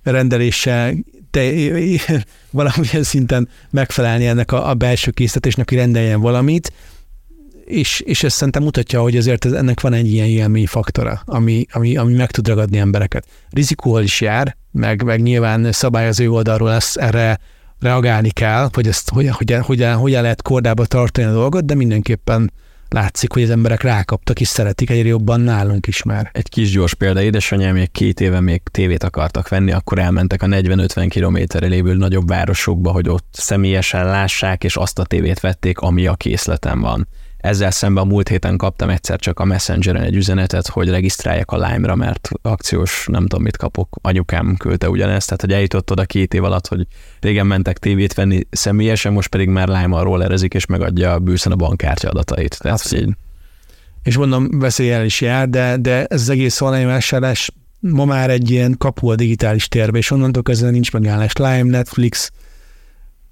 rendeléssel 0.02 0.94
te, 1.30 1.50
valamilyen 2.50 3.02
szinten 3.02 3.48
megfelelni 3.70 4.26
ennek 4.26 4.52
a, 4.52 4.68
a 4.68 4.74
belső 4.74 5.10
készítésnek, 5.10 5.68
hogy 5.68 5.78
rendeljen 5.78 6.20
valamit, 6.20 6.72
és, 7.68 8.00
és 8.00 8.22
ez 8.22 8.32
szerintem 8.32 8.62
mutatja, 8.62 9.00
hogy 9.00 9.16
azért 9.16 9.44
ez, 9.44 9.52
ennek 9.52 9.80
van 9.80 9.92
egy 9.92 10.12
ilyen 10.12 10.26
élmény 10.26 10.66
faktora, 10.66 11.22
ami, 11.24 11.66
ami, 11.70 11.96
ami 11.96 12.14
meg 12.14 12.30
tud 12.30 12.48
ragadni 12.48 12.78
embereket. 12.78 13.26
Rizikóval 13.50 14.02
is 14.02 14.20
jár, 14.20 14.56
meg, 14.70 15.02
meg 15.02 15.22
nyilván 15.22 15.72
szabályozó 15.72 16.34
oldalról 16.34 16.72
ezt 16.72 16.96
erre 16.96 17.38
reagálni 17.80 18.30
kell, 18.30 18.68
hogy 18.72 18.86
ezt 18.86 19.10
hogyan, 19.10 19.32
hogyan, 19.32 19.62
hogyan, 19.62 19.96
hogyan 19.96 20.22
lehet 20.22 20.42
kordába 20.42 20.86
tartani 20.86 21.26
a 21.26 21.32
dolgot, 21.32 21.64
de 21.64 21.74
mindenképpen 21.74 22.52
látszik, 22.88 23.32
hogy 23.32 23.42
az 23.42 23.50
emberek 23.50 23.82
rákaptak 23.82 24.40
és 24.40 24.48
szeretik 24.48 24.90
egyre 24.90 25.08
jobban 25.08 25.40
nálunk 25.40 25.86
is 25.86 26.02
már. 26.02 26.30
Egy 26.32 26.48
kis 26.48 26.70
gyors 26.70 26.94
példa, 26.94 27.22
édesanyám 27.22 27.74
még 27.74 27.90
két 27.90 28.20
éve 28.20 28.40
még 28.40 28.62
tévét 28.70 29.02
akartak 29.02 29.48
venni, 29.48 29.72
akkor 29.72 29.98
elmentek 29.98 30.42
a 30.42 30.46
40-50 30.46 31.06
kilométerre 31.08 31.66
lévő 31.66 31.94
nagyobb 31.94 32.28
városokba, 32.28 32.90
hogy 32.90 33.08
ott 33.08 33.26
személyesen 33.32 34.06
lássák, 34.06 34.64
és 34.64 34.76
azt 34.76 34.98
a 34.98 35.04
tévét 35.04 35.40
vették, 35.40 35.78
ami 35.78 36.06
a 36.06 36.14
készleten 36.14 36.80
van. 36.80 37.08
Ezzel 37.38 37.70
szemben 37.70 38.04
a 38.04 38.06
múlt 38.06 38.28
héten 38.28 38.56
kaptam 38.56 38.88
egyszer 38.88 39.18
csak 39.18 39.40
a 39.40 39.44
Messengeren 39.44 40.02
egy 40.02 40.14
üzenetet, 40.14 40.66
hogy 40.66 40.88
regisztráljak 40.88 41.50
a 41.50 41.66
Lime-ra, 41.66 41.94
mert 41.94 42.28
akciós 42.42 43.06
nem 43.10 43.22
tudom 43.22 43.42
mit 43.42 43.56
kapok. 43.56 43.96
Anyukám 44.02 44.56
küldte 44.56 44.88
ugyanezt, 44.88 45.26
tehát 45.26 45.40
hogy 45.40 45.52
eljutott 45.52 45.90
oda 45.90 46.04
két 46.04 46.34
év 46.34 46.44
alatt, 46.44 46.66
hogy 46.66 46.86
régen 47.20 47.46
mentek 47.46 47.78
tévét 47.78 48.14
venni 48.14 48.46
személyesen, 48.50 49.12
most 49.12 49.28
pedig 49.28 49.48
már 49.48 49.68
Lime-mal 49.68 50.04
rollerezik, 50.04 50.54
és 50.54 50.66
megadja 50.66 51.18
bűszen 51.18 51.52
a 51.52 51.56
bankkártya 51.56 52.08
adatait. 52.08 52.58
Tehát, 52.58 52.88
hogy. 52.88 53.08
És 54.02 54.16
mondom, 54.16 54.58
veszélyel 54.58 55.04
is 55.04 55.20
jár, 55.20 55.48
de, 55.48 55.76
de 55.76 56.04
ez 56.04 56.20
az 56.20 56.28
egész 56.28 56.60
online 56.60 56.86
vásárlás 56.86 57.50
ma 57.80 58.04
már 58.04 58.30
egy 58.30 58.50
ilyen 58.50 58.74
kapu 58.78 59.08
a 59.08 59.14
digitális 59.14 59.68
térbe, 59.68 59.98
és 59.98 60.10
onnantól 60.10 60.42
kezdve 60.42 60.70
nincs 60.70 60.92
megállás. 60.92 61.32
Lime, 61.32 61.62
Netflix, 61.62 62.30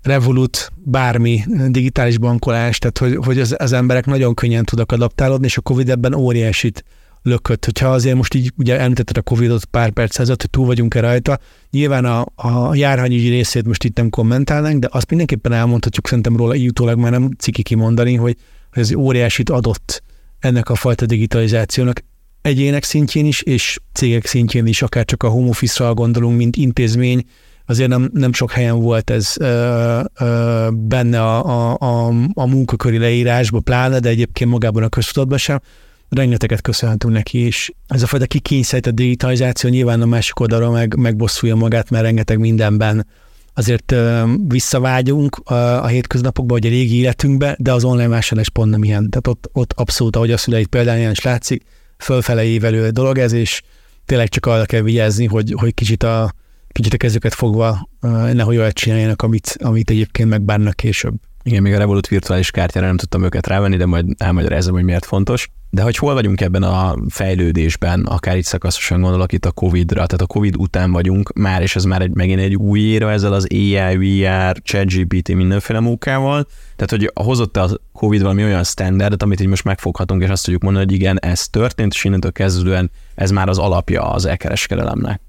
Revolut, 0.07 0.73
bármi 0.77 1.45
digitális 1.69 2.19
bankolás, 2.19 2.79
tehát 2.79 2.99
hogy, 2.99 3.27
hogy 3.27 3.40
az, 3.40 3.55
az 3.59 3.73
emberek 3.73 4.07
nagyon 4.07 4.35
könnyen 4.35 4.64
tudnak 4.64 4.92
adaptálódni, 4.92 5.47
és 5.47 5.57
a 5.57 5.61
Covid 5.61 5.90
ebben 5.90 6.14
óriásit 6.14 6.85
lökött. 7.23 7.64
Hogyha 7.64 7.88
azért 7.88 8.16
most 8.16 8.35
így 8.35 8.53
ugye 8.57 8.79
említetted 8.81 9.16
a 9.16 9.23
Covid-ot 9.23 9.64
pár 9.64 9.90
perc 9.90 10.19
ezelőtt, 10.19 10.40
hogy 10.40 10.51
túl 10.51 10.66
vagyunk-e 10.66 11.01
rajta, 11.01 11.38
nyilván 11.71 12.05
a, 12.05 12.27
a 12.35 12.75
járványügyi 12.75 13.29
részét 13.29 13.66
most 13.66 13.85
itt 13.85 13.97
nem 13.97 14.11
kommentálnánk, 14.11 14.79
de 14.79 14.88
azt 14.90 15.09
mindenképpen 15.09 15.53
elmondhatjuk 15.53 16.07
szerintem 16.07 16.37
róla 16.37 16.55
így 16.55 16.69
utólag 16.69 16.99
már 16.99 17.11
nem 17.11 17.31
ciki 17.38 17.62
kimondani, 17.62 18.14
hogy, 18.14 18.37
hogy 18.73 18.83
ez 18.83 18.95
óriásit 18.95 19.51
adott 19.51 20.03
ennek 20.38 20.71
a 20.71 20.75
fajta 20.75 21.07
digitalizációnak 21.07 22.05
egyének 22.42 22.85
szintjén 22.85 23.27
is, 23.27 23.42
és 23.42 23.79
cégek 23.92 24.27
szintjén 24.27 24.66
is, 24.66 24.83
akár 24.83 25.05
csak 25.05 25.23
a 25.23 25.29
home 25.29 25.49
office-ra 25.49 25.95
gondolunk, 25.95 26.37
mint 26.37 26.57
intézmény, 26.57 27.25
azért 27.66 27.88
nem, 27.88 28.11
nem 28.12 28.33
sok 28.33 28.50
helyen 28.50 28.81
volt 28.81 29.11
ez 29.11 29.35
ö, 29.40 30.00
ö, 30.18 30.68
benne 30.72 31.22
a, 31.22 31.44
a, 31.44 31.76
a, 31.79 32.12
a 32.35 32.46
munkaköri 32.46 32.98
leírásban, 32.98 33.62
pláne, 33.62 33.98
de 33.98 34.09
egyébként 34.09 34.50
magában 34.50 34.83
a 34.83 34.88
köztudatban 34.88 35.38
sem. 35.38 35.61
Rengeteget 36.09 36.61
köszönhetünk 36.61 37.12
neki, 37.12 37.38
és 37.38 37.72
ez 37.87 38.02
a 38.02 38.07
fajta 38.07 38.26
kikényszerített 38.26 38.94
digitalizáció 38.94 39.70
nyilván 39.70 40.02
a 40.02 40.07
másik 40.07 40.40
oldalra 40.40 40.70
meg, 40.70 40.96
megbosszulja 40.96 41.55
magát, 41.55 41.90
mert 41.90 42.05
rengeteg 42.05 42.38
mindenben 42.38 43.07
azért 43.55 43.92
ö, 43.92 44.22
visszavágyunk 44.48 45.37
a, 45.37 45.55
a 45.55 45.87
hétköznapokba, 45.87 46.55
vagy 46.55 46.66
a 46.66 46.68
régi 46.68 46.96
életünkbe, 46.96 47.57
de 47.59 47.72
az 47.72 47.85
online 47.85 48.09
vásárlás 48.09 48.50
pont 48.50 48.70
nem 48.70 48.85
ilyen. 48.85 49.11
Tehát 49.11 49.26
ott, 49.26 49.48
ott 49.52 49.72
abszolút, 49.72 50.16
ahogy 50.16 50.31
a 50.31 50.37
szüleit 50.37 50.66
például 50.66 51.11
is 51.11 51.22
látszik, 51.22 51.64
fölfele 51.98 52.44
évelő 52.44 52.90
dolog 52.90 53.18
ez, 53.18 53.33
és 53.33 53.62
tényleg 54.05 54.29
csak 54.29 54.46
arra 54.46 54.64
kell 54.64 54.81
vigyázni, 54.81 55.26
hogy, 55.26 55.55
hogy 55.57 55.74
kicsit 55.74 56.02
a, 56.02 56.33
kicsit 56.77 56.93
a 56.93 56.97
kezüket 56.97 57.35
fogva 57.35 57.89
nehogy 58.33 58.57
olyat 58.57 58.75
csináljanak, 58.75 59.23
amit, 59.23 59.57
amit 59.62 59.91
egyébként 59.91 60.29
megbánnak 60.29 60.75
később. 60.75 61.15
Igen, 61.43 61.62
még 61.62 61.75
a 61.75 61.79
Revolut 61.79 62.09
virtuális 62.09 62.51
kártyára 62.51 62.87
nem 62.87 62.97
tudtam 62.97 63.23
őket 63.23 63.47
rávenni, 63.47 63.77
de 63.77 63.87
majd 63.87 64.07
elmagyarázom, 64.19 64.75
hogy 64.75 64.85
miért 64.85 65.05
fontos. 65.05 65.49
De 65.71 65.83
hogy 65.83 65.97
hol 65.97 66.15
vagyunk 66.15 66.41
ebben 66.41 66.62
a 66.62 66.95
fejlődésben, 67.09 68.05
akár 68.05 68.37
itt 68.37 68.45
szakaszosan 68.45 69.01
gondolok 69.01 69.33
itt 69.33 69.45
a 69.45 69.51
Covid-ra, 69.51 70.07
tehát 70.07 70.21
a 70.21 70.27
Covid 70.27 70.57
után 70.57 70.93
vagyunk 70.93 71.33
már, 71.33 71.62
és 71.62 71.77
ez 71.77 71.85
már 71.85 72.03
egy, 72.03 72.15
megint 72.15 72.41
egy 72.41 72.55
új 72.55 72.81
éra 72.81 73.11
ezzel 73.11 73.33
az 73.33 73.47
AI, 73.51 73.97
VR, 73.97 74.62
ChatGPT 74.62 75.35
mindenféle 75.35 75.81
munkával, 75.81 76.47
tehát 76.77 76.91
hogy 76.91 77.25
hozott 77.25 77.57
a 77.57 77.79
Covid 77.93 78.23
valami 78.23 78.45
olyan 78.45 78.65
standardet, 78.65 79.23
amit 79.23 79.41
így 79.41 79.47
most 79.47 79.65
megfoghatunk, 79.65 80.23
és 80.23 80.29
azt 80.29 80.45
tudjuk 80.45 80.62
mondani, 80.62 80.85
hogy 80.85 80.95
igen, 80.95 81.21
ez 81.21 81.49
történt, 81.49 81.93
és 81.93 82.05
innentől 82.05 82.33
kezdődően 82.33 82.91
ez 83.15 83.31
már 83.31 83.49
az 83.49 83.59
alapja 83.59 84.11
az 84.11 84.25
elkereskedelemnek. 84.25 85.21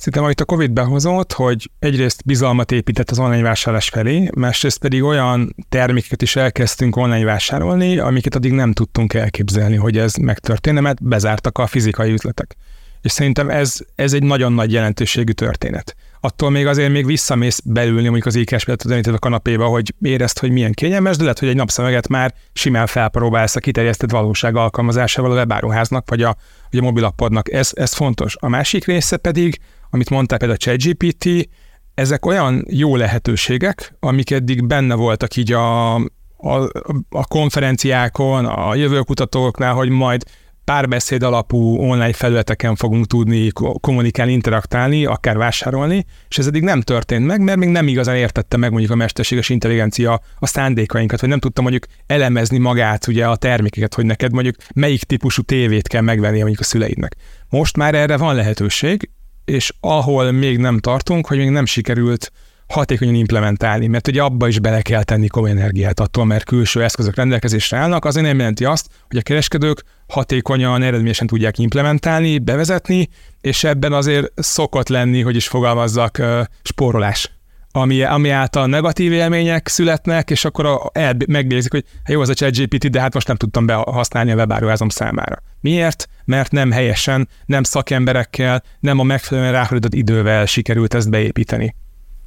Szerintem, 0.00 0.24
amit 0.24 0.40
a 0.40 0.44
Covid 0.44 0.70
behozott, 0.70 1.32
hogy 1.32 1.70
egyrészt 1.78 2.22
bizalmat 2.24 2.72
épített 2.72 3.10
az 3.10 3.18
online 3.18 3.42
vásárlás 3.42 3.88
felé, 3.88 4.30
másrészt 4.34 4.78
pedig 4.78 5.02
olyan 5.02 5.54
termékeket 5.68 6.22
is 6.22 6.36
elkezdtünk 6.36 6.96
online 6.96 7.24
vásárolni, 7.24 7.98
amiket 7.98 8.34
addig 8.34 8.52
nem 8.52 8.72
tudtunk 8.72 9.14
elképzelni, 9.14 9.76
hogy 9.76 9.98
ez 9.98 10.14
megtörténne, 10.14 10.80
mert 10.80 11.02
bezártak 11.02 11.58
a 11.58 11.66
fizikai 11.66 12.12
üzletek. 12.12 12.56
És 13.02 13.12
szerintem 13.12 13.50
ez, 13.50 13.76
ez 13.94 14.12
egy 14.12 14.22
nagyon 14.22 14.52
nagy 14.52 14.72
jelentőségű 14.72 15.32
történet. 15.32 15.96
Attól 16.20 16.50
még 16.50 16.66
azért 16.66 16.90
még 16.90 17.06
visszamész 17.06 17.60
belülni, 17.64 18.02
mondjuk 18.02 18.26
az 18.26 18.34
ikes 18.34 18.66
a 18.66 19.18
kanapéba, 19.18 19.66
hogy 19.66 19.94
érezd, 20.00 20.38
hogy 20.38 20.50
milyen 20.50 20.72
kényelmes, 20.72 21.16
de 21.16 21.22
lehet, 21.22 21.38
hogy 21.38 21.48
egy 21.48 21.56
napszemeget 21.56 22.08
már 22.08 22.34
simán 22.52 22.86
felpróbálsz 22.86 23.56
a 23.56 23.60
kiterjesztett 23.60 24.10
valóság 24.10 24.56
alkalmazásával 24.56 25.30
a 25.30 25.34
webáruháznak, 25.34 26.10
vagy 26.10 26.22
a, 26.22 26.36
vagy 26.70 26.80
a 26.80 26.82
mobilappodnak. 26.82 27.52
Ez, 27.52 27.70
ez 27.74 27.92
fontos. 27.92 28.36
A 28.40 28.48
másik 28.48 28.84
része 28.84 29.16
pedig, 29.16 29.60
amit 29.90 30.10
mondtál 30.10 30.38
például 30.38 30.58
a 30.60 30.64
ChatGPT, 30.64 31.48
ezek 31.94 32.26
olyan 32.26 32.64
jó 32.68 32.96
lehetőségek, 32.96 33.94
amik 34.00 34.30
eddig 34.30 34.66
benne 34.66 34.94
voltak 34.94 35.36
így 35.36 35.52
a, 35.52 35.94
a, 35.94 36.70
a 37.08 37.26
konferenciákon, 37.28 38.44
a 38.44 38.74
jövőkutatóknál, 38.74 39.74
hogy 39.74 39.88
majd 39.88 40.24
párbeszéd 40.64 41.22
alapú 41.22 41.76
online 41.76 42.12
felületeken 42.12 42.76
fogunk 42.76 43.06
tudni 43.06 43.50
kommunikálni, 43.80 44.32
interaktálni, 44.32 45.04
akár 45.04 45.36
vásárolni, 45.36 46.04
és 46.28 46.38
ez 46.38 46.46
eddig 46.46 46.62
nem 46.62 46.80
történt 46.80 47.26
meg, 47.26 47.40
mert 47.40 47.58
még 47.58 47.68
nem 47.68 47.88
igazán 47.88 48.16
értette 48.16 48.56
meg 48.56 48.70
mondjuk 48.70 48.92
a 48.92 48.94
mesterséges 48.94 49.48
intelligencia 49.48 50.20
a 50.38 50.46
szándékainkat, 50.46 51.20
vagy 51.20 51.30
nem 51.30 51.38
tudta 51.38 51.60
mondjuk 51.62 51.86
elemezni 52.06 52.58
magát 52.58 53.06
ugye 53.06 53.26
a 53.26 53.36
termékeket, 53.36 53.94
hogy 53.94 54.06
neked 54.06 54.32
mondjuk 54.32 54.54
melyik 54.74 55.02
típusú 55.02 55.42
tévét 55.42 55.88
kell 55.88 56.02
megvenni 56.02 56.38
mondjuk 56.38 56.60
a 56.60 56.64
szüleidnek. 56.64 57.16
Most 57.48 57.76
már 57.76 57.94
erre 57.94 58.16
van 58.16 58.34
lehetőség, 58.34 59.10
és 59.50 59.72
ahol 59.80 60.30
még 60.30 60.58
nem 60.58 60.78
tartunk, 60.78 61.26
hogy 61.26 61.36
még 61.36 61.50
nem 61.50 61.66
sikerült 61.66 62.32
hatékonyan 62.68 63.14
implementálni, 63.14 63.86
mert 63.86 64.08
ugye 64.08 64.22
abba 64.22 64.48
is 64.48 64.58
bele 64.58 64.82
kell 64.82 65.02
tenni 65.02 65.26
komoly 65.26 65.50
energiát 65.50 66.00
attól, 66.00 66.24
mert 66.24 66.44
külső 66.44 66.82
eszközök 66.82 67.14
rendelkezésre 67.14 67.76
állnak, 67.76 68.04
azért 68.04 68.26
nem 68.26 68.38
jelenti 68.38 68.64
azt, 68.64 68.88
hogy 69.08 69.16
a 69.16 69.22
kereskedők 69.22 69.84
hatékonyan, 70.08 70.82
eredményesen 70.82 71.26
tudják 71.26 71.58
implementálni, 71.58 72.38
bevezetni, 72.38 73.08
és 73.40 73.64
ebben 73.64 73.92
azért 73.92 74.32
szokott 74.36 74.88
lenni, 74.88 75.22
hogy 75.22 75.36
is 75.36 75.48
fogalmazzak, 75.48 76.22
spórolás 76.62 77.39
ami, 77.72 78.02
ami 78.02 78.30
által 78.30 78.66
negatív 78.66 79.12
élmények 79.12 79.68
születnek, 79.68 80.30
és 80.30 80.44
akkor 80.44 80.66
a, 80.66 80.90
el, 80.92 81.16
megbézik, 81.26 81.72
hogy 81.72 81.84
hát 82.04 82.12
jó, 82.12 82.20
az 82.20 82.28
a 82.28 82.34
ChatGPT, 82.34 82.90
de 82.90 83.00
hát 83.00 83.14
most 83.14 83.26
nem 83.26 83.36
tudtam 83.36 83.66
behasználni 83.66 84.30
a 84.30 84.34
webáruházom 84.34 84.88
számára. 84.88 85.42
Miért? 85.60 86.08
Mert 86.24 86.52
nem 86.52 86.70
helyesen, 86.70 87.28
nem 87.46 87.62
szakemberekkel, 87.62 88.62
nem 88.80 88.98
a 88.98 89.02
megfelelően 89.02 89.52
ráfordított 89.52 89.94
idővel 89.94 90.46
sikerült 90.46 90.94
ezt 90.94 91.10
beépíteni. 91.10 91.74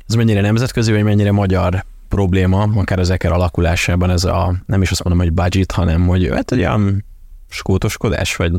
Ez 0.07 0.15
mennyire 0.15 0.41
nemzetközi, 0.41 0.91
vagy 0.91 1.03
mennyire 1.03 1.31
magyar 1.31 1.85
probléma, 2.07 2.61
akár 2.61 2.99
az 2.99 3.09
eker 3.09 3.31
alakulásában 3.31 4.09
ez 4.09 4.23
a, 4.23 4.55
nem 4.65 4.81
is 4.81 4.91
azt 4.91 5.03
mondom, 5.03 5.25
hogy 5.25 5.33
budget, 5.33 5.71
hanem 5.71 6.07
hogy 6.07 6.29
hát 6.33 6.51
egy 6.51 6.59
olyan 6.59 7.05
skótoskodás, 7.49 8.35
vagy 8.35 8.51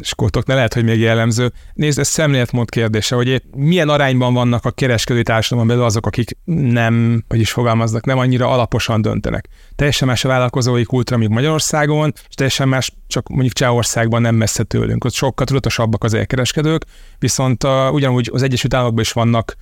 skótoknál 0.00 0.56
lehet, 0.56 0.74
hogy 0.74 0.84
még 0.84 1.00
jellemző. 1.00 1.52
Nézd, 1.74 1.98
ez 1.98 2.08
szemléletmód 2.08 2.70
kérdése, 2.70 3.14
hogy 3.14 3.42
milyen 3.56 3.88
arányban 3.88 4.34
vannak 4.34 4.64
a 4.64 4.70
kereskedő 4.70 5.22
társadalomban 5.22 5.76
belül 5.76 5.90
azok, 5.90 6.06
akik 6.06 6.36
nem, 6.54 7.24
hogy 7.28 7.40
is 7.40 7.52
fogalmaznak, 7.52 8.04
nem 8.04 8.18
annyira 8.18 8.50
alaposan 8.50 9.02
döntenek. 9.02 9.48
Teljesen 9.76 10.08
más 10.08 10.24
a 10.24 10.28
vállalkozói 10.28 10.84
kultúra, 10.84 11.18
mint 11.18 11.32
Magyarországon, 11.32 12.12
és 12.28 12.34
teljesen 12.34 12.68
más 12.68 12.92
csak 13.06 13.28
mondjuk 13.28 13.52
Csehországban 13.52 14.22
nem 14.22 14.34
messze 14.34 14.62
tőlünk. 14.62 15.04
Ott 15.04 15.12
sokkal 15.12 15.46
tudatosabbak 15.46 16.04
az 16.04 16.14
elkereskedők, 16.14 16.84
viszont 17.18 17.64
uh, 17.64 17.92
ugyanúgy 17.92 18.30
az 18.32 18.42
Egyesült 18.42 18.74
Államokban 18.74 19.04
is 19.04 19.12
vannak 19.12 19.56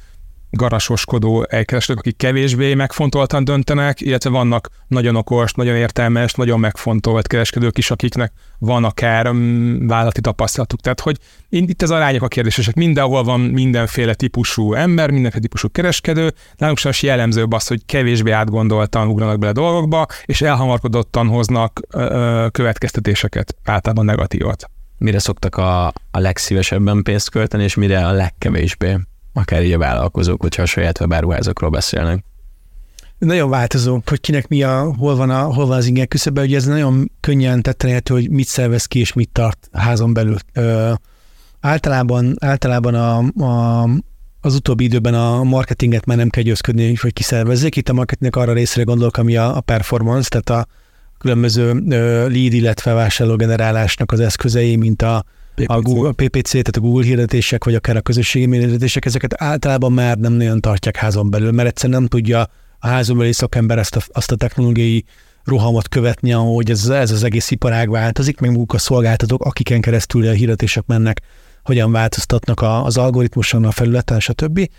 garasoskodó 0.51 1.47
elkereskedők, 1.49 1.99
akik 1.99 2.17
kevésbé 2.17 2.75
megfontoltan 2.75 3.45
döntenek, 3.45 4.01
illetve 4.01 4.31
vannak 4.31 4.69
nagyon 4.87 5.17
okos, 5.17 5.53
nagyon 5.53 5.77
értelmes, 5.77 6.33
nagyon 6.33 6.61
megfontolt 6.61 7.27
kereskedők 7.27 7.79
is, 7.79 7.91
akiknek 7.91 8.33
van 8.59 8.85
akár 8.85 9.33
mm, 9.33 9.87
vállalati 9.87 10.21
tapasztalatuk. 10.21 10.81
Tehát, 10.81 11.01
hogy 11.01 11.17
itt 11.49 11.83
az 11.83 11.91
arányok 11.91 12.23
a 12.23 12.29
kérdésesek. 12.29 12.75
Mindenhol 12.75 13.23
van 13.23 13.41
mindenféle 13.41 14.15
típusú 14.15 14.75
ember, 14.75 15.11
mindenféle 15.11 15.43
típusú 15.43 15.71
kereskedő. 15.71 16.33
Nálunk 16.57 16.79
sem 16.79 16.93
jellemzőbb 17.01 17.53
az, 17.53 17.67
hogy 17.67 17.85
kevésbé 17.87 18.31
átgondoltan 18.31 19.09
ugranak 19.09 19.39
bele 19.39 19.53
dolgokba, 19.53 20.07
és 20.25 20.41
elhamarkodottan 20.41 21.27
hoznak 21.27 21.81
ö, 21.91 22.47
következtetéseket, 22.53 23.57
általában 23.65 24.05
negatívat. 24.05 24.71
Mire 24.99 25.19
szoktak 25.19 25.57
a, 25.57 25.87
a 25.87 26.19
legszívesebben 26.19 27.03
pénzt 27.03 27.31
költeni, 27.31 27.63
és 27.63 27.75
mire 27.75 28.07
a 28.07 28.13
legkevésbé? 28.13 28.97
Akár 29.39 29.63
így 29.63 29.73
a 29.73 29.79
vállalkozók, 29.79 30.41
hogyha 30.41 30.63
a 30.63 30.67
saját 30.67 31.01
webáruházakról 31.01 31.71
beszélnek. 31.71 32.25
Nagyon 33.19 33.51
változó, 33.51 34.01
hogy 34.07 34.21
kinek 34.21 34.49
mi 34.49 34.63
a, 34.63 34.95
hol 34.99 35.17
van, 35.17 35.31
a, 35.31 35.43
hol 35.43 35.67
van 35.67 35.77
az 35.77 35.87
inger 35.87 36.09
küszöbe, 36.09 36.43
ugye 36.43 36.57
ez 36.57 36.65
nagyon 36.65 37.11
könnyen 37.21 37.63
tetten 37.63 38.03
hogy 38.09 38.31
mit 38.31 38.47
szervez 38.47 38.87
ki 38.87 38.99
és 38.99 39.13
mit 39.13 39.31
tart 39.33 39.69
házon 39.73 40.13
belül. 40.13 40.37
Ö, 40.53 40.93
általában, 41.61 42.37
általában 42.41 42.95
a, 42.95 43.19
a, 43.45 43.89
az 44.41 44.55
utóbbi 44.55 44.85
időben 44.85 45.15
a 45.15 45.43
marketinget 45.43 46.07
már 46.07 46.17
nem 46.17 46.29
kell 46.29 46.43
győzködni, 46.43 46.95
hogy 46.95 47.13
kiszervezzék. 47.13 47.77
Itt 47.77 47.89
a 47.89 47.93
marketingnek 47.93 48.37
arra 48.37 48.53
részre 48.53 48.83
gondolok, 48.83 49.17
ami 49.17 49.37
a, 49.37 49.57
a 49.57 49.61
performance, 49.61 50.29
tehát 50.29 50.51
a 50.51 50.69
különböző 51.19 51.83
ö, 51.89 52.29
lead, 52.29 52.53
illetve 52.53 52.93
vásárlógenerálásnak 52.93 54.13
az 54.13 54.21
eszközei, 54.21 54.77
mint 54.77 55.03
a 55.03 55.25
PPC. 55.65 55.71
a, 55.71 55.81
Google, 55.81 56.09
a 56.09 56.13
PPC, 56.13 56.51
tehát 56.51 56.77
a 56.77 56.81
Google 56.81 57.05
hirdetések, 57.05 57.65
vagy 57.65 57.75
akár 57.75 57.97
a 57.97 58.01
közösségi 58.01 58.57
hirdetések, 58.57 59.05
ezeket 59.05 59.43
általában 59.43 59.93
már 59.93 60.19
nem 60.19 60.33
nagyon 60.33 60.61
tartják 60.61 60.97
házon 60.97 61.31
belül, 61.31 61.53
mert 61.53 61.69
egyszerűen 61.69 61.99
nem 62.01 62.09
tudja 62.09 62.49
a 62.79 62.87
házon 62.87 63.17
belüli 63.17 63.35
szakember 63.35 63.79
ezt 63.79 63.97
a, 63.97 64.01
azt 64.13 64.31
a 64.31 64.37
technológiai 64.37 65.05
rohamot 65.45 65.89
követni, 65.89 66.33
ahogy 66.33 66.71
ez, 66.71 66.89
ez 66.89 67.11
az 67.11 67.23
egész 67.23 67.51
iparág 67.51 67.91
változik, 67.91 68.41
meg 68.41 68.51
maguk 68.51 68.73
a 68.73 68.79
szolgáltatók, 68.79 69.45
akiken 69.45 69.81
keresztül 69.81 70.29
a 70.29 70.33
hirdetések 70.33 70.87
mennek, 70.87 71.21
hogyan 71.63 71.93
változtatnak 71.93 72.63
az 72.63 72.97
algoritmuson, 72.97 73.65
a 73.65 73.71
felületen, 73.71 74.21
stb. 74.21 74.71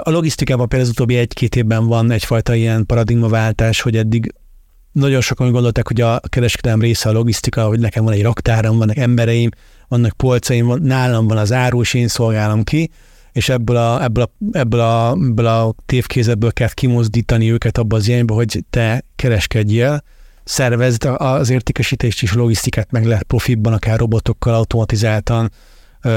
A 0.00 0.10
logisztikában 0.10 0.68
például 0.68 0.90
az 0.90 0.96
utóbbi 0.96 1.16
egy-két 1.16 1.56
évben 1.56 1.86
van 1.86 2.10
egyfajta 2.10 2.54
ilyen 2.54 2.86
paradigmaváltás, 2.86 3.80
hogy 3.80 3.96
eddig 3.96 4.34
nagyon 4.98 5.20
sokan 5.20 5.50
gondolták, 5.50 5.86
hogy 5.86 6.00
a 6.00 6.20
kereskedelem 6.28 6.80
része 6.80 7.08
a 7.08 7.12
logisztika, 7.12 7.66
hogy 7.66 7.78
nekem 7.78 8.04
van 8.04 8.12
egy 8.12 8.22
raktáram, 8.22 8.78
vannak 8.78 8.96
embereim, 8.96 9.50
vannak 9.88 10.12
polcaim, 10.12 10.66
van, 10.66 10.80
nálam 10.82 11.26
van 11.26 11.36
az 11.36 11.52
áru, 11.52 11.80
és 11.80 11.94
én 11.94 12.08
szolgálom 12.08 12.64
ki, 12.64 12.90
és 13.32 13.48
ebből 13.48 13.76
a, 13.76 14.02
ebből 14.02 14.24
a, 14.24 14.30
ebből 14.52 14.80
a, 14.80 15.10
ebből 15.10 15.46
a 15.46 15.74
tévkézetből 15.86 16.52
kell 16.52 16.68
kimozdítani 16.74 17.52
őket 17.52 17.78
abba 17.78 17.96
az 17.96 18.08
irányba, 18.08 18.34
hogy 18.34 18.64
te 18.70 19.04
kereskedjél, 19.16 20.02
szervezd 20.44 21.04
az 21.16 21.50
értékesítést 21.50 22.22
és 22.22 22.34
logisztikát 22.34 22.90
meg 22.90 23.04
lehet 23.04 23.22
profibban, 23.22 23.72
akár 23.72 23.98
robotokkal 23.98 24.54
automatizáltan 24.54 25.50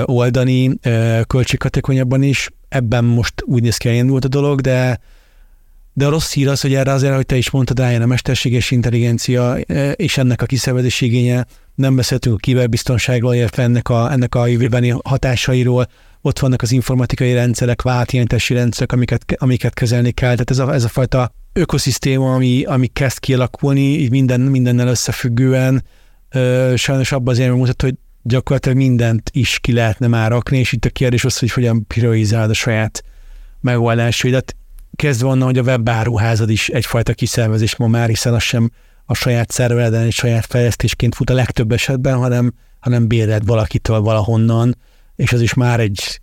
oldani, 0.04 0.80
költséghatékonyabban 1.28 2.22
is. 2.22 2.50
Ebben 2.70 3.04
most 3.04 3.34
úgy 3.46 3.62
néz 3.62 3.78
ki, 3.78 3.89
elindult 3.89 4.26
a 4.26 4.28
dolog, 4.28 4.62
de 4.62 5.00
de 5.93 6.06
a 6.06 6.10
rossz 6.10 6.34
hír 6.34 6.47
az, 6.47 6.62
hogy 6.62 6.73
erre 6.73 6.91
azért, 6.91 7.13
ahogy 7.13 7.25
te 7.25 7.36
is 7.36 7.49
mondtad, 7.49 7.80
álljon 7.80 8.01
a 8.01 8.06
mesterséges 8.06 8.71
intelligencia 8.71 9.56
és 9.95 10.17
ennek 10.17 10.41
a 10.41 10.45
kiszervezési 10.45 11.06
igénye, 11.06 11.45
nem 11.75 11.95
beszéltünk 11.95 12.36
a 12.36 12.39
kiberbiztonságról, 12.39 13.34
illetve 13.34 13.63
ennek 13.63 13.89
a, 13.89 14.12
ennek 14.12 14.36
a 14.36 14.47
jövőbeni 14.47 14.93
hatásairól, 15.04 15.88
ott 16.21 16.39
vannak 16.39 16.62
az 16.62 16.71
informatikai 16.71 17.34
rendszerek, 17.34 17.82
váltjelentési 17.82 18.54
rendszerek, 18.54 18.91
amiket, 18.91 19.25
amiket 19.38 19.73
kezelni 19.73 20.12
kell. 20.12 20.32
Tehát 20.32 20.51
ez 20.51 20.60
a, 20.60 20.73
ez 20.73 20.84
a 20.84 20.88
fajta 20.88 21.32
ökoszisztéma, 21.54 22.34
ami, 22.34 22.63
ami 22.63 22.88
kezd 22.88 23.19
kialakulni, 23.19 23.82
így 23.82 24.10
minden, 24.10 24.41
mindennel 24.41 24.88
összefüggően, 24.88 25.84
ö, 26.30 26.73
sajnos 26.75 27.12
abban 27.12 27.34
az 27.34 27.39
érve 27.39 27.56
mutat, 27.56 27.82
hogy 27.82 27.95
gyakorlatilag 28.23 28.77
mindent 28.77 29.30
is 29.34 29.60
ki 29.60 29.73
lehetne 29.73 30.08
már 30.08 30.32
rakni, 30.32 30.58
és 30.58 30.71
itt 30.71 30.86
a 30.86 30.89
kérdés 30.89 31.25
az, 31.25 31.39
hogy 31.39 31.51
hogyan 31.51 31.88
priorizálod 31.88 32.49
a 32.49 32.54
saját 32.54 33.04
megoldásaidat. 33.62 34.56
Kezdve 35.02 35.28
onnan, 35.28 35.48
hogy 35.48 35.58
a 35.58 35.62
webáruházad 35.62 36.50
is 36.50 36.70
egyfajta 36.70 37.14
kiszervezés 37.14 37.76
ma 37.76 37.88
már, 37.88 38.08
hiszen 38.08 38.34
az 38.34 38.42
sem 38.42 38.72
a 39.06 39.14
saját 39.14 39.52
szervereden 39.52 40.02
egy 40.02 40.12
saját 40.12 40.46
fejlesztésként 40.46 41.16
fut 41.16 41.30
a 41.30 41.34
legtöbb 41.34 41.72
esetben, 41.72 42.18
hanem, 42.18 42.54
hanem 42.80 43.08
bérled 43.08 43.46
valakitől 43.46 44.02
valahonnan, 44.02 44.78
és 45.16 45.34
az 45.34 45.42
is 45.42 45.54
már 45.54 45.80
egy 45.80 46.22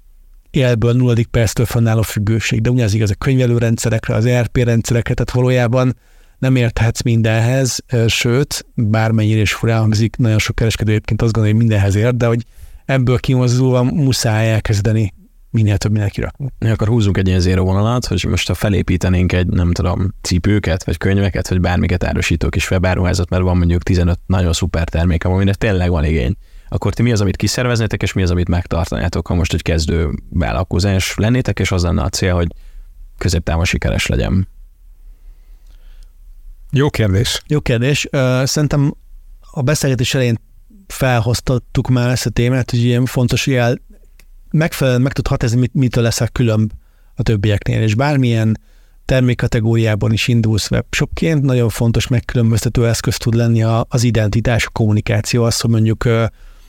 élből 0.51 0.93
nulladik 0.93 1.27
perctől 1.27 1.67
fennálló 1.67 2.03
függőség. 2.03 2.61
De 2.61 2.71
ugyanez 2.71 2.95
igaz 2.95 3.11
a 3.11 3.15
könyvelőrendszerekre, 3.15 4.15
az 4.15 4.27
ERP 4.27 4.57
rendszerekre, 4.57 5.15
tehát 5.15 5.33
valójában 5.33 5.97
nem 6.39 6.57
érthetsz 6.57 7.03
mindenhez, 7.03 7.85
sőt, 8.07 8.67
bármennyire 8.75 9.41
is 9.41 9.53
furán 9.53 9.81
hangzik, 9.81 10.17
nagyon 10.17 10.39
sok 10.39 10.55
kereskedő 10.55 10.91
egyébként 10.91 11.23
azt 11.23 11.33
gondolja, 11.33 11.59
hogy 11.59 11.67
mindenhez 11.67 11.95
ért, 11.95 12.17
de 12.17 12.27
hogy 12.27 12.45
ebből 12.85 13.19
kimozdulva 13.19 13.83
muszáj 13.83 14.53
elkezdeni 14.53 15.13
minél 15.51 15.77
több 15.77 15.91
mindenki 15.91 16.21
rakni. 16.21 16.53
Akkor 16.59 16.89
húzzunk 16.89 17.17
egy 17.17 17.27
ilyen 17.27 17.41
zéro 17.41 17.65
vonalat, 17.65 18.07
hogy 18.07 18.25
most 18.29 18.49
ha 18.49 18.55
felépítenénk 18.55 19.33
egy, 19.33 19.47
nem 19.47 19.73
tudom, 19.73 20.15
cipőket, 20.23 20.85
vagy 20.85 20.97
könyveket, 20.97 21.49
vagy 21.49 21.61
bármiket 21.61 22.05
árusító 22.05 22.49
kis 22.49 22.71
webáruházat, 22.71 23.31
mert 23.31 23.43
van 23.43 23.57
mondjuk 23.57 23.83
15 23.83 24.19
nagyon 24.27 24.53
szuper 24.53 24.89
termékem, 24.89 25.33
amire 25.33 25.55
tényleg 25.55 25.91
van 25.91 26.05
igény, 26.05 26.37
akkor 26.69 26.95
ti 26.95 27.03
mi 27.03 27.13
az, 27.13 27.21
amit 27.21 27.37
kiszerveznétek, 27.37 28.03
és 28.03 28.13
mi 28.13 28.23
az, 28.23 28.31
amit 28.31 28.49
megtartanátok, 28.49 29.27
ha 29.27 29.35
most 29.35 29.55
egy 29.55 29.63
kezdő 29.63 30.11
vállalkozás 30.31 31.15
lennétek, 31.17 31.59
és 31.59 31.71
az 31.73 31.83
lenne 31.83 32.03
a 32.03 32.09
cél, 32.09 32.35
hogy 32.35 32.55
középtávon 33.19 33.65
sikeres 33.65 34.07
legyen? 34.07 34.49
Jó 36.71 36.91
kérdés. 36.91 37.43
Jó 37.47 37.61
kérdés. 37.61 38.09
Szerintem 38.45 38.95
a 39.51 39.63
beszélgetés 39.63 40.15
elején 40.15 40.39
felhoztattuk 40.87 41.89
már 41.89 42.11
ezt 42.11 42.27
a 42.27 42.31
témát, 42.31 42.71
hogy 42.71 42.85
ilyen 42.85 43.07
fontos, 43.07 43.45
hogy 43.45 43.55
el, 43.55 43.79
megfelelően 44.51 45.03
meg 45.03 45.13
tud 45.13 45.27
határozni, 45.27 45.61
mit, 45.61 45.75
mitől 45.75 46.03
leszek 46.03 46.33
különb 46.33 46.71
a 47.15 47.23
többieknél, 47.23 47.83
és 47.83 47.95
bármilyen 47.95 48.61
termékkategóriában 49.05 50.13
is 50.13 50.29
indulsz 50.29 50.71
webshopként, 50.71 51.43
nagyon 51.43 51.69
fontos 51.69 52.07
megkülönböztető 52.07 52.87
eszköz 52.87 53.17
tud 53.17 53.35
lenni 53.35 53.63
az 53.89 54.03
identitás, 54.03 54.67
a 54.67 54.71
kommunikáció, 54.71 55.45
az, 55.45 55.61
hogy 55.61 55.71
mondjuk 55.71 56.05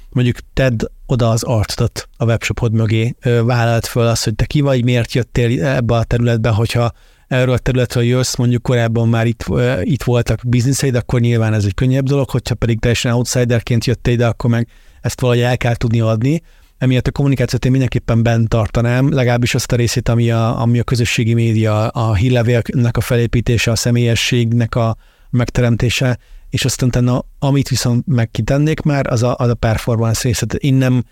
mondjuk 0.10 0.38
tedd 0.54 0.86
oda 1.06 1.30
az 1.30 1.44
arcodat 1.44 2.10
a 2.18 2.26
webshopod 2.26 2.74
mögé, 2.74 3.16
vállalt 3.44 3.86
föl 3.86 4.08
azt, 4.08 4.24
hogy 4.24 4.36
te 4.36 4.46
ki 4.46 4.62
vagy, 4.62 4.84
miért 4.84 5.14
jöttél 5.14 5.66
ebbe 5.66 5.96
a 5.96 6.04
területbe, 6.04 6.50
hogyha 6.50 6.92
erről 7.28 7.54
a 7.54 7.58
területről 7.58 8.04
jössz, 8.04 8.36
mondjuk 8.36 8.62
korábban 8.62 9.10
már 9.10 9.26
itt, 9.28 9.46
itt 9.82 10.04
voltak 10.04 10.42
bizniszeid, 10.46 10.96
akkor 10.96 11.20
nyilván 11.20 11.54
ez 11.54 11.66
egy 11.66 11.74
könnyebb 11.74 12.06
dolog, 12.06 12.30
hogyha 12.30 12.56
pedig 12.56 12.80
teljesen 12.80 13.14
outsiderként 13.14 13.86
jöttél 13.86 14.14
ide, 14.14 14.28
akkor 14.28 14.50
meg 14.50 14.68
ezt 15.02 15.22
valahogy 15.22 15.42
el 15.42 15.58
kell 15.58 15.76
tudni 15.76 16.00
adni 16.00 16.42
emiatt 16.80 17.08
a 17.08 17.12
kommunikációt 17.12 17.66
én 17.66 17.72
mindenképpen 17.72 18.24
bent 18.24 18.48
tartanám, 18.48 19.14
legalábbis 19.14 19.56
azt 19.56 19.72
a 19.72 19.76
részét, 19.76 20.10
ami 20.10 20.32
a, 20.32 20.62
ami 20.62 20.80
a 20.80 20.84
közösségi 20.84 21.34
média, 21.34 21.88
a 21.88 22.14
hírlevélnek 22.14 22.98
a 22.98 23.02
felépítése, 23.02 23.72
a 23.72 23.76
személyességnek 23.76 24.76
a 24.76 24.98
megteremtése, 25.30 26.18
és 26.50 26.66
aztán 26.66 26.92
tenna, 26.92 27.26
amit 27.40 27.70
viszont 27.70 28.08
megkitennék 28.08 28.82
már, 28.82 29.08
az 29.08 29.24
a, 29.24 29.36
az 29.38 29.50
a 29.50 29.54
performance 29.54 30.22
részét. 30.24 30.54
Én 30.54 30.74
nem 30.74 31.04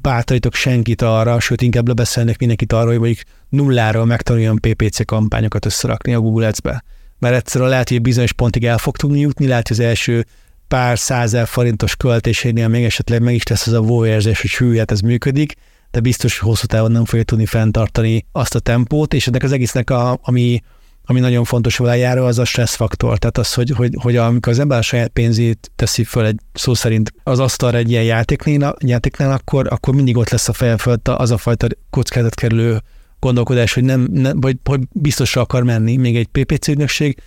bátorítok 0.00 0.54
senkit 0.54 1.02
arra, 1.02 1.40
sőt 1.40 1.62
inkább 1.62 1.88
lebeszélnék 1.88 2.38
mindenkit 2.38 2.72
arról, 2.72 2.88
hogy 2.88 2.98
mondjuk 2.98 3.26
nulláról 3.48 4.04
megtanuljon 4.04 4.58
PPC 4.60 5.04
kampányokat 5.04 5.66
összerakni 5.66 6.14
a 6.14 6.20
Google 6.20 6.46
Ads-be. 6.46 6.84
Mert 7.18 7.34
egyszerűen 7.34 7.70
lehet, 7.70 7.88
hogy 7.88 8.00
bizonyos 8.00 8.32
pontig 8.32 8.64
el 8.64 8.78
fog 8.78 8.96
tudni 8.96 9.20
jutni, 9.20 9.46
lehet, 9.46 9.68
hogy 9.68 9.78
az 9.78 9.84
első 9.84 10.26
pár 10.74 10.98
százer 10.98 11.46
forintos 11.46 11.96
költésénél 11.96 12.68
még 12.68 12.84
esetleg 12.84 13.22
meg 13.22 13.34
is 13.34 13.42
tesz 13.42 13.66
az 13.66 13.72
a 13.72 13.80
wow 13.80 14.04
érzés, 14.06 14.40
hogy 14.40 14.50
hű, 14.50 14.76
hát 14.76 14.90
ez 14.90 15.00
működik, 15.00 15.54
de 15.90 16.00
biztos, 16.00 16.38
hogy 16.38 16.48
hosszú 16.48 16.66
távon 16.66 16.90
nem 16.90 17.04
fogja 17.04 17.24
tudni 17.24 17.46
fenntartani 17.46 18.26
azt 18.32 18.54
a 18.54 18.58
tempót, 18.58 19.14
és 19.14 19.26
ennek 19.26 19.42
az 19.42 19.52
egésznek, 19.52 19.90
a, 19.90 20.18
ami, 20.22 20.60
ami 21.04 21.20
nagyon 21.20 21.44
fontos 21.44 21.76
vele 21.76 22.22
az 22.22 22.38
a 22.38 22.44
stressz 22.44 22.74
faktor. 22.74 23.18
Tehát 23.18 23.38
az, 23.38 23.54
hogy, 23.54 23.70
hogy, 23.70 23.96
hogy 24.00 24.16
amikor 24.16 24.52
az 24.52 24.58
ember 24.58 24.78
a 24.78 24.82
saját 24.82 25.08
pénzét 25.08 25.70
teszi 25.76 26.04
föl 26.04 26.24
egy 26.24 26.38
szó 26.52 26.74
szerint 26.74 27.12
az 27.22 27.38
asztalra 27.38 27.76
egy 27.76 27.90
ilyen 27.90 28.04
játéknál, 28.04 28.76
játéknál 28.84 29.32
akkor, 29.32 29.66
akkor 29.70 29.94
mindig 29.94 30.16
ott 30.16 30.30
lesz 30.30 30.48
a 30.48 30.52
fejem 30.52 30.76
fölött 30.76 31.08
az 31.08 31.30
a 31.30 31.38
fajta 31.38 31.66
kockázat 31.90 32.34
kerülő 32.34 32.82
gondolkodás, 33.20 33.74
hogy 33.74 33.84
nem, 33.84 34.08
nem 34.12 34.40
vagy, 34.40 34.56
hogy 34.64 34.80
biztosra 34.92 35.40
akar 35.40 35.62
menni 35.62 35.96
még 35.96 36.16
egy 36.16 36.26
PPC 36.26 36.68
ügynökség, 36.68 37.22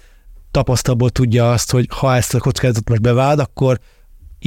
tapasztalból 0.58 1.10
tudja 1.10 1.52
azt, 1.52 1.72
hogy 1.72 1.88
ha 1.90 2.16
ezt 2.16 2.34
a 2.34 2.40
kockázatot 2.40 2.90
most 2.90 3.02
beváld, 3.02 3.40
akkor 3.40 3.80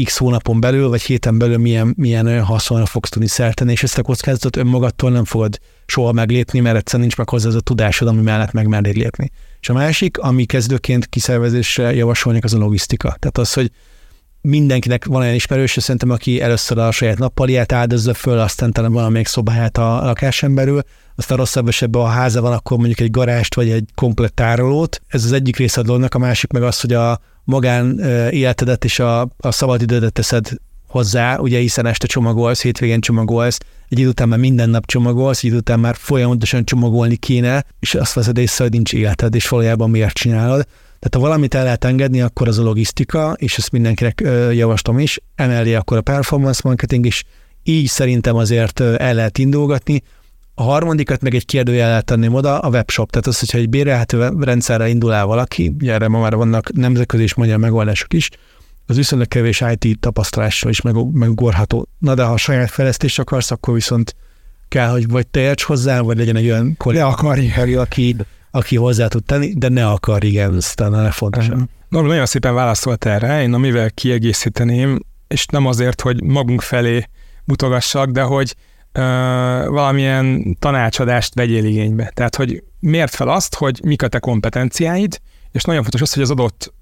x 0.05 0.17
hónapon 0.17 0.61
belül, 0.61 0.89
vagy 0.89 1.03
héten 1.03 1.39
belül 1.39 1.59
milyen, 1.59 1.95
milyen 1.97 2.45
haszonra 2.45 2.87
fogsz 2.87 3.09
tudni 3.09 3.29
szerteni, 3.29 3.73
és 3.73 3.83
ezt 3.83 3.99
a 3.99 4.03
kockázatot 4.03 4.57
önmagattól 4.57 5.11
nem 5.11 5.25
fogod 5.25 5.59
soha 5.87 6.13
meglépni, 6.13 6.61
mert 6.61 6.77
egyszerűen 6.77 7.03
nincs 7.03 7.17
meg 7.17 7.29
hozzá 7.29 7.49
az 7.49 7.55
a 7.55 7.61
tudásod, 7.61 8.09
ami 8.09 8.21
mellett 8.21 8.53
megmernéd 8.53 8.97
lépni. 8.97 9.31
És 9.61 9.69
a 9.69 9.73
másik, 9.73 10.19
ami 10.19 10.45
kezdőként 10.45 11.07
kiszervezésre 11.07 11.95
javasolnék, 11.95 12.45
az 12.45 12.55
a 12.55 12.59
logisztika. 12.59 13.17
Tehát 13.19 13.39
az, 13.39 13.53
hogy 13.53 13.71
mindenkinek 14.41 15.05
van 15.05 15.21
olyan 15.21 15.35
ismerős, 15.35 15.77
szerintem, 15.81 16.11
aki 16.11 16.41
először 16.41 16.79
a 16.79 16.91
saját 16.91 17.19
nappaliát 17.19 17.73
áldozza 17.73 18.15
föl, 18.15 18.39
aztán 18.39 18.73
talán 18.73 18.93
valamelyik 18.93 19.27
szobáját 19.27 19.79
a 19.79 20.01
lakásán 20.05 20.55
belül, 20.55 20.81
aztán 21.17 21.39
rosszabb 21.39 21.69
esetben, 21.69 22.03
ha 22.03 22.09
a 22.09 22.11
háza 22.11 22.41
van, 22.41 22.53
akkor 22.53 22.77
mondjuk 22.77 23.01
egy 23.01 23.11
garást 23.11 23.55
vagy 23.55 23.71
egy 23.71 23.89
komplett 23.95 24.35
tárolót. 24.35 25.03
Ez 25.09 25.25
az 25.25 25.33
egyik 25.33 25.57
része 25.57 25.81
a 25.81 25.85
dolognak, 25.85 26.15
a 26.15 26.19
másik 26.19 26.53
meg 26.53 26.63
az, 26.63 26.81
hogy 26.81 26.93
a 26.93 27.21
magán 27.45 27.99
életedet 28.31 28.85
és 28.85 28.99
a, 28.99 29.21
a 29.21 29.51
szabadidődet 29.51 30.13
teszed 30.13 30.49
hozzá, 30.87 31.39
ugye 31.39 31.59
hiszen 31.59 31.87
este 31.87 32.07
csomagolsz, 32.07 32.63
hétvégén 32.63 33.01
csomagolsz, 33.01 33.59
egy 33.89 33.99
idő 33.99 34.09
után 34.09 34.29
már 34.29 34.39
minden 34.39 34.71
nap 34.71 34.87
csomagolsz, 34.87 35.39
egy 35.39 35.45
idő 35.45 35.57
után 35.57 35.81
már 35.81 35.97
folyamatosan 35.99 36.65
csomagolni 36.65 37.17
kéne, 37.17 37.65
és 37.81 37.95
azt 37.95 38.13
veszed 38.13 38.39
észre, 38.39 38.65
hogy 38.65 38.73
nincs 38.73 38.93
életed, 38.93 39.35
és 39.35 39.49
valójában 39.49 39.91
miért 39.91 40.15
csinálod. 40.15 40.67
Tehát 41.01 41.15
ha 41.15 41.21
valamit 41.21 41.55
el 41.55 41.65
lehet 41.65 41.85
engedni, 41.85 42.21
akkor 42.21 42.49
az 42.49 42.59
a 42.59 42.63
logisztika, 42.63 43.35
és 43.37 43.59
ezt 43.59 43.71
mindenkinek 43.71 44.23
javaslom 44.53 44.99
is, 44.99 45.21
emeli 45.35 45.75
akkor 45.75 45.97
a 45.97 46.01
performance 46.01 46.61
marketing 46.65 47.07
is, 47.07 47.25
így 47.63 47.87
szerintem 47.87 48.37
azért 48.37 48.81
el 48.81 49.15
lehet 49.15 49.39
indulgatni. 49.39 50.03
A 50.55 50.63
harmadikat 50.63 51.21
meg 51.23 51.35
egy 51.35 51.47
kérdőjel 51.47 51.89
lehet 51.89 52.05
tenni 52.05 52.29
oda, 52.29 52.59
a 52.59 52.69
webshop. 52.69 53.11
Tehát 53.11 53.27
az, 53.27 53.39
hogyha 53.39 53.59
egy 53.59 53.69
bérelhető 53.69 54.29
rendszerre 54.41 54.89
indul 54.89 55.15
el 55.15 55.27
valaki, 55.27 55.75
ugye 55.81 55.93
erre 55.93 56.09
ma 56.09 56.21
már 56.21 56.35
vannak 56.35 56.73
nemzetközi 56.73 57.23
és 57.23 57.35
magyar 57.35 57.59
megoldások 57.59 58.13
is, 58.13 58.29
az 58.87 58.97
viszonylag 58.97 59.29
kevés 59.29 59.65
IT 59.79 60.01
tapasztalással 60.01 60.71
is 60.71 60.81
megugorható. 61.13 61.89
Na 61.99 62.15
de 62.15 62.23
ha 62.23 62.37
saját 62.37 62.71
fejlesztést 62.71 63.19
akarsz, 63.19 63.51
akkor 63.51 63.75
viszont 63.75 64.15
kell, 64.69 64.91
hogy 64.91 65.09
vagy 65.09 65.27
te 65.27 65.41
érts 65.41 65.63
hozzá, 65.63 66.01
vagy 66.01 66.17
legyen 66.17 66.37
egy 66.37 66.45
olyan 66.45 66.75
kollégák, 66.77 67.23
aki, 67.77 68.17
aki 68.51 68.77
hozzá 68.77 69.07
tud 69.07 69.25
tenni, 69.25 69.53
de 69.55 69.69
ne 69.69 69.87
akar, 69.87 70.25
igen, 70.25 70.57
ez 70.57 70.75
talán 70.75 71.07
a 71.07 71.11
fontosabb. 71.11 71.69
Norma 71.89 72.09
nagyon 72.09 72.27
szépen 72.27 72.55
válaszolt 72.55 73.05
erre, 73.05 73.43
én 73.43 73.53
amivel 73.53 73.91
kiegészíteném, 73.91 74.99
és 75.29 75.47
nem 75.47 75.67
azért, 75.67 76.01
hogy 76.01 76.23
magunk 76.23 76.61
felé 76.61 77.05
mutogassak, 77.45 78.11
de 78.11 78.23
hogy 78.23 78.55
ö, 78.93 79.01
valamilyen 79.69 80.57
tanácsadást 80.59 81.35
vegyél 81.35 81.65
igénybe. 81.65 82.11
Tehát, 82.15 82.37
hogy 82.37 82.63
miért 82.81 83.15
fel 83.15 83.29
azt, 83.29 83.55
hogy 83.55 83.81
mik 83.85 84.03
a 84.03 84.09
te 84.09 84.19
kompetenciáid, 84.19 85.21
és 85.53 85.63
nagyon 85.63 85.83
fontos 85.83 86.01
az, 86.01 86.13
hogy 86.13 86.23
az 86.23 86.31
adott 86.31 86.73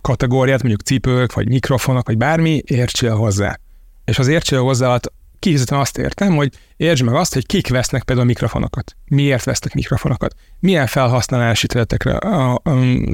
kategóriát, 0.00 0.62
mondjuk 0.62 0.82
cipők, 0.82 1.32
vagy 1.32 1.48
mikrofonok, 1.48 2.06
vagy 2.06 2.16
bármi, 2.16 2.62
értsél 2.66 3.14
hozzá. 3.14 3.58
És 4.04 4.18
az 4.18 4.28
értsél 4.28 4.60
hozzá 4.60 5.00
kifejezetten 5.40 5.78
azt 5.78 5.98
értem, 5.98 6.36
hogy 6.36 6.52
értsd 6.76 7.04
meg 7.04 7.14
azt, 7.14 7.34
hogy 7.34 7.46
kik 7.46 7.68
vesznek 7.68 8.02
például 8.02 8.26
mikrofonokat. 8.26 8.96
Miért 9.04 9.44
vesznek 9.44 9.74
mikrofonokat? 9.74 10.34
Milyen 10.58 10.86
felhasználási 10.86 11.66
területekre 11.66 12.18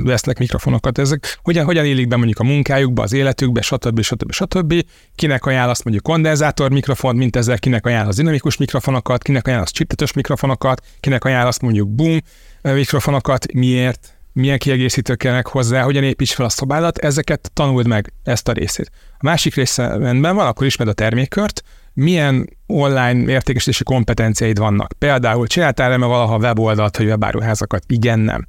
vesznek 0.03 0.39
mikrofonokat? 0.39 0.99
Ezek 0.99 1.39
hogyan, 1.43 1.65
hogyan 1.65 1.85
élik 1.85 2.09
be 2.09 2.17
mondjuk 2.17 2.39
a 2.39 2.45
munkájukba, 2.45 3.03
az 3.03 3.13
életükbe, 3.13 3.61
stb. 3.61 4.01
stb. 4.01 4.33
stb. 4.33 4.75
Kinek 5.15 5.45
ajánlasz 5.45 5.83
mondjuk 5.83 6.05
kondenzátor 6.05 6.71
mikrofont, 6.71 7.19
mint 7.19 7.37
ezzel, 7.37 7.59
kinek 7.59 7.87
ajánlasz 7.87 8.17
dinamikus 8.17 8.57
mikrofonokat, 8.57 9.23
kinek 9.23 9.47
ajánlasz 9.47 9.71
csiptetős 9.71 10.13
mikrofonokat, 10.13 10.87
kinek 11.01 11.25
ajánlasz 11.25 11.61
mondjuk 11.61 11.89
boom 11.89 12.21
mikrofonokat, 12.63 13.53
miért? 13.53 14.17
milyen 14.37 14.59
kiegészítők 14.59 15.19
kellnek 15.19 15.47
hozzá, 15.47 15.83
hogyan 15.83 16.03
építs 16.05 16.35
fel 16.35 16.47
a 16.47 16.49
szobádat, 16.49 16.99
ezeket 16.99 17.51
tanuld 17.53 17.87
meg, 17.87 18.13
ezt 18.23 18.49
a 18.49 18.53
részét. 18.53 18.91
A 19.19 19.25
másik 19.25 19.55
része 19.55 19.97
rendben 19.97 20.35
van, 20.35 20.47
akkor 20.47 20.67
ismered 20.67 20.93
a 20.93 20.97
termékkört, 20.97 21.63
milyen 21.97 22.49
online 22.67 23.33
értékesítési 23.33 23.85
kompetenciáid 23.85 24.59
vannak. 24.59 24.93
Például 24.99 25.47
csináltál-e 25.47 25.97
valaha 25.97 26.37
weboldalt, 26.37 26.97
vagy 26.97 27.07
webáruházakat? 27.07 27.83
Igen, 27.87 28.19
nem. 28.19 28.49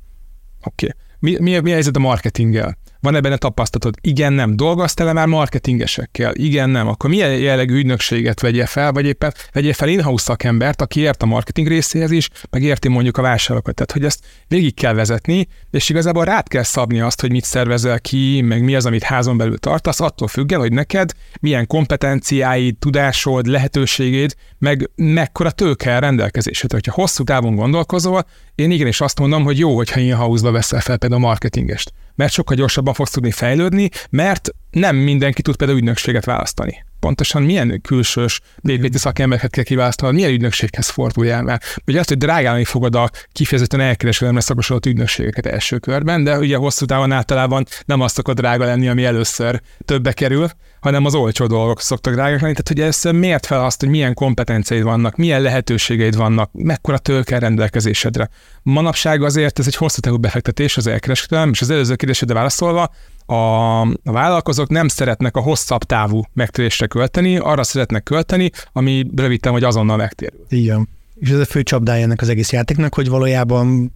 Oké. 0.64 0.86
Okay. 0.86 0.98
Mi, 1.20 1.38
mi, 1.40 1.60
mi 1.60 1.70
a 1.70 1.74
helyzet 1.74 1.96
a 1.96 2.00
marketinggel? 2.00 2.78
Van-e 3.08 3.22
benne 3.22 3.38
tapasztalatod? 3.38 3.96
Igen, 4.02 4.34
nem. 4.34 4.56
Dolgoztál-e 4.56 5.14
már 5.14 5.28
marketingesekkel? 5.28 6.36
Igen, 6.36 6.70
nem. 6.70 6.88
Akkor 6.88 7.10
milyen 7.10 7.38
jellegű 7.38 7.76
ügynökséget 7.76 8.42
vegye 8.42 8.66
fel, 8.66 8.92
vagy 8.92 9.06
éppen 9.06 9.34
vegye 9.52 9.74
fel 9.74 9.88
in-house 9.88 10.24
szakembert, 10.24 10.82
aki 10.82 11.00
ért 11.00 11.24
a 11.24 11.26
marketing 11.26 11.68
részéhez 11.68 12.12
is, 12.12 12.30
meg 12.50 12.64
érti 12.64 12.88
mondjuk 12.88 13.18
a 13.18 13.22
vásárlókat. 13.22 13.76
Tehát, 13.76 13.92
hogy 13.92 14.06
ezt 14.06 14.20
végig 14.48 14.74
kell 14.74 14.94
vezetni, 14.94 15.48
és 15.72 15.90
igazából 15.90 16.26
rád 16.26 16.48
kell 16.48 16.64
szabni 16.64 17.00
azt, 17.00 17.22
hogy 17.22 17.32
mit 17.32 17.44
szervezel 17.44 18.00
ki, 18.00 18.42
meg 18.42 18.64
mi 18.64 18.76
az, 18.76 18.86
amit 18.86 19.04
házon 19.04 19.38
belül 19.38 19.58
tartasz, 19.58 20.00
attól 20.00 20.28
függően, 20.28 20.62
hogy 20.62 20.74
neked 20.74 21.12
milyen 21.40 21.68
kompetenciáid, 21.68 22.78
tudásod, 22.78 23.46
lehetőséged, 23.46 24.34
meg 24.58 24.90
mekkora 24.96 25.52
tőke 25.52 26.00
rendelkezésed. 26.00 26.72
Hogyha 26.72 26.94
hosszú 26.94 27.24
távon 27.24 27.56
gondolkozol, 27.56 28.26
én 28.56 28.72
igenis 28.72 29.02
azt 29.02 29.20
mondom, 29.20 29.44
hogy 29.44 29.60
jó, 29.60 29.76
hogyha 29.76 30.00
in-house-ba 30.00 30.52
veszel 30.52 30.80
fel 30.80 30.98
például 30.98 31.24
a 31.24 31.28
marketingest 31.28 31.92
mert 32.18 32.34
sokkal 32.34 32.56
gyorsabban 32.56 32.94
fogsz 32.94 33.12
tudni 33.12 33.32
fejlődni, 33.32 33.90
mert 34.10 34.50
nem 34.72 34.96
mindenki 34.96 35.42
tud 35.42 35.56
például 35.56 35.80
ügynökséget 35.80 36.26
választani. 36.26 36.86
Pontosan 37.00 37.44
milyen 37.44 37.82
külsős 37.82 38.40
PPT 38.62 38.98
szakembereket 38.98 39.52
kell 39.52 39.64
kiválasztani, 39.64 40.14
milyen 40.14 40.32
ügynökséghez 40.32 40.90
forduljál 40.90 41.44
már. 41.44 41.62
Ugye 41.88 42.00
azt, 42.00 42.10
hogy 42.10 42.18
drágálni 42.18 42.64
fogod 42.64 42.96
a 42.96 43.10
kifejezetten 43.32 43.80
elkereskedelemre 43.80 44.42
szakosodott 44.42 44.86
ügynökségeket 44.86 45.46
első 45.46 45.78
körben, 45.78 46.24
de 46.24 46.38
ugye 46.38 46.58
hosszú 46.58 46.86
távon 46.86 47.12
általában 47.12 47.66
nem 47.86 48.02
azt 48.02 48.16
szokott 48.16 48.36
drága 48.36 48.66
lenni, 48.66 48.88
ami 48.88 49.06
először 49.06 49.62
többe 49.86 50.14
kerül, 50.14 50.50
hanem 50.80 51.06
az 51.06 51.16
olcsó 51.16 51.46
dolgok 51.46 51.82
szoktak 51.82 52.14
drágák 52.14 52.42
lenni. 52.42 52.54
Tehát, 52.54 52.68
hogy 52.68 53.12
ez 53.12 53.20
miért 53.20 53.46
fel 53.46 53.66
azt, 53.66 53.80
hogy 53.80 53.90
milyen 53.90 54.14
kompetenciáid 54.14 54.84
vannak, 54.84 55.16
milyen 55.16 55.42
lehetőségeid 55.42 56.16
vannak, 56.16 56.50
mekkora 56.54 56.98
tőke 56.98 57.40
rendelkezésedre. 57.40 58.30
Manapság 58.64 59.24
azért 59.24 59.60
ez 59.60 59.68
egy 59.68 59.76
hosszú 59.76 60.00
távú 60.00 60.18
befektetés 60.18 60.78
az 60.78 60.88
elkereskedelem, 60.88 61.50
és 61.50 61.62
az 61.62 61.70
előző 61.70 61.96
kérdésedre 61.96 62.34
válaszolva, 62.34 62.92
a, 63.26 63.82
a 63.82 63.88
vállalkozók 64.04 64.70
nem 64.70 64.88
szeretnek 64.88 65.36
a 65.36 65.42
hosszabb 65.42 65.84
távú 65.84 66.22
megtérésre 66.34 66.88
költeni, 66.88 67.38
arra 67.38 67.64
szeretnek 67.64 68.04
költeni, 68.04 68.52
ami 68.72 69.06
rövid 69.16 69.50
vagy 69.50 69.64
azonnal 69.64 69.98
megtérül. 69.98 70.46
Igen. 70.50 70.88
És 71.20 71.30
ez 71.30 71.40
a 71.40 71.46
fő 71.46 71.64
csapdája 71.64 72.04
ennek 72.04 72.22
az 72.22 72.30
egész 72.30 72.52
játéknak, 72.52 72.94
hogy 72.94 73.10
valójában 73.10 73.94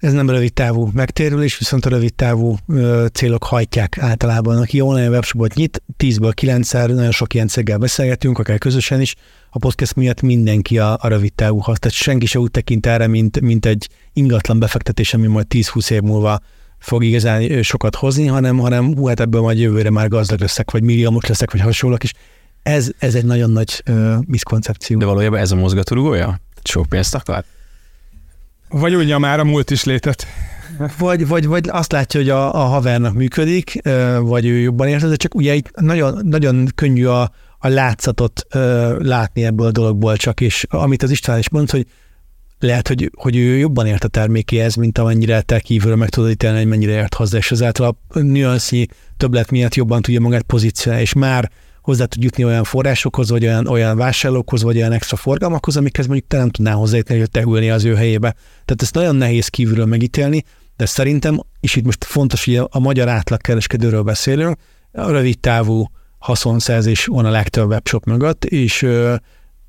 ez 0.00 0.12
nem 0.12 0.30
rövid 0.30 0.52
távú 0.52 0.90
megtérülés, 0.92 1.58
viszont 1.58 1.86
a 1.86 1.88
rövid 1.88 2.14
távú 2.14 2.56
ö, 2.68 3.06
célok 3.12 3.44
hajtják 3.44 3.98
általában. 3.98 4.56
Aki 4.56 4.80
online 4.80 5.08
webshopot 5.08 5.54
nyit, 5.54 5.82
10-ből 5.98 6.32
9-szer, 6.40 6.94
nagyon 6.94 7.10
sok 7.10 7.34
ilyen 7.34 7.48
céggel 7.48 7.78
beszélgetünk, 7.78 8.38
akár 8.38 8.58
közösen 8.58 9.00
is, 9.00 9.14
a 9.50 9.58
podcast 9.58 9.94
miatt 9.94 10.20
mindenki 10.20 10.78
a, 10.78 10.98
a 11.00 11.08
rövid 11.08 11.32
távú 11.32 11.60
tehát 11.60 11.90
senki 11.90 12.26
se 12.26 12.38
úgy 12.38 12.50
tekint 12.50 12.86
erre, 12.86 13.06
mint, 13.06 13.40
mint 13.40 13.66
egy 13.66 13.88
ingatlan 14.12 14.58
befektetés, 14.58 15.14
ami 15.14 15.26
majd 15.26 15.46
10-20 15.54 15.90
év 15.90 16.00
múlva 16.00 16.40
fog 16.78 17.04
igazán 17.04 17.62
sokat 17.62 17.94
hozni, 17.94 18.26
hanem, 18.26 18.58
hanem 18.58 18.94
hú, 18.94 19.06
hát 19.06 19.20
ebből 19.20 19.40
majd 19.40 19.58
jövőre 19.58 19.90
már 19.90 20.08
gazdag 20.08 20.40
leszek, 20.40 20.70
vagy 20.70 20.82
milliómos 20.82 21.26
leszek, 21.26 21.50
vagy 21.52 21.60
hasonlók 21.60 22.02
is. 22.02 22.12
Ez, 22.62 22.90
ez 22.98 23.14
egy 23.14 23.24
nagyon 23.24 23.50
nagy 23.50 23.82
uh, 23.88 24.14
miszkoncepció. 24.26 24.98
De 24.98 25.04
valójában 25.04 25.38
ez 25.38 25.50
a 25.50 25.56
mozgatórugója? 25.56 26.40
Sok 26.62 26.86
pénzt 26.88 27.14
akar? 27.14 27.44
Vagy 28.70 28.94
úgy 28.94 29.18
már 29.18 29.40
a 29.40 29.44
múlt 29.44 29.70
is 29.70 29.84
létet. 29.84 30.26
Vagy, 30.98 31.26
vagy, 31.26 31.46
vagy 31.46 31.68
azt 31.68 31.92
látja, 31.92 32.20
hogy 32.20 32.28
a, 32.28 32.54
a 32.54 32.64
havernak 32.64 33.14
működik, 33.14 33.80
vagy 34.20 34.46
ő 34.46 34.58
jobban 34.58 34.88
érte, 34.88 35.06
de 35.06 35.16
csak 35.16 35.34
ugye 35.34 35.54
itt 35.54 35.70
nagyon, 35.80 36.20
nagyon 36.24 36.68
könnyű 36.74 37.06
a, 37.06 37.30
a 37.58 37.68
látszatot 37.68 38.46
látni 38.98 39.44
ebből 39.44 39.66
a 39.66 39.70
dologból 39.70 40.16
csak, 40.16 40.40
és 40.40 40.66
amit 40.68 41.02
az 41.02 41.10
István 41.10 41.38
is 41.38 41.48
mond, 41.48 41.70
hogy 41.70 41.86
lehet, 42.58 42.88
hogy, 42.88 43.10
hogy 43.16 43.36
ő 43.36 43.56
jobban 43.56 43.86
ért 43.86 44.04
a 44.04 44.08
termékéhez, 44.08 44.74
mint 44.74 44.98
amennyire 44.98 45.40
te 45.40 45.60
kívülről 45.60 45.96
meg 45.96 46.08
tudod 46.08 46.30
ítélni, 46.30 46.58
hogy 46.58 46.66
mennyire 46.66 46.92
ért 46.92 47.14
hozzá, 47.14 47.38
és 47.38 47.50
ezáltal 47.50 47.96
a 48.08 48.18
nüansznyi 48.18 48.86
többlet 49.16 49.50
miatt 49.50 49.74
jobban 49.74 50.02
tudja 50.02 50.20
magát 50.20 50.42
pozícionálni, 50.42 51.04
és 51.04 51.12
már 51.12 51.50
hozzá 51.82 52.04
tud 52.04 52.22
jutni 52.22 52.44
olyan 52.44 52.64
forrásokhoz, 52.64 53.30
vagy 53.30 53.44
olyan, 53.44 53.66
olyan 53.66 53.96
vásárlókhoz, 53.96 54.62
vagy 54.62 54.76
olyan 54.76 54.92
extra 54.92 55.16
forgalmakhoz, 55.16 55.76
amikhez 55.76 56.06
mondjuk 56.06 56.28
te 56.28 56.36
nem 56.36 56.50
tudnál 56.50 56.74
hozzájutni, 56.74 57.18
hogy 57.18 57.30
te 57.30 57.42
ülni 57.42 57.70
az 57.70 57.84
ő 57.84 57.94
helyébe. 57.94 58.34
Tehát 58.64 58.82
ezt 58.82 58.94
nagyon 58.94 59.16
nehéz 59.16 59.48
kívülről 59.48 59.86
megítélni, 59.86 60.44
de 60.76 60.86
szerintem, 60.86 61.40
és 61.60 61.76
itt 61.76 61.84
most 61.84 62.04
fontos, 62.04 62.44
hogy 62.44 62.62
a 62.70 62.78
magyar 62.78 63.08
átlagkereskedőről 63.08 64.02
beszélünk, 64.02 64.56
a 64.92 65.10
rövid 65.10 65.38
távú 65.38 65.90
haszonszerzés 66.18 67.04
van 67.06 67.24
a 67.24 67.30
legtöbb 67.30 67.68
webshop 67.68 68.04
mögött, 68.04 68.44
és 68.44 68.86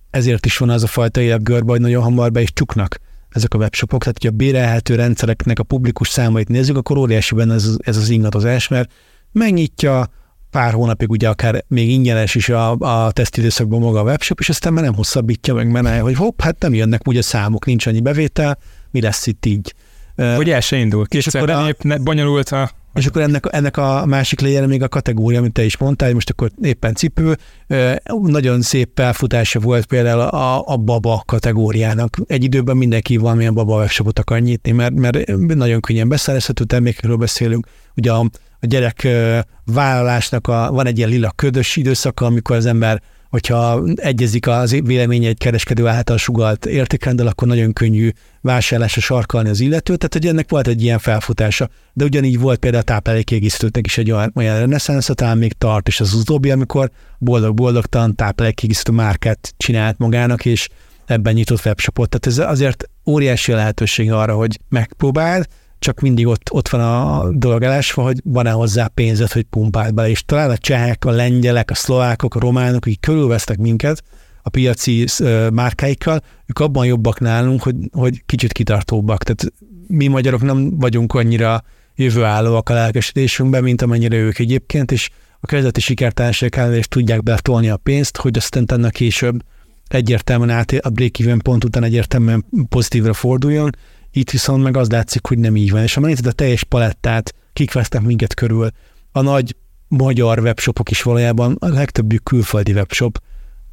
ezért 0.09 0.45
is 0.45 0.57
van 0.57 0.69
az 0.69 0.83
a 0.83 0.87
fajta 0.87 1.21
életgörbe, 1.21 1.71
hogy 1.71 1.81
nagyon 1.81 2.03
hamar 2.03 2.31
be 2.31 2.41
is 2.41 2.53
csuknak 2.53 2.99
ezek 3.29 3.53
a 3.53 3.57
webshopok. 3.57 3.99
Tehát, 4.01 4.17
hogy 4.21 4.31
a 4.31 4.35
bérelhető 4.35 4.95
rendszereknek 4.95 5.59
a 5.59 5.63
publikus 5.63 6.09
számait 6.09 6.47
nézzük, 6.47 6.77
akkor 6.77 6.97
óriási 6.97 7.35
benne 7.35 7.53
ez, 7.53 7.75
ez 7.77 7.97
az 7.97 8.09
ingadozás, 8.09 8.67
mert 8.67 8.91
megnyitja, 9.31 10.07
pár 10.51 10.73
hónapig 10.73 11.09
ugye 11.09 11.29
akár 11.29 11.63
még 11.67 11.89
ingyenes 11.89 12.35
is 12.35 12.49
a, 12.49 12.71
a 12.71 13.11
tesztidőszakban 13.11 13.79
maga 13.79 13.99
a 13.99 14.03
webshop, 14.03 14.39
és 14.39 14.49
aztán 14.49 14.73
már 14.73 14.83
nem 14.83 14.93
hosszabbítja 14.93 15.53
meg, 15.53 15.71
mert 15.71 16.01
hogy 16.01 16.15
hopp, 16.15 16.41
hát 16.41 16.59
nem 16.59 16.73
jönnek 16.73 17.07
ugye 17.07 17.21
számok, 17.21 17.65
nincs 17.65 17.85
annyi 17.85 18.01
bevétel, 18.01 18.57
mi 18.91 19.01
lesz 19.01 19.27
itt 19.27 19.45
így. 19.45 19.73
Hogy 20.15 20.49
el 20.49 20.61
se 20.61 20.77
indul. 20.77 21.05
És 21.09 21.27
akkor 21.27 21.49
a, 21.49 21.75
bonyolult 22.01 22.49
a 22.49 22.71
és 22.93 23.05
akkor 23.05 23.21
ennek, 23.21 23.45
ennek 23.49 23.77
a 23.77 24.05
másik 24.05 24.39
legyen 24.39 24.67
még 24.67 24.83
a 24.83 24.87
kategória, 24.87 25.39
amit 25.39 25.51
te 25.51 25.63
is 25.63 25.77
mondtál, 25.77 26.13
most 26.13 26.29
akkor 26.29 26.51
éppen 26.61 26.93
cipő. 26.93 27.37
Nagyon 28.21 28.61
szép 28.61 28.89
felfutása 28.95 29.59
volt 29.59 29.85
például 29.85 30.19
a, 30.19 30.63
a 30.65 30.77
baba 30.77 31.23
kategóriának. 31.25 32.17
Egy 32.27 32.43
időben 32.43 32.77
mindenki 32.77 33.17
valamilyen 33.17 33.53
baba 33.53 33.77
webshopot 33.77 34.19
akar 34.19 34.39
nyitni, 34.39 34.71
mert, 34.71 34.93
mert 34.93 35.35
nagyon 35.35 35.79
könnyen 35.79 36.09
beszerezhető 36.09 36.63
termékekről 36.63 37.15
beszélünk, 37.15 37.67
ugye 37.95 38.11
a, 38.11 38.19
a 38.59 38.65
gyerek 38.65 39.07
vállalásnak 39.65 40.47
a, 40.47 40.71
van 40.71 40.85
egy 40.85 40.97
ilyen 40.97 41.09
lila 41.09 41.31
ködös 41.35 41.75
időszaka, 41.75 42.25
amikor 42.25 42.55
az 42.55 42.65
ember 42.65 43.01
hogyha 43.31 43.83
egyezik 43.95 44.47
az 44.47 44.71
véleménye 44.83 45.27
egy 45.27 45.37
kereskedő 45.37 45.87
által 45.87 46.17
sugalt 46.17 46.65
értékrendel, 46.65 47.27
akkor 47.27 47.47
nagyon 47.47 47.73
könnyű 47.73 48.09
vásárlásra 48.41 49.01
sarkalni 49.01 49.49
az 49.49 49.59
illetőt, 49.59 49.97
tehát 49.97 50.13
hogy 50.13 50.27
ennek 50.27 50.49
volt 50.49 50.67
egy 50.67 50.83
ilyen 50.83 50.99
felfutása. 50.99 51.69
De 51.93 52.03
ugyanígy 52.03 52.39
volt 52.39 52.59
például 52.59 52.83
a 52.83 52.85
táplálékkiegészítőknek 52.85 53.85
is 53.85 53.97
egy 53.97 54.11
olyan, 54.11 54.31
olyan 54.35 54.59
reneszánsz, 54.59 55.09
talán 55.13 55.37
még 55.37 55.53
tart, 55.53 55.87
és 55.87 55.99
az 55.99 56.13
utóbbi, 56.13 56.51
amikor 56.51 56.91
boldog-boldogtan 57.19 58.15
táplálékkiegészítő 58.15 58.91
márkát 58.91 59.53
csinált 59.57 59.97
magának, 59.97 60.45
és 60.45 60.67
ebben 61.05 61.33
nyitott 61.33 61.65
webshopot. 61.65 62.09
Tehát 62.09 62.39
ez 62.39 62.51
azért 62.51 62.89
óriási 63.05 63.51
lehetőség 63.51 64.11
arra, 64.11 64.35
hogy 64.35 64.59
megpróbáld, 64.69 65.47
csak 65.81 65.99
mindig 65.99 66.27
ott, 66.27 66.51
ott 66.51 66.69
van 66.69 66.81
a 66.81 67.29
dolog 67.31 67.63
elásva, 67.63 68.03
hogy 68.03 68.21
van-e 68.23 68.51
hozzá 68.51 68.87
pénzed, 68.87 69.31
hogy 69.31 69.43
pumpáld 69.43 69.93
bele. 69.93 70.09
És 70.09 70.23
talán 70.25 70.49
a 70.49 70.57
csehek, 70.57 71.05
a 71.05 71.11
lengyelek, 71.11 71.71
a 71.71 71.75
szlovákok, 71.75 72.35
a 72.35 72.39
románok, 72.39 72.85
akik 72.85 72.99
körülvesznek 72.99 73.57
minket 73.57 74.03
a 74.41 74.49
piaci 74.49 75.05
márkáikkal, 75.53 76.21
ők 76.45 76.59
abban 76.59 76.85
jobbak 76.85 77.19
nálunk, 77.19 77.61
hogy, 77.61 77.75
hogy 77.91 78.23
kicsit 78.25 78.51
kitartóbbak. 78.51 79.23
Tehát 79.23 79.53
mi 79.87 80.07
magyarok 80.07 80.41
nem 80.41 80.79
vagyunk 80.79 81.13
annyira 81.13 81.63
jövőállóak 81.95 82.69
a 82.69 82.73
lelkesedésünkben, 82.73 83.63
mint 83.63 83.81
amennyire 83.81 84.17
ők 84.17 84.39
egyébként, 84.39 84.91
és 84.91 85.09
a 85.39 85.45
kezdeti 85.45 85.81
sikertársaság 85.81 86.57
ellen 86.57 86.77
is 86.77 86.87
tudják 86.87 87.23
betolni 87.23 87.69
a 87.69 87.77
pénzt, 87.77 88.17
hogy 88.17 88.37
aztán 88.37 88.65
tenni 88.65 88.89
később 88.91 89.43
egyértelműen 89.87 90.49
át, 90.49 90.71
a 90.71 90.89
break-even 90.89 91.39
pont 91.39 91.63
után 91.63 91.83
egyértelműen 91.83 92.45
pozitívra 92.69 93.13
forduljon, 93.13 93.69
itt 94.11 94.29
viszont 94.29 94.63
meg 94.63 94.77
az 94.77 94.89
látszik, 94.89 95.25
hogy 95.25 95.37
nem 95.37 95.55
így 95.55 95.71
van. 95.71 95.81
És 95.81 95.93
ha 95.93 95.99
megnézed 95.99 96.25
a 96.25 96.31
teljes 96.31 96.63
palettát, 96.63 97.35
kik 97.53 97.73
vesznek 97.73 98.01
minket 98.01 98.33
körül, 98.33 98.69
a 99.11 99.21
nagy 99.21 99.55
magyar 99.87 100.39
webshopok 100.39 100.91
is 100.91 101.01
valójában 101.01 101.55
a 101.59 101.67
legtöbbjük 101.67 102.23
külföldi 102.23 102.71
webshop 102.71 103.21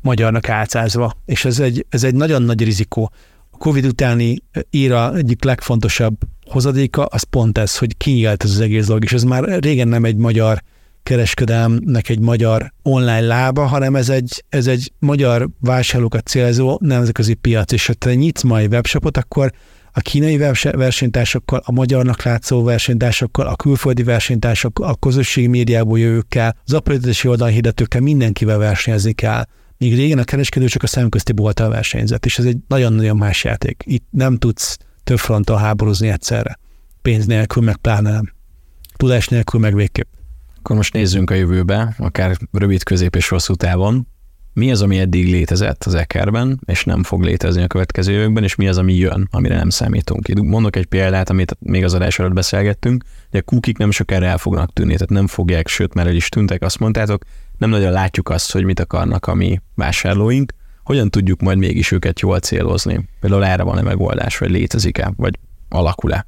magyarnak 0.01 0.49
álcázva, 0.49 1.13
és 1.25 1.45
ez 1.45 1.59
egy, 1.59 1.87
ez 1.89 2.05
egy 2.05 2.15
nagyon 2.15 2.43
nagy 2.43 2.65
rizikó. 2.65 3.13
A 3.51 3.57
Covid 3.57 3.85
utáni 3.85 4.39
éra 4.71 5.17
egyik 5.17 5.45
legfontosabb 5.45 6.17
hozadéka 6.47 7.05
az 7.05 7.23
pont 7.23 7.59
ez, 7.59 7.79
hogy 7.79 7.97
kinyílt 7.97 8.45
ez 8.45 8.51
az 8.51 8.61
egész 8.61 8.87
dolog, 8.87 9.05
és 9.05 9.13
ez 9.13 9.23
már 9.23 9.59
régen 9.61 9.89
nem 9.89 10.05
egy 10.05 10.17
magyar 10.17 10.63
kereskedelmnek 11.03 12.09
egy 12.09 12.21
magyar 12.21 12.73
online 12.83 13.21
lába, 13.21 13.67
hanem 13.67 13.97
ez 13.97 14.09
egy, 14.09 14.45
ez 14.49 14.67
egy 14.67 14.93
magyar 14.99 15.49
vásárlókat 15.61 16.27
célzó 16.27 16.79
nemzetközi 16.81 17.35
piac, 17.35 17.73
és 17.73 17.87
ha 17.87 17.93
te 17.93 18.15
nyitsz 18.15 18.43
majd 18.43 18.73
webshopot, 18.73 19.17
akkor 19.17 19.53
a 19.99 20.01
kínai 20.01 20.37
versenytársakkal, 20.63 21.63
a 21.65 21.73
magyarnak 21.73 22.23
látszó 22.23 22.63
versenytársakkal, 22.63 23.47
a 23.47 23.57
külföldi 23.57 24.03
versenytársakkal, 24.03 24.89
a 24.89 24.95
közösségi 24.95 25.47
médiából 25.47 25.99
jövőkkel, 25.99 26.57
az 26.65 26.73
aprítási 26.73 27.29
oldalhirdetőkkel 27.29 28.01
mindenkivel 28.01 28.59
versenyezni 28.59 29.13
kell. 29.13 29.45
Míg 29.79 29.95
régen 29.95 30.19
a 30.19 30.25
kereskedő 30.25 30.67
csak 30.67 30.83
a 30.83 30.87
szemközti 30.87 31.33
bolttal 31.33 31.69
versenyzett, 31.69 32.25
és 32.25 32.39
ez 32.39 32.45
egy 32.45 32.57
nagyon-nagyon 32.69 33.17
más 33.17 33.45
játék. 33.45 33.83
Itt 33.87 34.07
nem 34.11 34.37
tudsz 34.37 34.79
több 35.05 35.19
fronton 35.19 35.59
háborúzni 35.59 36.09
egyszerre. 36.09 36.59
Pénz 37.03 37.27
nélkül, 37.27 37.63
meg 37.63 37.77
pláne 37.77 38.11
nem. 38.11 38.33
Tudás 38.97 39.29
nélkül, 39.29 39.61
meg 39.61 39.75
végképp. 39.75 40.07
Akkor 40.59 40.77
most 40.77 40.93
nézzünk 40.93 41.31
a 41.31 41.35
jövőbe, 41.35 41.95
akár 41.99 42.37
rövid, 42.53 42.83
közép 42.83 43.17
és 43.17 43.29
hosszú 43.29 43.55
távon 43.55 44.07
mi 44.53 44.71
az, 44.71 44.83
ami 44.83 44.99
eddig 44.99 45.31
létezett 45.31 45.85
az 45.85 45.95
ekerben, 45.95 46.61
és 46.67 46.85
nem 46.85 47.03
fog 47.03 47.23
létezni 47.23 47.63
a 47.63 47.67
következő 47.67 48.13
években, 48.13 48.43
és 48.43 48.55
mi 48.55 48.69
az, 48.69 48.79
ami 48.79 48.95
jön, 48.95 49.29
amire 49.31 49.57
nem 49.57 49.71
számítunk. 49.71 50.29
Mondok 50.43 50.77
egy 50.77 50.87
példát, 50.87 51.31
amit 51.31 51.57
még 51.61 51.85
az 51.85 51.95
adás 51.95 52.19
előtt 52.19 52.33
beszélgettünk, 52.33 53.05
hogy 53.31 53.41
a 53.41 53.43
kukik 53.43 53.77
nem 53.79 53.91
sokára 53.91 54.27
el 54.27 54.39
fognak 54.39 54.73
tűnni, 54.73 54.93
tehát 54.93 55.11
nem 55.11 55.27
fogják, 55.27 55.69
sőt, 55.69 55.95
mert 55.95 56.09
el 56.09 56.15
is 56.15 56.29
tűntek, 56.29 56.63
azt 56.63 56.79
mondtátok, 56.79 57.25
nem 57.59 57.71
nagyon 57.71 57.93
látjuk 57.93 58.29
azt, 58.29 58.53
hogy 58.53 58.65
mit 58.65 58.81
akarnak 58.81 59.27
a 59.27 59.35
mi 59.35 59.61
vásárlóink, 59.75 60.53
hogyan 60.85 61.11
tudjuk 61.11 61.41
majd 61.41 61.59
mégis 61.59 61.91
őket 61.91 62.21
jól 62.21 62.39
célozni? 62.39 63.09
Például 63.21 63.45
erre 63.45 63.63
van-e 63.63 63.83
megoldás, 63.83 64.39
vagy 64.39 64.51
létezik-e, 64.51 65.13
vagy 65.17 65.39
alakul-e? 65.69 66.27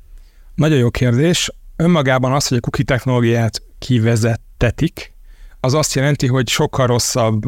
Nagyon 0.54 0.78
jó 0.78 0.90
kérdés. 0.90 1.50
Önmagában 1.76 2.32
az, 2.32 2.46
hogy 2.46 2.56
a 2.56 2.60
cookie 2.60 2.84
technológiát 2.84 3.62
kivezettetik, 3.78 5.14
az 5.60 5.74
azt 5.74 5.94
jelenti, 5.94 6.26
hogy 6.26 6.48
sokkal 6.48 6.86
rosszabb 6.86 7.42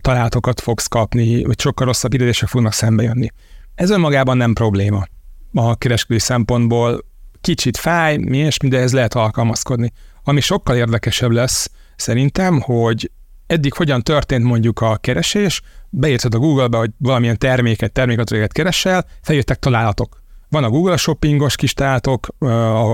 találatokat 0.00 0.60
fogsz 0.60 0.86
kapni, 0.86 1.44
vagy 1.44 1.60
sokkal 1.60 1.86
rosszabb 1.86 2.14
idézések 2.14 2.48
fognak 2.48 2.72
szembe 2.72 3.02
jönni. 3.02 3.28
Ez 3.74 3.90
önmagában 3.90 4.36
nem 4.36 4.52
probléma 4.52 5.06
a 5.52 5.76
kereskedői 5.76 6.18
szempontból. 6.18 7.04
Kicsit 7.40 7.76
fáj, 7.76 8.16
mi 8.16 8.36
és 8.36 8.56
de 8.58 8.78
ez 8.78 8.92
lehet 8.92 9.14
alkalmazkodni. 9.14 9.92
Ami 10.24 10.40
sokkal 10.40 10.76
érdekesebb 10.76 11.30
lesz 11.30 11.70
szerintem, 11.96 12.60
hogy 12.60 13.10
eddig 13.46 13.72
hogyan 13.72 14.02
történt 14.02 14.44
mondjuk 14.44 14.80
a 14.80 14.96
keresés, 14.96 15.62
beírtad 15.90 16.34
a 16.34 16.38
Google-be, 16.38 16.78
hogy 16.78 16.90
valamilyen 16.98 17.38
terméket, 17.38 17.92
terméket 17.92 18.52
keresel, 18.52 19.06
feljöttek 19.22 19.58
találatok. 19.58 20.22
Van 20.48 20.64
a 20.64 20.68
Google 20.70 20.96
shoppingos 20.96 21.56
kis 21.56 21.74
találatok, 21.74 22.28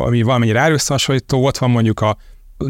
ami 0.05 0.23
valamennyire 0.23 0.61
árösszehasonlító, 0.61 1.45
ott 1.45 1.59
van 1.59 1.71
mondjuk 1.71 2.01
a 2.01 2.17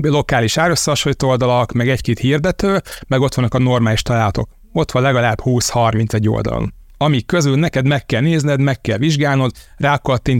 lokális 0.00 0.56
árösszehasonlító 0.56 1.28
oldalak, 1.28 1.72
meg 1.72 1.88
egy-két 1.88 2.18
hirdető, 2.18 2.80
meg 3.06 3.20
ott 3.20 3.34
vannak 3.34 3.54
a 3.54 3.58
normális 3.58 4.02
találatok. 4.02 4.48
Ott 4.72 4.90
van 4.90 5.02
legalább 5.02 5.38
20-30 5.44 6.12
egy 6.12 6.28
oldalon 6.28 6.72
amik 7.02 7.26
közül 7.26 7.56
neked 7.56 7.86
meg 7.86 8.06
kell 8.06 8.20
nézned, 8.20 8.60
meg 8.60 8.80
kell 8.80 8.98
vizsgálnod, 8.98 9.52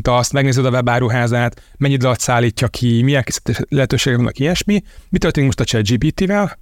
azt, 0.02 0.32
megnézed 0.32 0.64
a 0.64 0.70
webáruházát, 0.70 1.62
mennyit 1.76 2.04
alatt 2.04 2.20
szállítja 2.20 2.68
ki, 2.68 3.02
milyen 3.02 3.24
lehetőségek 3.68 4.18
vannak, 4.18 4.38
ilyesmi. 4.38 4.82
Mi 5.08 5.18
történik 5.18 5.48
most 5.56 5.60
a 5.60 5.64
ChatGPT-vel? 5.64 6.58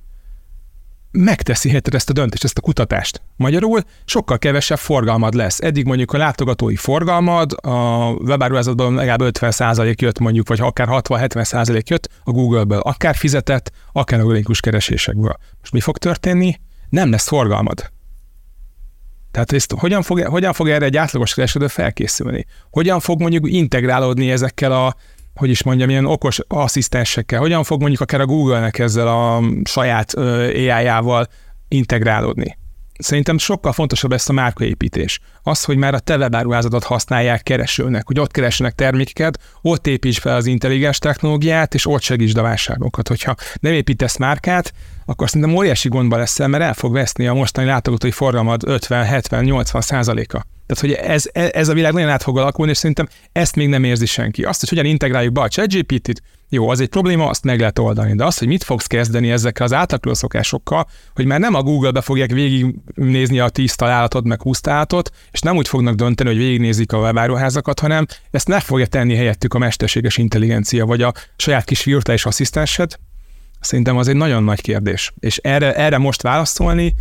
Megteszi 1.11 1.69
helyetted 1.69 1.95
ezt 1.95 2.11
a 2.11 2.13
döntést, 2.13 2.45
ezt 2.45 2.59
a 2.59 2.61
kutatást. 2.61 3.23
Magyarul 3.37 3.81
sokkal 4.05 4.39
kevesebb 4.39 4.79
forgalmad 4.79 5.35
lesz. 5.35 5.61
Eddig 5.61 5.85
mondjuk 5.85 6.13
a 6.13 6.19
látogatói 6.19 6.77
forgalmad 6.77 7.53
a 7.63 8.09
webáruházatban 8.11 8.95
legalább 8.95 9.21
50% 9.39 9.97
jött 9.97 10.19
mondjuk, 10.19 10.49
vagy 10.49 10.61
akár 10.61 10.89
60-70% 10.91 11.85
jött 11.85 12.09
a 12.25 12.31
Google-ből, 12.31 12.81
akár 12.81 13.17
fizetett, 13.17 13.71
akár 13.93 14.21
a 14.21 14.31
linkus 14.31 14.61
keresésekből. 14.61 15.37
Most 15.61 15.73
mi 15.73 15.81
fog 15.81 15.99
történni? 15.99 16.61
Nem 16.89 17.11
lesz 17.11 17.29
forgalmad. 17.29 17.91
Tehát 19.31 19.53
ezt 19.53 19.73
hogyan 19.73 20.03
fog, 20.03 20.21
hogyan 20.21 20.53
fog 20.53 20.69
erre 20.69 20.85
egy 20.85 20.97
átlagos 20.97 21.35
kereskedő 21.35 21.67
felkészülni? 21.67 22.47
Hogyan 22.71 23.01
fog 23.01 23.21
mondjuk 23.21 23.53
integrálódni 23.53 24.31
ezekkel 24.31 24.73
a 24.73 24.95
hogy 25.41 25.51
is 25.51 25.63
mondjam, 25.63 25.91
ilyen 25.91 26.07
okos 26.07 26.39
asszisztensekkel, 26.49 27.41
hogyan 27.41 27.65
fog 27.65 27.81
mondjuk 27.81 28.01
akár 28.01 28.21
a 28.21 28.27
Google-nek 28.27 28.79
ezzel 28.79 29.09
a 29.09 29.43
saját 29.65 30.15
AI-jával 30.15 31.27
integrálódni. 31.69 32.59
Szerintem 32.99 33.39
sokkal 33.39 33.73
fontosabb 33.73 34.13
ezt 34.13 34.29
a 34.29 34.33
márkaépítés. 34.33 35.21
Az, 35.43 35.65
hogy 35.65 35.77
már 35.77 35.95
a 35.95 35.99
te 35.99 36.17
webáruházadat 36.17 36.85
használják 36.85 37.43
keresőnek, 37.43 38.07
hogy 38.07 38.21
ott 38.21 38.31
keressenek 38.31 38.75
termékeket, 38.75 39.39
ott 39.63 39.87
építs 39.87 40.19
fel 40.19 40.37
az 40.37 40.47
intelligens 40.47 40.99
technológiát, 40.99 41.75
és 41.75 41.87
ott 41.87 42.03
segítsd 42.03 42.37
a 42.37 42.43
vásárlókat. 42.43 43.09
Hogyha 43.09 43.35
nem 43.61 43.73
építesz 43.73 44.17
márkát, 44.17 44.73
akkor 45.07 45.29
szerintem 45.29 45.57
óriási 45.57 45.89
gondba 45.89 46.17
leszel, 46.17 46.49
mert 46.49 46.63
el 46.63 46.75
fog 46.75 46.93
veszni 46.93 47.27
a 47.27 47.35
mostani 47.35 47.67
látogatói 47.67 48.11
forgalmad 48.11 48.63
50-70-80 48.67 49.81
százaléka. 49.81 50.45
Tehát, 50.71 50.99
hogy 50.99 51.11
ez, 51.11 51.51
ez 51.53 51.69
a 51.69 51.75
világ 51.75 51.93
nagyon 51.93 52.09
át 52.09 52.23
fog 52.23 52.39
alakulni, 52.39 52.71
és 52.71 52.77
szerintem 52.77 53.09
ezt 53.33 53.57
még 53.57 53.69
nem 53.69 53.85
érzi 53.85 54.07
senki. 54.07 54.43
Azt, 54.43 54.61
hogy 54.61 54.69
hogyan 54.69 54.85
integráljuk 54.85 55.33
be 55.33 55.41
a 55.41 55.49
ChatGPT-t, 55.49 56.23
jó, 56.49 56.69
az 56.69 56.81
egy 56.81 56.89
probléma, 56.89 57.29
azt 57.29 57.45
meg 57.45 57.59
lehet 57.59 57.79
oldani. 57.79 58.15
De 58.15 58.25
az, 58.25 58.39
hogy 58.39 58.49
mit 58.49 58.65
fogsz 58.65 58.87
kezdeni 58.87 59.31
ezekkel 59.31 59.67
az 59.67 59.73
átlakuló 59.73 60.15
szokásokkal, 60.15 60.89
hogy 61.15 61.25
már 61.25 61.41
nem 61.41 61.55
a 61.55 61.63
Google-be 61.63 62.01
fogják 62.01 62.31
végignézni 62.31 63.39
a 63.39 63.49
10 63.49 63.75
találatot, 63.75 64.25
meg 64.25 64.43
20 64.43 64.61
találatot, 64.61 65.11
és 65.31 65.41
nem 65.41 65.57
úgy 65.57 65.69
fognak 65.69 65.95
dönteni, 65.95 66.29
hogy 66.29 66.39
végignézik 66.39 66.93
a 66.93 66.99
webáruházakat, 66.99 67.81
hanem 67.81 68.07
ezt 68.31 68.49
meg 68.49 68.61
fogja 68.61 68.87
tenni 68.87 69.15
helyettük 69.15 69.55
a 69.55 69.59
mesterséges 69.59 70.17
intelligencia, 70.17 70.87
vagy 70.87 71.03
a 71.03 71.13
saját 71.37 71.65
kis 71.65 71.85
virtuális 71.85 72.27
asszisztensed. 72.27 72.95
Szerintem 73.61 73.97
az 73.97 74.09
egy 74.09 74.17
nagyon 74.17 74.45
nagy 74.45 74.61
kérdés. 74.61 75.13
És 75.19 75.37
erre, 75.37 75.75
erre 75.75 75.99
most 75.99 76.23
válaszolni, 76.23 76.95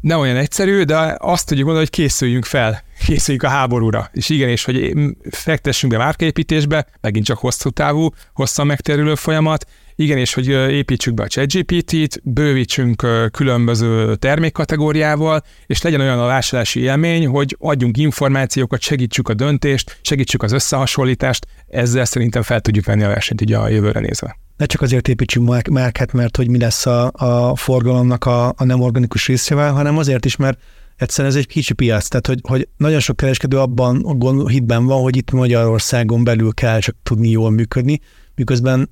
nem 0.00 0.18
olyan 0.18 0.36
egyszerű, 0.36 0.82
de 0.82 1.16
azt 1.18 1.46
tudjuk 1.46 1.66
mondani, 1.66 1.88
hogy 1.90 2.02
készüljünk 2.02 2.44
fel, 2.44 2.82
készüljünk 3.06 3.44
a 3.44 3.48
háborúra. 3.48 4.10
És 4.12 4.28
igen, 4.28 4.48
és 4.48 4.64
hogy 4.64 4.92
fektessünk 5.30 5.92
be 5.92 5.98
márkaépítésbe, 5.98 6.86
megint 7.00 7.24
csak 7.24 7.38
hosszú 7.38 7.70
távú, 7.70 8.10
hosszan 8.34 8.66
megterülő 8.66 9.14
folyamat, 9.14 9.64
igen, 9.94 10.18
és 10.18 10.34
hogy 10.34 10.48
építsük 10.48 11.14
be 11.14 11.22
a 11.22 11.26
ChatGPT-t, 11.26 12.20
bővítsünk 12.22 13.06
különböző 13.30 14.14
termékkategóriával, 14.14 15.42
és 15.66 15.82
legyen 15.82 16.00
olyan 16.00 16.18
a 16.18 16.26
vásárlási 16.26 16.80
élmény, 16.80 17.26
hogy 17.26 17.56
adjunk 17.58 17.96
információkat, 17.96 18.80
segítsük 18.80 19.28
a 19.28 19.34
döntést, 19.34 19.98
segítsük 20.02 20.42
az 20.42 20.52
összehasonlítást, 20.52 21.46
ezzel 21.68 22.04
szerintem 22.04 22.42
fel 22.42 22.60
tudjuk 22.60 22.84
venni 22.84 23.02
a 23.02 23.08
versenyt 23.08 23.40
így 23.40 23.52
a 23.52 23.68
jövőre 23.68 24.00
nézve 24.00 24.38
ne 24.58 24.66
csak 24.66 24.80
azért 24.80 25.08
építsünk 25.08 25.70
márkát, 25.70 26.12
mert 26.12 26.36
hogy 26.36 26.50
mi 26.50 26.58
lesz 26.58 26.86
a, 26.86 27.10
a 27.12 27.56
forgalomnak 27.56 28.24
a, 28.24 28.48
a 28.48 28.64
nem 28.64 28.80
organikus 28.80 29.26
részével, 29.26 29.72
hanem 29.72 29.98
azért 29.98 30.24
is, 30.24 30.36
mert 30.36 30.58
egyszerűen 30.96 31.34
ez 31.34 31.38
egy 31.38 31.46
kicsi 31.46 31.72
piac, 31.72 32.08
tehát 32.08 32.26
hogy, 32.26 32.40
hogy 32.42 32.68
nagyon 32.76 33.00
sok 33.00 33.16
kereskedő 33.16 33.58
abban 33.58 34.04
a 34.04 34.48
hitben 34.48 34.86
van, 34.86 35.02
hogy 35.02 35.16
itt 35.16 35.30
Magyarországon 35.30 36.24
belül 36.24 36.54
kell 36.54 36.80
csak 36.80 36.96
tudni 37.02 37.28
jól 37.28 37.50
működni, 37.50 38.00
miközben 38.34 38.90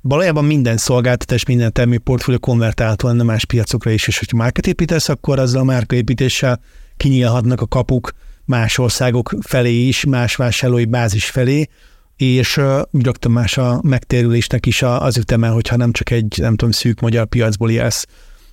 valójában 0.00 0.44
minden 0.44 0.76
szolgáltatás, 0.76 1.44
minden 1.44 1.72
termékportfólió 1.72 2.40
konvertálható 2.40 3.08
lenne 3.08 3.22
más 3.22 3.44
piacokra 3.44 3.90
is, 3.90 4.06
és 4.06 4.18
hogyha 4.18 4.36
márkát 4.36 4.66
építesz, 4.66 5.08
akkor 5.08 5.38
azzal 5.38 5.60
a 5.60 5.64
márkaépítéssel 5.64 6.60
kinyílhatnak 6.96 7.60
a 7.60 7.66
kapuk 7.66 8.12
más 8.44 8.78
országok 8.78 9.34
felé 9.40 9.86
is, 9.86 10.04
más 10.04 10.36
vásárlói 10.36 10.84
bázis 10.84 11.30
felé, 11.30 11.68
és 12.20 12.60
rögtön 12.92 13.32
más 13.32 13.58
a 13.58 13.80
megtérülésnek 13.82 14.66
is 14.66 14.82
az 14.82 15.16
üteme, 15.16 15.48
hogyha 15.48 15.76
nem 15.76 15.92
csak 15.92 16.10
egy, 16.10 16.34
nem 16.36 16.56
tudom, 16.56 16.70
szűk 16.70 17.00
magyar 17.00 17.26
piacból 17.26 17.70
élsz. 17.70 18.06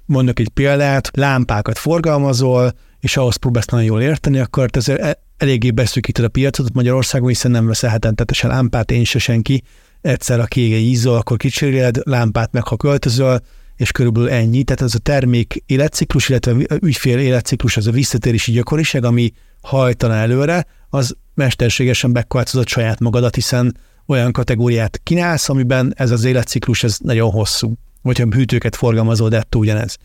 Mondok 0.05 0.39
egy 0.39 0.49
példát, 0.49 1.09
lámpákat 1.13 1.77
forgalmazol, 1.77 2.73
és 2.99 3.17
ahhoz 3.17 3.35
próbálsz 3.35 3.65
nagyon 3.65 3.85
jól 3.85 4.01
érteni, 4.01 4.39
akkor 4.39 4.69
azért 4.71 5.01
e- 5.01 5.21
eléggé 5.37 5.71
beszűkíted 5.71 6.25
a 6.25 6.29
piacot 6.29 6.73
Magyarországon, 6.73 7.27
hiszen 7.27 7.51
nem 7.51 7.67
veszel 7.67 7.89
hetentetesen 7.89 8.49
lámpát, 8.49 8.91
én 8.91 9.03
se 9.03 9.19
senki, 9.19 9.63
egyszer 10.01 10.39
a 10.39 10.45
kége 10.45 10.77
ízol, 10.77 11.15
akkor 11.15 11.37
kicseréled, 11.37 11.97
lámpát 12.03 12.51
meg 12.51 12.67
ha 12.67 12.77
költözöl, 12.77 13.39
és 13.77 13.91
körülbelül 13.91 14.29
ennyi. 14.29 14.63
Tehát 14.63 14.81
ez 14.81 14.95
a 14.95 14.99
termék 14.99 15.63
életciklus, 15.65 16.29
illetve 16.29 16.53
ügyfél 16.81 17.17
életciklus, 17.17 17.77
az 17.77 17.87
a 17.87 17.91
visszatérési 17.91 18.51
gyakoriság, 18.51 19.03
ami 19.03 19.31
hajtana 19.61 20.13
előre, 20.13 20.65
az 20.89 21.15
mesterségesen 21.33 22.09
megkváltozott 22.09 22.67
saját 22.67 22.99
magadat, 22.99 23.35
hiszen 23.35 23.77
olyan 24.05 24.31
kategóriát 24.31 24.99
kínálsz, 25.03 25.49
amiben 25.49 25.93
ez 25.95 26.11
az 26.11 26.23
életciklus 26.23 26.83
ez 26.83 26.97
nagyon 27.03 27.31
hosszú. 27.31 27.73
Vagy 28.01 28.19
ha 28.19 28.25
hűtőket 28.31 28.75
forgalmazol, 28.75 29.29
de 29.29 29.43
ugyanez. 29.55 29.97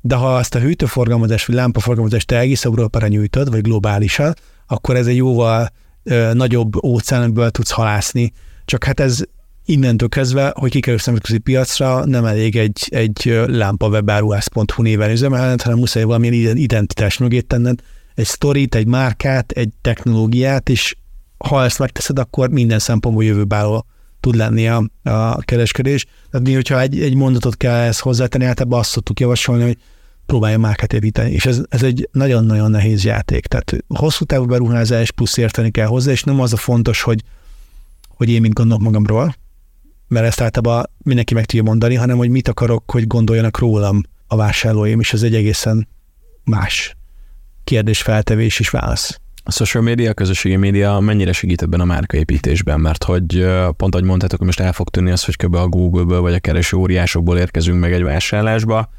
De 0.00 0.14
ha 0.14 0.36
azt 0.36 0.54
a 0.54 0.58
hűtőforgalmazást 0.58 1.46
vagy 1.46 1.56
lámpaforgalmazást 1.56 2.26
te 2.26 2.38
egész 2.38 2.64
Európára 2.64 3.06
nyújtod, 3.06 3.50
vagy 3.50 3.60
globálisan, 3.60 4.34
akkor 4.66 4.96
ez 4.96 5.06
egy 5.06 5.16
jóval 5.16 5.68
ö, 6.02 6.32
nagyobb 6.32 6.84
óceánből 6.84 7.50
tudsz 7.50 7.70
halászni. 7.70 8.32
Csak 8.64 8.84
hát 8.84 9.00
ez 9.00 9.22
innentől 9.70 10.08
kezdve, 10.08 10.52
hogy 10.58 10.70
kikerülsz 10.70 11.04
nemzetközi 11.04 11.38
piacra, 11.38 12.04
nem 12.04 12.24
elég 12.24 12.56
egy, 12.56 12.88
egy 12.88 13.42
lámpawebáruhász.hu 13.46 14.82
néven 14.82 15.10
üzemelned, 15.10 15.62
hanem 15.62 15.78
muszáj 15.78 16.02
valamilyen 16.02 16.56
identitás 16.56 17.18
mögé 17.18 17.40
tenned, 17.40 17.80
egy 18.14 18.26
sztorit, 18.26 18.74
egy 18.74 18.86
márkát, 18.86 19.52
egy 19.52 19.68
technológiát, 19.80 20.68
és 20.68 20.96
ha 21.38 21.64
ezt 21.64 21.78
megteszed, 21.78 22.18
akkor 22.18 22.50
minden 22.50 22.78
szempontból 22.78 23.24
jövőbáló 23.24 23.86
tud 24.20 24.34
lenni 24.34 24.68
a, 24.68 24.84
a 25.02 25.40
kereskedés. 25.40 26.06
Tehát 26.30 26.46
mi, 26.46 26.54
hogyha 26.54 26.80
egy, 26.80 27.00
egy 27.00 27.14
mondatot 27.14 27.56
kell 27.56 27.78
ezt 27.78 28.00
hozzátenni, 28.00 28.44
ebbe 28.44 28.76
azt 28.76 28.90
szoktuk 28.90 29.20
javasolni, 29.20 29.62
hogy 29.62 29.76
próbálja 30.26 30.58
márkát 30.58 30.92
építeni, 30.92 31.30
és 31.30 31.46
ez, 31.46 31.60
ez 31.68 31.82
egy 31.82 32.08
nagyon-nagyon 32.12 32.70
nehéz 32.70 33.04
játék. 33.04 33.46
Tehát 33.46 33.84
hosszú 33.88 34.24
távú 34.24 34.44
beruházás 34.44 35.10
plusz 35.10 35.36
érteni 35.36 35.70
kell 35.70 35.86
hozzá, 35.86 36.10
és 36.10 36.22
nem 36.22 36.40
az 36.40 36.52
a 36.52 36.56
fontos, 36.56 37.02
hogy, 37.02 37.22
hogy 38.08 38.28
én 38.28 38.40
mit 38.40 38.52
gondolok 38.52 38.82
magamról, 38.82 39.34
mert 40.10 40.26
ezt 40.26 40.40
általában 40.40 40.84
mindenki 41.02 41.34
meg 41.34 41.44
tudja 41.44 41.62
mondani, 41.62 41.94
hanem 41.94 42.16
hogy 42.16 42.28
mit 42.28 42.48
akarok, 42.48 42.90
hogy 42.90 43.06
gondoljanak 43.06 43.58
rólam 43.58 44.02
a 44.26 44.36
vásárlóim, 44.36 45.00
és 45.00 45.12
ez 45.12 45.22
egy 45.22 45.34
egészen 45.34 45.88
más 46.44 46.96
kérdésfeltevés 47.64 48.60
és 48.60 48.70
válasz. 48.70 49.20
A 49.44 49.52
social 49.52 49.82
media, 49.82 50.10
a 50.10 50.14
közösségi 50.14 50.56
média 50.56 50.98
mennyire 50.98 51.32
segít 51.32 51.62
ebben 51.62 51.80
a 51.80 51.84
márkaépítésben? 51.84 52.80
Mert 52.80 53.04
hogy 53.04 53.46
pont 53.76 53.94
ahogy 53.94 54.06
mondtátok, 54.06 54.38
hogy 54.38 54.46
most 54.46 54.60
el 54.60 54.72
fog 54.72 54.88
tűnni 54.88 55.10
az, 55.10 55.24
hogy 55.24 55.36
kb. 55.36 55.54
a 55.54 55.68
Google-ből 55.68 56.20
vagy 56.20 56.34
a 56.34 56.38
kereső 56.38 56.76
óriásokból 56.76 57.38
érkezünk 57.38 57.80
meg 57.80 57.92
egy 57.92 58.02
vásárlásba, 58.02 58.90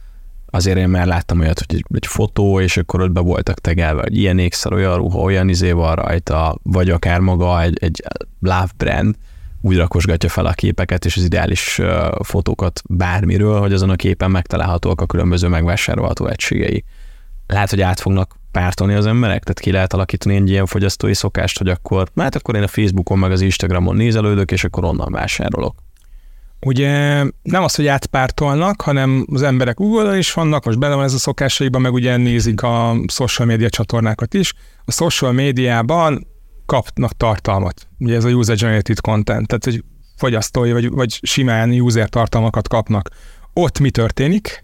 azért 0.46 0.78
én 0.78 0.90
már 0.90 1.08
láttam 1.08 1.40
olyat, 1.40 1.60
hogy 1.60 1.78
egy, 1.78 1.86
egy 1.94 2.08
fotó, 2.08 2.60
és 2.60 2.78
akkor 2.78 3.02
ott 3.02 3.12
be 3.12 3.20
voltak 3.20 3.60
tegelve, 3.60 4.02
hogy 4.02 4.18
ilyen 4.18 4.40
ékszer, 4.40 4.74
olyan 4.74 4.96
ruha, 4.96 5.20
olyan 5.20 5.50
izé 5.50 5.72
van 5.72 5.96
rajta, 5.96 6.60
vagy 6.64 6.90
akár 6.90 7.20
maga 7.20 7.62
egy, 7.62 7.78
egy 7.82 8.04
love 8.40 8.72
brand, 8.78 9.16
úgy 9.62 9.78
rakosgatja 9.78 10.30
fel 10.30 10.46
a 10.46 10.52
képeket 10.52 11.06
és 11.06 11.18
az 11.18 11.24
ideális 11.24 11.82
fotókat 12.24 12.82
bármiről, 12.90 13.60
hogy 13.60 13.74
azon 13.74 13.90
a 13.90 13.96
képen 13.96 14.32
megtalálhatóak 14.32 15.02
a 15.02 15.06
különböző 15.06 15.48
megvásárolható 15.48 16.28
egységei. 16.28 16.84
Lehet, 17.48 17.70
hogy 17.70 17.82
át 17.82 18.00
fognak 18.00 18.40
pártolni 18.52 18.94
az 18.94 19.06
emberek, 19.06 19.44
tehát 19.44 19.60
ki 19.60 19.72
lehet 19.72 19.94
alakítani 19.94 20.36
egy 20.36 20.50
ilyen 20.50 20.66
fogyasztói 20.66 21.14
szokást, 21.14 21.58
hogy 21.58 21.70
akkor, 21.70 22.08
hát 22.16 22.36
akkor 22.36 22.56
én 22.56 22.64
a 22.64 22.68
Facebookon 22.68 23.20
meg 23.20 23.32
az 23.32 23.42
Instagramon 23.42 23.96
nézelődök, 23.96 24.52
és 24.52 24.64
akkor 24.64 24.84
onnan 24.84 25.12
vásárolok. 25.12 25.76
Ugye 26.66 27.24
nem 27.42 27.64
az, 27.64 27.76
hogy 27.76 27.88
átpártolnak, 27.88 28.82
hanem 28.82 29.26
az 29.32 29.42
emberek 29.42 29.76
google 29.76 30.18
is 30.18 30.34
vannak, 30.34 30.66
most 30.66 30.80
bele 30.80 30.96
van 30.96 31.04
ez 31.04 31.14
a 31.14 31.18
szokásaikban, 31.18 31.82
meg 31.82 31.94
ugye 31.94 32.18
nézik 32.18 32.64
a 32.64 32.96
social 33.08 33.48
media 33.48 33.70
csatornákat 33.70 34.34
is. 34.34 34.54
A 34.86 34.92
social 34.92 35.32
médiában 35.32 36.28
kapnak 36.72 37.18
tartalmat. 37.18 37.88
Ugye 38.00 38.16
ez 38.16 38.26
a 38.26 38.30
user-generated 38.30 39.00
content, 39.00 39.48
tehát 39.48 39.64
hogy 39.64 39.84
fogyasztói 40.16 40.72
vagy, 40.72 40.90
vagy 40.90 41.20
simán 41.22 41.72
user 41.72 42.10
tartalmakat 42.10 42.68
kapnak. 42.68 43.10
Ott 43.54 43.80
mi 43.80 43.90
történik? 43.90 44.64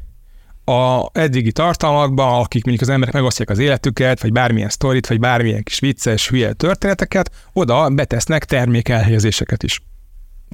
a 0.69 1.09
eddigi 1.13 1.51
tartalmakban, 1.51 2.41
akik 2.41 2.65
mondjuk 2.65 2.87
az 2.87 2.93
emberek 2.93 3.13
megosztják 3.13 3.49
az 3.49 3.59
életüket, 3.59 4.21
vagy 4.21 4.31
bármilyen 4.31 4.69
sztorit, 4.69 5.07
vagy 5.07 5.19
bármilyen 5.19 5.63
kis 5.63 5.79
vicces, 5.79 6.29
hülye 6.29 6.53
történeteket, 6.53 7.31
oda 7.53 7.89
betesznek 7.89 8.45
termékelhelyezéseket 8.45 9.63
is. 9.63 9.81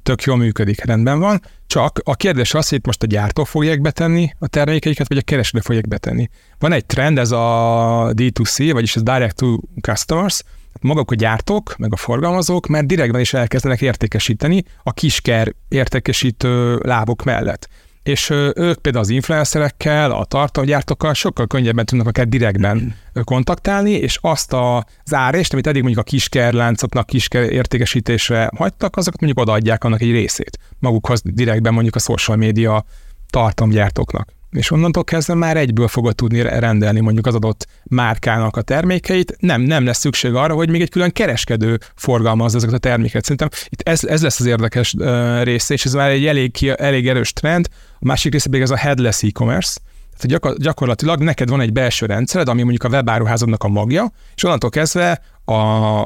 Tök 0.03 0.21
jól 0.21 0.37
működik, 0.37 0.83
rendben 0.85 1.19
van, 1.19 1.41
csak 1.67 2.01
a 2.03 2.15
kérdés 2.15 2.53
az, 2.53 2.69
hogy 2.69 2.77
itt 2.77 2.85
most 2.85 3.03
a 3.03 3.05
gyártók 3.05 3.47
fogják 3.47 3.81
betenni 3.81 4.33
a 4.39 4.47
termékeiket, 4.47 5.07
vagy 5.07 5.17
a 5.17 5.21
kereskedők 5.21 5.65
fogják 5.65 5.87
betenni. 5.87 6.29
Van 6.59 6.71
egy 6.71 6.85
trend, 6.85 7.17
ez 7.17 7.31
a 7.31 8.11
D2C, 8.13 8.69
vagyis 8.71 8.95
ez 8.95 9.03
Direct 9.03 9.35
to 9.35 9.57
Customers, 9.81 10.43
maguk 10.83 11.11
a 11.11 11.15
gyártók, 11.15 11.75
meg 11.77 11.93
a 11.93 11.97
forgalmazók 11.97 12.67
már 12.67 12.85
direktben 12.85 13.21
is 13.21 13.33
elkezdenek 13.33 13.81
értékesíteni 13.81 14.63
a 14.83 14.93
kisker 14.93 15.53
értékesítő 15.67 16.79
lábok 16.83 17.23
mellett. 17.23 17.69
És 18.03 18.29
ők 18.55 18.77
például 18.77 19.03
az 19.03 19.09
influencerekkel, 19.09 20.11
a 20.11 20.25
tartalomgyártókkal 20.25 21.13
sokkal 21.13 21.47
könnyebben 21.47 21.85
tudnak 21.85 22.07
akár 22.07 22.27
direktben 22.27 22.95
kontaktálni, 23.23 23.91
és 23.91 24.17
azt 24.21 24.53
az 24.53 25.13
árést, 25.13 25.53
amit 25.53 25.67
eddig 25.67 25.81
mondjuk 25.81 26.05
a 26.05 26.09
kiskerláncoknak 26.09 27.05
kisker 27.05 27.51
értékesítésre 27.51 28.49
hagytak, 28.57 28.97
azokat 28.97 29.21
mondjuk 29.21 29.41
odaadják 29.41 29.83
annak 29.83 30.01
egy 30.01 30.11
részét 30.11 30.57
magukhoz 30.79 31.21
direktben 31.25 31.73
mondjuk 31.73 31.95
a 31.95 31.99
social 31.99 32.37
media 32.37 32.85
tartalomgyártóknak 33.29 34.33
és 34.53 34.71
onnantól 34.71 35.03
kezdve 35.03 35.33
már 35.33 35.57
egyből 35.57 35.87
fogod 35.87 36.15
tudni 36.15 36.41
rendelni 36.41 36.99
mondjuk 36.99 37.27
az 37.27 37.35
adott 37.35 37.67
márkának 37.83 38.57
a 38.57 38.61
termékeit, 38.61 39.35
nem, 39.39 39.61
nem 39.61 39.85
lesz 39.85 39.99
szükség 39.99 40.33
arra, 40.33 40.53
hogy 40.53 40.69
még 40.69 40.81
egy 40.81 40.89
külön 40.89 41.11
kereskedő 41.11 41.79
forgalmazza 41.95 42.57
ezeket 42.57 42.75
a 42.75 42.77
terméket. 42.77 43.23
Szerintem 43.23 43.49
itt 43.69 43.81
ez, 43.81 44.03
ez 44.03 44.21
lesz 44.21 44.39
az 44.39 44.45
érdekes 44.45 44.95
része, 45.43 45.73
és 45.73 45.85
ez 45.85 45.93
már 45.93 46.09
egy 46.09 46.25
elég, 46.25 46.73
elég 46.77 47.07
erős 47.07 47.33
trend. 47.33 47.67
A 47.99 48.05
másik 48.05 48.31
része 48.31 48.49
pedig 48.49 48.61
ez 48.61 48.69
a 48.69 48.77
headless 48.77 49.23
e-commerce, 49.23 49.79
tehát 50.17 50.27
gyakor- 50.27 50.57
gyakorlatilag 50.57 51.21
neked 51.21 51.49
van 51.49 51.61
egy 51.61 51.71
belső 51.71 52.05
rendszered, 52.05 52.47
ami 52.47 52.61
mondjuk 52.61 52.83
a 52.83 52.95
webáruházadnak 52.95 53.63
a 53.63 53.67
magja, 53.67 54.11
és 54.35 54.43
onnantól 54.43 54.69
kezdve 54.69 55.21
a 55.45 55.61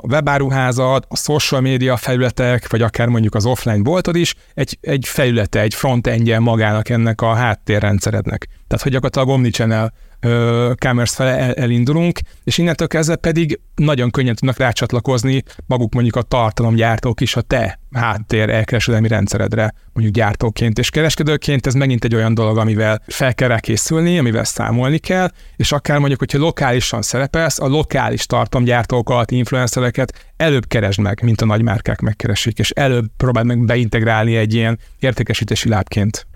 webáruházad, 0.08 1.06
a 1.08 1.18
social 1.18 1.62
media 1.62 1.98
felületek, 1.98 2.70
vagy 2.70 2.82
akár 2.82 3.08
mondjuk 3.08 3.36
az 3.36 3.46
offline 3.46 3.82
boltod 3.82 4.16
is 4.16 4.36
egy, 4.54 4.78
egy 4.82 5.08
felülete, 5.08 5.60
egy 5.60 5.74
frontendje 5.74 6.40
magának 6.40 6.90
ennek 6.90 7.22
a 7.22 7.34
háttérrendszerednek. 7.34 8.48
Tehát, 8.68 8.84
hogy 8.84 8.92
gyakorlatilag 8.92 9.28
omnichannel 9.28 9.94
commerce 10.80 11.16
fele 11.16 11.54
elindulunk, 11.54 12.20
és 12.44 12.58
innentől 12.58 12.88
kezdve 12.88 13.16
pedig 13.16 13.60
nagyon 13.76 14.10
könnyen 14.10 14.36
tudnak 14.36 14.58
rácsatlakozni 14.58 15.44
maguk 15.66 15.94
mondjuk 15.94 16.16
a 16.16 16.22
tartalomgyártók 16.22 17.22
is 17.22 17.36
a 17.36 17.42
te 17.42 17.80
háttér 17.92 18.50
elkereskedelmi 18.50 19.08
rendszeredre, 19.08 19.74
mondjuk 19.94 20.16
gyártóként 20.16 20.80
és 20.80 20.90
kereskedőként, 20.90 21.68
ez 21.68 21.74
megint 21.74 22.04
egy 22.04 22.16
olyan 22.16 22.34
dolog, 22.34 22.58
amivel 22.58 23.02
fel 23.08 23.34
kell 23.34 23.48
rá 23.48 23.60
amivel 23.90 24.44
számolni 24.44 24.98
kell, 24.98 25.30
és 25.56 25.72
akár 25.72 25.98
mondjuk, 25.98 26.20
hogyha 26.20 26.38
lokálisan 26.38 27.02
szerepelsz, 27.02 27.60
a 27.60 27.68
lokális 27.68 28.26
tartalomgyártókat, 28.26 29.32
influencereket 29.32 30.32
előbb 30.38 30.68
keresd 30.68 31.00
meg, 31.00 31.20
mint 31.24 31.42
a 31.42 31.46
nagymárkák 31.46 32.00
megkeresik, 32.00 32.60
és 32.60 32.70
előbb 32.70 33.06
próbáld 33.18 33.46
meg 33.46 33.66
beintegrálni 33.66 34.36
egy 34.36 34.54
ilyen 34.54 34.80
értékesítési 35.00 35.70
lábként. 35.70 36.27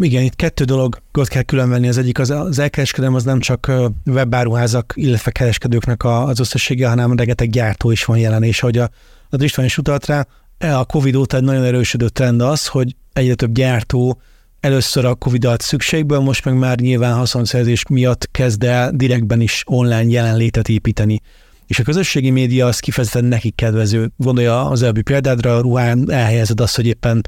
Igen, 0.00 0.22
itt 0.22 0.36
kettő 0.36 0.64
dologot 0.64 1.28
kell 1.28 1.42
különvenni. 1.42 1.88
Az 1.88 1.98
egyik 1.98 2.18
az, 2.18 2.30
az 2.30 2.58
elkereskedelem 2.58 3.14
az 3.14 3.24
nem 3.24 3.40
csak 3.40 3.72
webáruházak, 4.06 4.92
illetve 4.96 5.30
kereskedőknek 5.30 6.04
az 6.04 6.40
összessége, 6.40 6.88
hanem 6.88 7.16
rengeteg 7.16 7.50
gyártó 7.50 7.90
is 7.90 8.04
van 8.04 8.18
jelen, 8.18 8.42
és 8.42 8.62
ahogy 8.62 8.78
a, 8.78 8.90
a 9.30 9.42
István 9.42 9.66
is 9.66 9.78
utalt 9.78 10.06
rá, 10.06 10.26
a 10.58 10.84
Covid 10.84 11.14
óta 11.14 11.36
egy 11.36 11.42
nagyon 11.42 11.64
erősödő 11.64 12.08
trend 12.08 12.40
az, 12.40 12.66
hogy 12.66 12.96
egyre 13.12 13.34
több 13.34 13.52
gyártó 13.52 14.20
először 14.60 15.04
a 15.04 15.14
Covid 15.14 15.44
alatt 15.44 15.60
szükségből, 15.60 16.18
most 16.18 16.44
meg 16.44 16.54
már 16.54 16.78
nyilván 16.78 17.14
haszonszerzés 17.14 17.86
miatt 17.88 18.28
kezd 18.30 18.64
el 18.64 18.90
direktben 18.92 19.40
is 19.40 19.62
online 19.66 20.04
jelenlétet 20.04 20.68
építeni. 20.68 21.20
És 21.66 21.78
a 21.78 21.82
közösségi 21.82 22.30
média 22.30 22.66
az 22.66 22.78
kifejezetten 22.78 23.24
nekik 23.24 23.54
kedvező. 23.54 24.10
Gondolja 24.16 24.68
az 24.68 24.82
előbbi 24.82 25.02
példádra, 25.02 25.56
a 25.56 25.60
ruhán 25.60 26.10
elhelyezed 26.10 26.60
azt, 26.60 26.76
hogy 26.76 26.86
éppen 26.86 27.22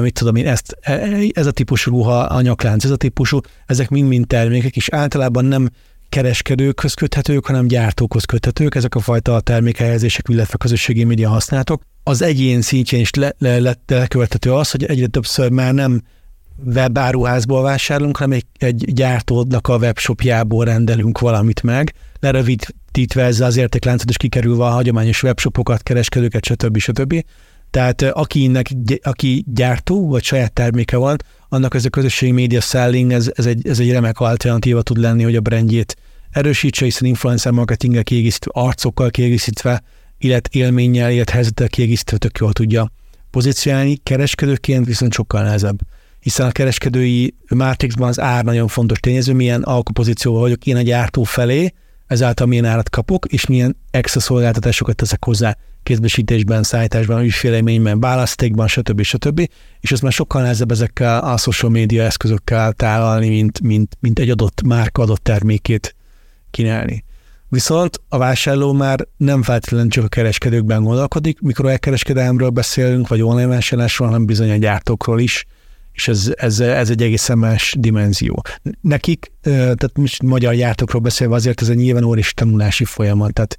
mit 0.00 0.12
tudom 0.12 0.36
én, 0.36 0.46
ezt, 0.46 0.76
e, 0.80 1.08
ez 1.32 1.46
a 1.46 1.50
típusú 1.50 1.90
ruha, 1.90 2.20
a 2.20 2.40
nyaklánc, 2.40 2.84
ez 2.84 2.90
a 2.90 2.96
típusú, 2.96 3.40
ezek 3.66 3.88
mind-mind 3.88 4.26
termékek, 4.26 4.76
és 4.76 4.88
általában 4.88 5.44
nem 5.44 5.68
kereskedőkhöz 6.08 6.94
köthetők, 6.94 7.46
hanem 7.46 7.66
gyártókhoz 7.66 8.24
köthetők, 8.24 8.74
ezek 8.74 8.94
a 8.94 9.00
fajta 9.00 9.40
termékhelyezések, 9.40 10.26
illetve 10.28 10.56
közösségi 10.56 11.04
média 11.04 11.28
használatok. 11.28 11.82
Az 12.02 12.22
egyén 12.22 12.60
szintjén 12.60 13.00
is 13.00 13.10
le, 13.14 13.34
le, 13.38 13.58
le, 13.58 13.76
az, 14.50 14.70
hogy 14.70 14.84
egyre 14.84 15.06
többször 15.06 15.50
már 15.50 15.74
nem 15.74 16.02
webáruházból 16.64 17.62
vásárolunk, 17.62 18.16
hanem 18.16 18.32
egy, 18.32 18.46
egy 18.58 18.94
gyártódnak 18.94 19.68
a 19.68 19.76
webshopjából 19.76 20.64
rendelünk 20.64 21.18
valamit 21.18 21.62
meg, 21.62 21.94
lerövidítve 22.20 23.22
ezzel 23.22 23.46
az 23.46 23.56
értékláncot, 23.56 24.08
és 24.08 24.16
kikerülve 24.16 24.64
a 24.64 24.70
hagyományos 24.70 25.22
webshopokat, 25.22 25.82
kereskedőket, 25.82 26.44
stb. 26.44 26.78
stb. 26.78 27.24
Tehát 27.70 28.02
akinek, 28.02 28.70
aki 29.02 29.44
gyártó, 29.46 30.08
vagy 30.08 30.22
saját 30.22 30.52
terméke 30.52 30.96
van, 30.96 31.16
annak 31.48 31.74
ez 31.74 31.84
a 31.84 31.88
közösségi 31.88 32.32
média 32.32 32.60
selling, 32.60 33.12
ez, 33.12 33.30
ez, 33.34 33.46
egy, 33.46 33.68
ez 33.68 33.78
egy 33.78 33.90
remek 33.90 34.20
alternatíva 34.20 34.82
tud 34.82 34.98
lenni, 34.98 35.22
hogy 35.22 35.36
a 35.36 35.40
brandjét 35.40 35.96
erősítse, 36.30 36.84
hiszen 36.84 37.08
influencer 37.08 37.52
marketinggel 37.52 38.02
kiegészítve, 38.02 38.50
arcokkal 38.54 39.10
kiegészítve, 39.10 39.82
illet 40.18 40.48
élménnyel, 40.52 41.10
illet 41.10 41.30
helyzettel 41.30 41.68
kiegészítve 41.68 42.16
tök 42.16 42.38
jól 42.38 42.52
tudja 42.52 42.90
pozícionálni. 43.30 43.96
Kereskedőként 44.02 44.86
viszont 44.86 45.12
sokkal 45.12 45.42
nehezebb 45.42 45.78
hiszen 46.20 46.46
a 46.46 46.52
kereskedői 46.52 47.34
Matrixban 47.48 48.08
az 48.08 48.20
ár 48.20 48.44
nagyon 48.44 48.68
fontos 48.68 49.00
tényező, 49.00 49.32
milyen 49.32 49.62
alkupozícióval 49.62 50.40
vagyok 50.40 50.66
én 50.66 50.76
a 50.76 50.82
gyártó 50.82 51.22
felé, 51.22 51.72
ezáltal 52.06 52.46
milyen 52.46 52.64
árat 52.64 52.90
kapok, 52.90 53.26
és 53.26 53.46
milyen 53.46 53.76
extra 53.90 54.20
szolgáltatásokat 54.20 54.96
teszek 54.96 55.24
hozzá 55.24 55.56
kézbesítésben, 55.82 56.62
szállításban, 56.62 57.22
ügyfélélményben, 57.22 58.00
választékban, 58.00 58.68
stb. 58.68 59.02
stb. 59.02 59.48
És 59.80 59.92
ez 59.92 60.00
már 60.00 60.12
sokkal 60.12 60.42
nehezebb 60.42 60.70
ezekkel 60.70 61.18
a 61.18 61.36
social 61.36 61.70
média 61.70 62.02
eszközökkel 62.02 62.72
tálalni, 62.72 63.28
mint, 63.28 63.60
mint, 63.60 63.96
mint 64.00 64.18
egy 64.18 64.30
adott 64.30 64.62
márka 64.62 65.02
adott 65.02 65.22
termékét 65.22 65.94
kínálni. 66.50 67.04
Viszont 67.48 68.00
a 68.08 68.18
vásárló 68.18 68.72
már 68.72 69.06
nem 69.16 69.42
feltétlenül 69.42 69.90
csak 69.90 70.04
a 70.04 70.08
kereskedőkben 70.08 70.82
gondolkodik, 70.82 71.40
mikor 71.40 71.66
elkereskedelemről 71.66 72.50
beszélünk, 72.50 73.08
vagy 73.08 73.22
online 73.22 73.46
vásárlásról, 73.46 74.08
hanem 74.08 74.26
bizony 74.26 74.50
a 74.50 74.56
gyártókról 74.56 75.20
is, 75.20 75.46
és 75.92 76.08
ez, 76.08 76.32
ez, 76.36 76.60
ez 76.60 76.90
egy 76.90 77.02
egészen 77.02 77.38
más 77.38 77.74
dimenzió. 77.78 78.42
Nekik, 78.80 79.32
tehát 79.42 79.96
most 79.96 80.22
magyar 80.22 80.54
gyártókról 80.54 81.00
beszélve 81.00 81.34
azért 81.34 81.60
ez 81.60 81.68
egy 81.68 81.76
nyilván 81.76 82.04
óriási 82.04 82.34
tanulási 82.34 82.84
folyamat, 82.84 83.32
tehát 83.32 83.56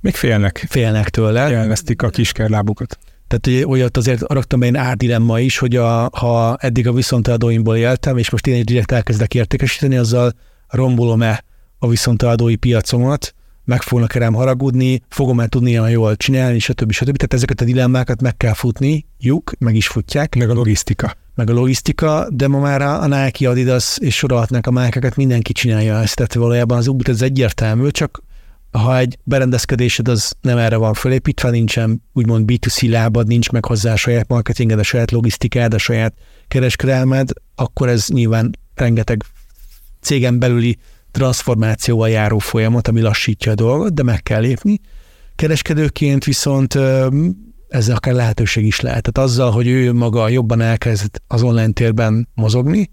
még 0.00 0.14
félnek. 0.14 0.66
Félnek 0.68 1.08
tőle. 1.08 1.40
Elvesztik 1.40 2.02
a 2.02 2.08
kiskerlábukat. 2.08 2.98
Tehát 3.28 3.64
olyat 3.66 3.96
azért 3.96 4.32
raktam 4.32 4.62
én 4.62 4.76
árdilemma 4.76 5.40
is, 5.40 5.58
hogy 5.58 5.76
a, 5.76 6.10
ha 6.12 6.56
eddig 6.56 6.88
a 6.88 6.92
viszonteladóimból 6.92 7.76
éltem, 7.76 8.16
és 8.16 8.30
most 8.30 8.46
én 8.46 8.54
egy 8.54 8.64
direkt 8.64 8.92
elkezdek 8.92 9.34
értékesíteni, 9.34 9.96
azzal 9.96 10.32
rombolom-e 10.68 11.44
a 11.78 11.88
viszonteladói 11.88 12.56
piacomat, 12.56 13.34
meg 13.64 13.82
fognak 13.82 14.12
rám 14.12 14.34
haragudni, 14.34 15.02
fogom 15.08 15.40
el 15.40 15.48
tudni 15.48 15.78
olyan 15.78 15.90
jól 15.90 16.16
csinálni, 16.16 16.58
stb. 16.58 16.92
stb. 16.92 17.16
Tehát 17.16 17.34
ezeket 17.34 17.60
a 17.60 17.64
dilemmákat 17.64 18.22
meg 18.22 18.36
kell 18.36 18.52
futni, 18.52 19.06
juk, 19.18 19.52
meg 19.58 19.74
is 19.74 19.86
futják. 19.86 20.34
Meg 20.34 20.50
a 20.50 20.54
logisztika. 20.54 21.14
Meg 21.34 21.50
a 21.50 21.52
logisztika, 21.52 22.26
de 22.30 22.48
ma 22.48 22.58
már 22.58 22.82
a 22.82 23.06
Nike, 23.06 23.48
Adidas 23.48 23.98
és 24.00 24.16
sorolhatnánk 24.16 24.66
a 24.66 24.70
márkákat, 24.70 25.16
mindenki 25.16 25.52
csinálja 25.52 26.00
ezt. 26.00 26.16
Tehát 26.16 26.34
valójában 26.34 26.78
az 26.78 26.88
út 26.88 27.08
ez 27.08 27.22
egyértelmű, 27.22 27.88
csak 27.88 28.22
ha 28.70 28.98
egy 28.98 29.18
berendezkedésed 29.24 30.08
az 30.08 30.32
nem 30.40 30.58
erre 30.58 30.76
van 30.76 30.94
fölépítve, 30.94 31.50
nincsen 31.50 32.02
úgymond 32.12 32.50
B2C 32.52 32.90
lábad, 32.90 33.26
nincs 33.26 33.50
meg 33.50 33.64
hozzá 33.64 33.92
a 33.92 33.96
saját 33.96 34.28
marketinged, 34.28 34.78
a 34.78 34.82
saját 34.82 35.10
logisztikád, 35.10 35.74
a 35.74 35.78
saját 35.78 36.14
kereskedelmed, 36.48 37.30
akkor 37.54 37.88
ez 37.88 38.06
nyilván 38.08 38.50
rengeteg 38.74 39.24
cégen 40.00 40.38
belüli 40.38 40.78
transformációval 41.10 42.08
járó 42.08 42.38
folyamat, 42.38 42.88
ami 42.88 43.00
lassítja 43.00 43.52
a 43.52 43.54
dolgot, 43.54 43.94
de 43.94 44.02
meg 44.02 44.22
kell 44.22 44.40
lépni. 44.40 44.80
Kereskedőként 45.36 46.24
viszont 46.24 46.78
ez 47.68 47.88
akár 47.88 48.14
lehetőség 48.14 48.66
is 48.66 48.80
lehet. 48.80 49.10
Tehát 49.10 49.30
azzal, 49.30 49.50
hogy 49.50 49.66
ő 49.66 49.92
maga 49.92 50.28
jobban 50.28 50.60
elkezd 50.60 51.20
az 51.26 51.42
online 51.42 51.72
térben 51.72 52.28
mozogni, 52.34 52.90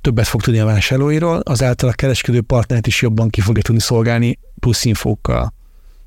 többet 0.00 0.26
fog 0.26 0.42
tudni 0.42 0.60
a 0.60 0.64
vásárlóiról, 0.64 1.38
azáltal 1.38 1.88
a 1.88 1.92
kereskedő 1.92 2.40
partnert 2.40 2.86
is 2.86 3.02
jobban 3.02 3.28
ki 3.28 3.40
fogja 3.40 3.62
tudni 3.62 3.80
szolgálni 3.80 4.38
plusz 4.60 4.84
infókkal, 4.84 5.54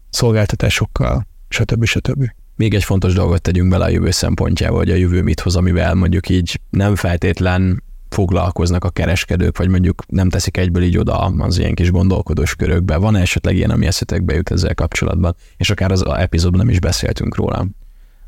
szolgáltatásokkal, 0.09 1.27
stb. 1.49 1.85
stb. 1.85 2.31
Még 2.55 2.73
egy 2.73 2.83
fontos 2.83 3.13
dolgot 3.13 3.41
tegyünk 3.41 3.69
bele 3.69 3.85
a 3.85 3.89
jövő 3.89 4.11
szempontjából, 4.11 4.77
hogy 4.77 4.91
a 4.91 4.95
jövő 4.95 5.21
mit 5.21 5.39
hoz, 5.39 5.55
amivel 5.55 5.93
mondjuk 5.93 6.29
így 6.29 6.59
nem 6.69 6.95
feltétlen 6.95 7.83
foglalkoznak 8.09 8.83
a 8.83 8.89
kereskedők, 8.89 9.57
vagy 9.57 9.69
mondjuk 9.69 10.03
nem 10.07 10.29
teszik 10.29 10.57
egyből 10.57 10.83
így 10.83 10.97
oda 10.97 11.17
az 11.19 11.57
ilyen 11.57 11.73
kis 11.73 11.91
gondolkodós 11.91 12.55
körökbe. 12.55 12.97
Van 12.97 13.15
esetleg 13.15 13.55
ilyen, 13.55 13.69
ami 13.69 13.85
eszetekbe 13.85 14.33
jut 14.33 14.51
ezzel 14.51 14.75
kapcsolatban, 14.75 15.35
és 15.57 15.69
akár 15.69 15.91
az 15.91 16.05
epizódban 16.05 16.59
nem 16.59 16.69
is 16.69 16.79
beszéltünk 16.79 17.35
róla? 17.35 17.67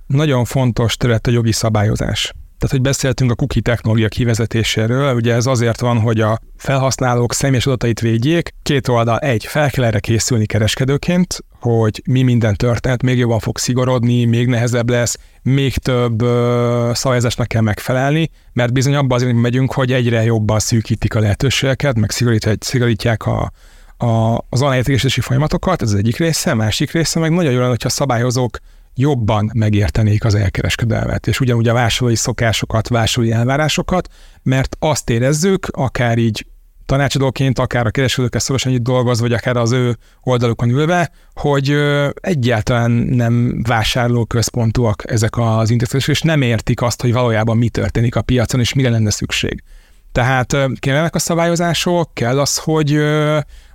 Nagyon 0.07 0.45
fontos 0.45 0.97
terület 0.97 1.27
a 1.27 1.31
jogi 1.31 1.51
szabályozás. 1.51 2.33
Tehát, 2.63 2.77
hogy 2.77 2.87
beszéltünk 2.87 3.31
a 3.31 3.35
cookie 3.35 3.61
technológia 3.61 4.07
kivezetéséről, 4.07 5.15
ugye 5.15 5.33
ez 5.33 5.45
azért 5.45 5.79
van, 5.79 5.99
hogy 5.99 6.21
a 6.21 6.39
felhasználók 6.57 7.33
személyes 7.33 7.65
adatait 7.65 7.99
védjék. 7.99 8.53
Két 8.61 8.87
oldal, 8.87 9.19
egy, 9.19 9.45
fel 9.45 9.69
kell 9.69 9.83
erre 9.83 9.99
készülni 9.99 10.45
kereskedőként, 10.45 11.43
hogy 11.59 12.01
mi 12.05 12.21
minden 12.21 12.55
történt, 12.55 13.03
még 13.03 13.17
jobban 13.17 13.39
fog 13.39 13.57
szigorodni, 13.57 14.25
még 14.25 14.47
nehezebb 14.47 14.89
lesz, 14.89 15.17
még 15.41 15.75
több 15.77 16.21
ö, 16.21 16.91
szabályozásnak 16.93 17.47
kell 17.47 17.61
megfelelni, 17.61 18.29
mert 18.53 18.73
bizony 18.73 18.95
abban 18.95 19.17
azért 19.17 19.35
megyünk, 19.35 19.73
hogy 19.73 19.91
egyre 19.91 20.23
jobban 20.23 20.59
szűkítik 20.59 21.15
a 21.15 21.19
lehetőségeket, 21.19 21.99
meg 21.99 22.11
szigorítják 22.59 23.25
a, 23.25 23.51
a, 23.97 24.37
az 24.49 24.61
analitikésítési 24.61 25.21
folyamatokat, 25.21 25.81
ez 25.81 25.91
az 25.91 25.97
egyik 25.97 26.17
része, 26.17 26.53
másik 26.53 26.91
része 26.91 27.19
meg 27.19 27.31
nagyon 27.31 27.51
jó 27.51 27.57
lenne, 27.57 27.69
hogyha 27.69 27.89
szabályozók 27.89 28.57
jobban 28.95 29.51
megértenék 29.53 30.25
az 30.25 30.35
elkereskedelmet, 30.35 31.27
és 31.27 31.39
ugyanúgy 31.39 31.67
a 31.67 31.73
vásárlói 31.73 32.15
szokásokat, 32.15 32.87
vásárlói 32.87 33.31
elvárásokat, 33.31 34.07
mert 34.43 34.75
azt 34.79 35.09
érezzük, 35.09 35.67
akár 35.71 36.17
így 36.17 36.45
tanácsadóként, 36.85 37.59
akár 37.59 37.85
a 37.85 37.91
kereskedőkkel 37.91 38.39
szorosan 38.39 38.71
együtt 38.71 38.83
dolgoz, 38.83 39.19
vagy 39.19 39.33
akár 39.33 39.57
az 39.57 39.71
ő 39.71 39.97
oldalukon 40.21 40.69
ülve, 40.69 41.11
hogy 41.33 41.75
egyáltalán 42.13 42.91
nem 42.91 43.61
vásárló 43.67 44.25
központúak 44.25 45.11
ezek 45.11 45.37
az 45.37 45.69
intézkedések, 45.69 46.15
és 46.15 46.21
nem 46.21 46.41
értik 46.41 46.81
azt, 46.81 47.01
hogy 47.01 47.13
valójában 47.13 47.57
mi 47.57 47.69
történik 47.69 48.15
a 48.15 48.21
piacon, 48.21 48.59
és 48.59 48.73
mire 48.73 48.89
lenne 48.89 49.09
szükség. 49.09 49.63
Tehát 50.11 50.57
kellenek 50.79 51.15
a 51.15 51.19
szabályozások, 51.19 52.13
kell 52.13 52.39
az, 52.39 52.57
hogy 52.57 52.99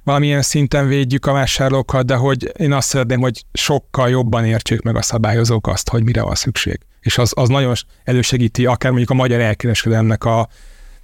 valamilyen 0.09 0.43
szinten 0.43 0.89
védjük 0.89 1.27
a 1.27 1.33
vásárlókat, 1.33 2.07
de 2.07 2.15
hogy 2.15 2.53
én 2.59 2.73
azt 2.73 2.89
szeretném, 2.89 3.21
hogy 3.21 3.45
sokkal 3.53 4.09
jobban 4.09 4.45
értsék 4.45 4.83
meg 4.83 4.97
a 4.97 5.03
szabályozók 5.03 5.67
azt, 5.67 5.89
hogy 5.89 6.05
mire 6.05 6.23
van 6.23 6.35
szükség. 6.35 6.79
És 7.01 7.19
az, 7.19 7.33
az 7.35 7.49
nagyon 7.49 7.75
elősegíti 8.05 8.67
akár 8.67 8.91
mondjuk 8.91 9.11
a 9.11 9.15
magyar 9.15 9.41
elkereskedelemnek 9.41 10.25
a 10.25 10.49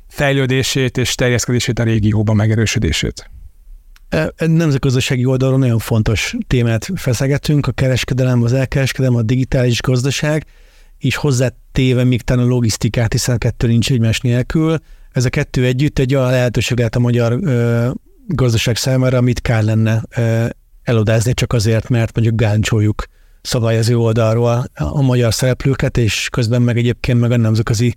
fejlődését 0.09 0.97
és 0.99 1.15
terjeszkedését 1.15 1.79
a 1.79 1.83
régióban 1.83 2.37
megerősödését. 2.37 3.31
E, 4.09 4.33
e, 4.37 4.47
nemzetgazdasági 4.47 5.25
oldalon 5.25 5.59
nagyon 5.59 5.79
fontos 5.79 6.37
témát 6.47 6.89
feszegetünk, 6.95 7.67
a 7.67 7.73
kereskedelem, 7.73 8.43
az 8.43 8.53
elkereskedelem, 8.53 9.17
a 9.17 9.23
digitális 9.23 9.81
gazdaság, 9.81 10.45
és 10.99 11.17
hozzátéve 11.17 12.05
még 12.05 12.23
talán 12.23 12.45
a 12.45 12.49
logisztikát, 12.49 13.13
hiszen 13.13 13.35
a 13.35 13.39
kettő 13.39 13.67
nincs 13.67 13.91
egymás 13.91 14.21
nélkül. 14.21 14.79
Ez 15.13 15.25
a 15.25 15.31
kettő 15.31 15.65
együtt 15.65 15.99
egy 15.99 16.15
olyan 16.15 16.31
lehetőség 16.31 16.77
lehet 16.77 16.97
a 16.97 16.99
magyar 16.99 17.39
gazdaság 18.27 18.77
számára, 18.77 19.19
amit 19.19 19.41
kár 19.41 19.63
lenne 19.63 20.03
elodázni 20.83 21.35
csak 21.35 21.53
azért, 21.53 21.89
mert 21.89 22.15
mondjuk 22.15 22.41
gáncsoljuk 22.41 23.05
szabályozó 23.43 24.03
oldalról 24.03 24.65
a 24.75 25.03
magyar 25.03 25.35
szereplőket, 25.35 25.97
és 25.97 26.29
közben 26.31 26.63
meg 26.63 26.77
egyébként 26.77 27.21
meg 27.21 27.31
a 27.31 27.37
nemzetközi 27.37 27.95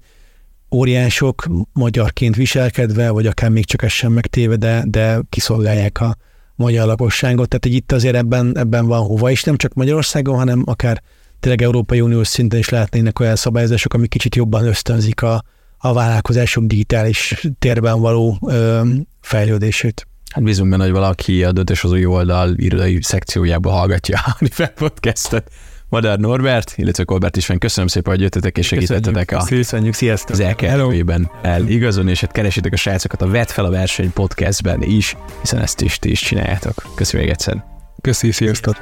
óriások 0.72 1.48
magyarként 1.74 2.36
viselkedve, 2.36 3.10
vagy 3.10 3.28
akár 3.28 3.50
még 3.50 3.66
csak 3.66 3.84
ez 3.84 3.92
sem 3.92 4.12
megtéve, 4.12 4.56
de, 4.56 4.84
de 4.88 5.20
kiszolgálják 5.30 6.02
a 6.02 6.16
magyar 6.56 6.88
lakosságot. 6.88 7.50
Tehát 7.50 7.78
itt 7.78 7.92
azért 7.92 8.16
ebben, 8.16 8.58
ebben 8.58 8.86
van 8.86 9.06
hova 9.06 9.30
is, 9.32 9.44
nem 9.44 9.58
csak 9.58 9.74
Magyarországon, 9.74 10.38
hanem 10.38 10.64
akár 10.66 11.02
tényleg 11.40 11.62
Európai 11.62 12.02
Uniós 12.02 12.28
szinten 12.28 12.60
is 12.60 12.70
lehetnének 12.70 13.20
olyan 13.20 13.36
szabályozások, 13.36 13.94
amik 13.94 14.10
kicsit 14.10 14.36
jobban 14.36 14.66
ösztönzik 14.66 15.22
a, 15.22 15.44
a 15.78 15.94
vállalkozások 15.94 16.66
digitális 16.66 17.48
térben 17.60 18.00
való 18.00 18.38
ö, 18.48 18.82
fejlődését. 19.22 20.08
Hát 20.38 20.46
bízunk 20.46 20.70
benne, 20.70 20.84
hogy 20.84 20.92
valaki 20.92 21.44
a 21.44 21.52
döntéshozói 21.52 22.06
oldal 22.06 22.54
irodai 22.56 23.00
szekciójába 23.02 23.70
hallgatja 23.70 24.20
a 24.26 24.36
River 24.40 24.74
Podcastet. 24.74 25.52
Madár 25.90 26.20
Norbert, 26.20 26.74
illetve 26.76 27.04
Kolbert 27.04 27.38
István, 27.38 27.58
köszönöm 27.58 27.88
szépen, 27.88 28.14
hogy 28.14 28.22
jöttetek 28.22 28.58
és 28.58 28.68
segítettetek 28.68 29.32
a 29.32 29.44
Köszönjük, 29.44 29.94
sziasztok! 29.94 30.30
az 30.30 30.40
elkerülőben 30.40 31.32
eligazolni, 31.42 32.12
és 32.12 32.22
hát 32.22 32.32
keresétek 32.32 32.74
a 32.74 32.76
srácokat 32.76 33.22
a 33.22 33.28
Vett 33.28 33.52
fel 33.52 33.66
a 33.66 33.70
verseny 33.70 34.14
podcastben 34.14 34.82
is, 34.82 35.18
hiszen 35.42 35.62
ezt 35.62 35.82
is 35.82 36.00
ti 36.00 36.10
is 36.10 36.22
csináljátok. 36.22 36.74
Köszönjük 36.96 37.30
egyszer! 37.30 37.64
Köszi, 38.02 38.32
sziasztok! 38.32 38.76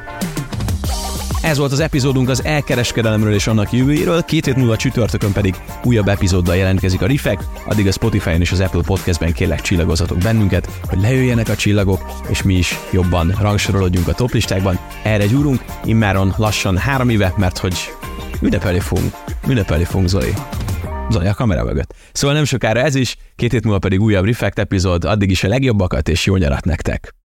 Ez 1.42 1.58
volt 1.58 1.72
az 1.72 1.80
epizódunk 1.80 2.30
az 2.30 2.44
elkereskedelemről 2.44 3.34
és 3.34 3.48
annak 3.48 3.72
jövőjéről, 3.72 4.24
két 4.24 4.46
hét 4.46 4.56
múlva 4.56 4.76
csütörtökön 4.76 5.32
pedig 5.32 5.56
újabb 5.84 6.08
epizóddal 6.08 6.56
jelentkezik 6.56 7.02
a 7.02 7.06
Rifek, 7.06 7.40
addig 7.66 7.88
a 7.88 7.92
Spotify-on 7.92 8.42
és 8.42 8.52
az 8.52 8.60
Apple 8.60 8.82
Podcastben 8.82 9.34
kérlek 9.34 9.62
csillagozatok 9.62 10.18
bennünket, 10.18 10.80
hogy 10.90 11.02
lejöjjenek 11.02 11.50
a 11.50 11.56
csillagok, 11.56 12.06
és 12.30 12.44
mi 12.44 12.54
is 12.54 12.80
jobban 12.92 13.36
rangsorolódjunk 13.40 14.08
a 14.08 14.14
toplistákban. 14.14 14.80
Erre 15.04 15.26
gyúrunk, 15.26 15.66
immáron 15.84 16.34
lassan 16.38 16.78
három 16.78 17.10
éve, 17.10 17.34
mert 17.38 17.58
hogy 17.58 17.76
ünnepelni 18.42 18.80
fogunk, 18.80 19.14
ünnepelni 19.48 19.84
fogunk 19.84 20.10
Zoli. 20.10 20.34
Zoli 21.10 21.28
a 21.28 21.34
kamera 21.34 21.64
mögött. 21.64 21.96
Szóval 22.12 22.36
nem 22.36 22.46
sokára 22.46 22.80
ez 22.80 22.96
is, 22.96 23.16
két 23.36 23.52
hét 23.52 23.64
múlva 23.64 23.80
pedig 23.80 24.02
újabb 24.02 24.26
Reflect 24.26 24.60
epizód, 24.60 25.04
addig 25.04 25.30
is 25.30 25.44
a 25.44 25.48
legjobbakat 25.48 26.10
és 26.10 26.26
jó 26.26 26.36
nyarat 26.36 26.66
nektek! 26.66 27.16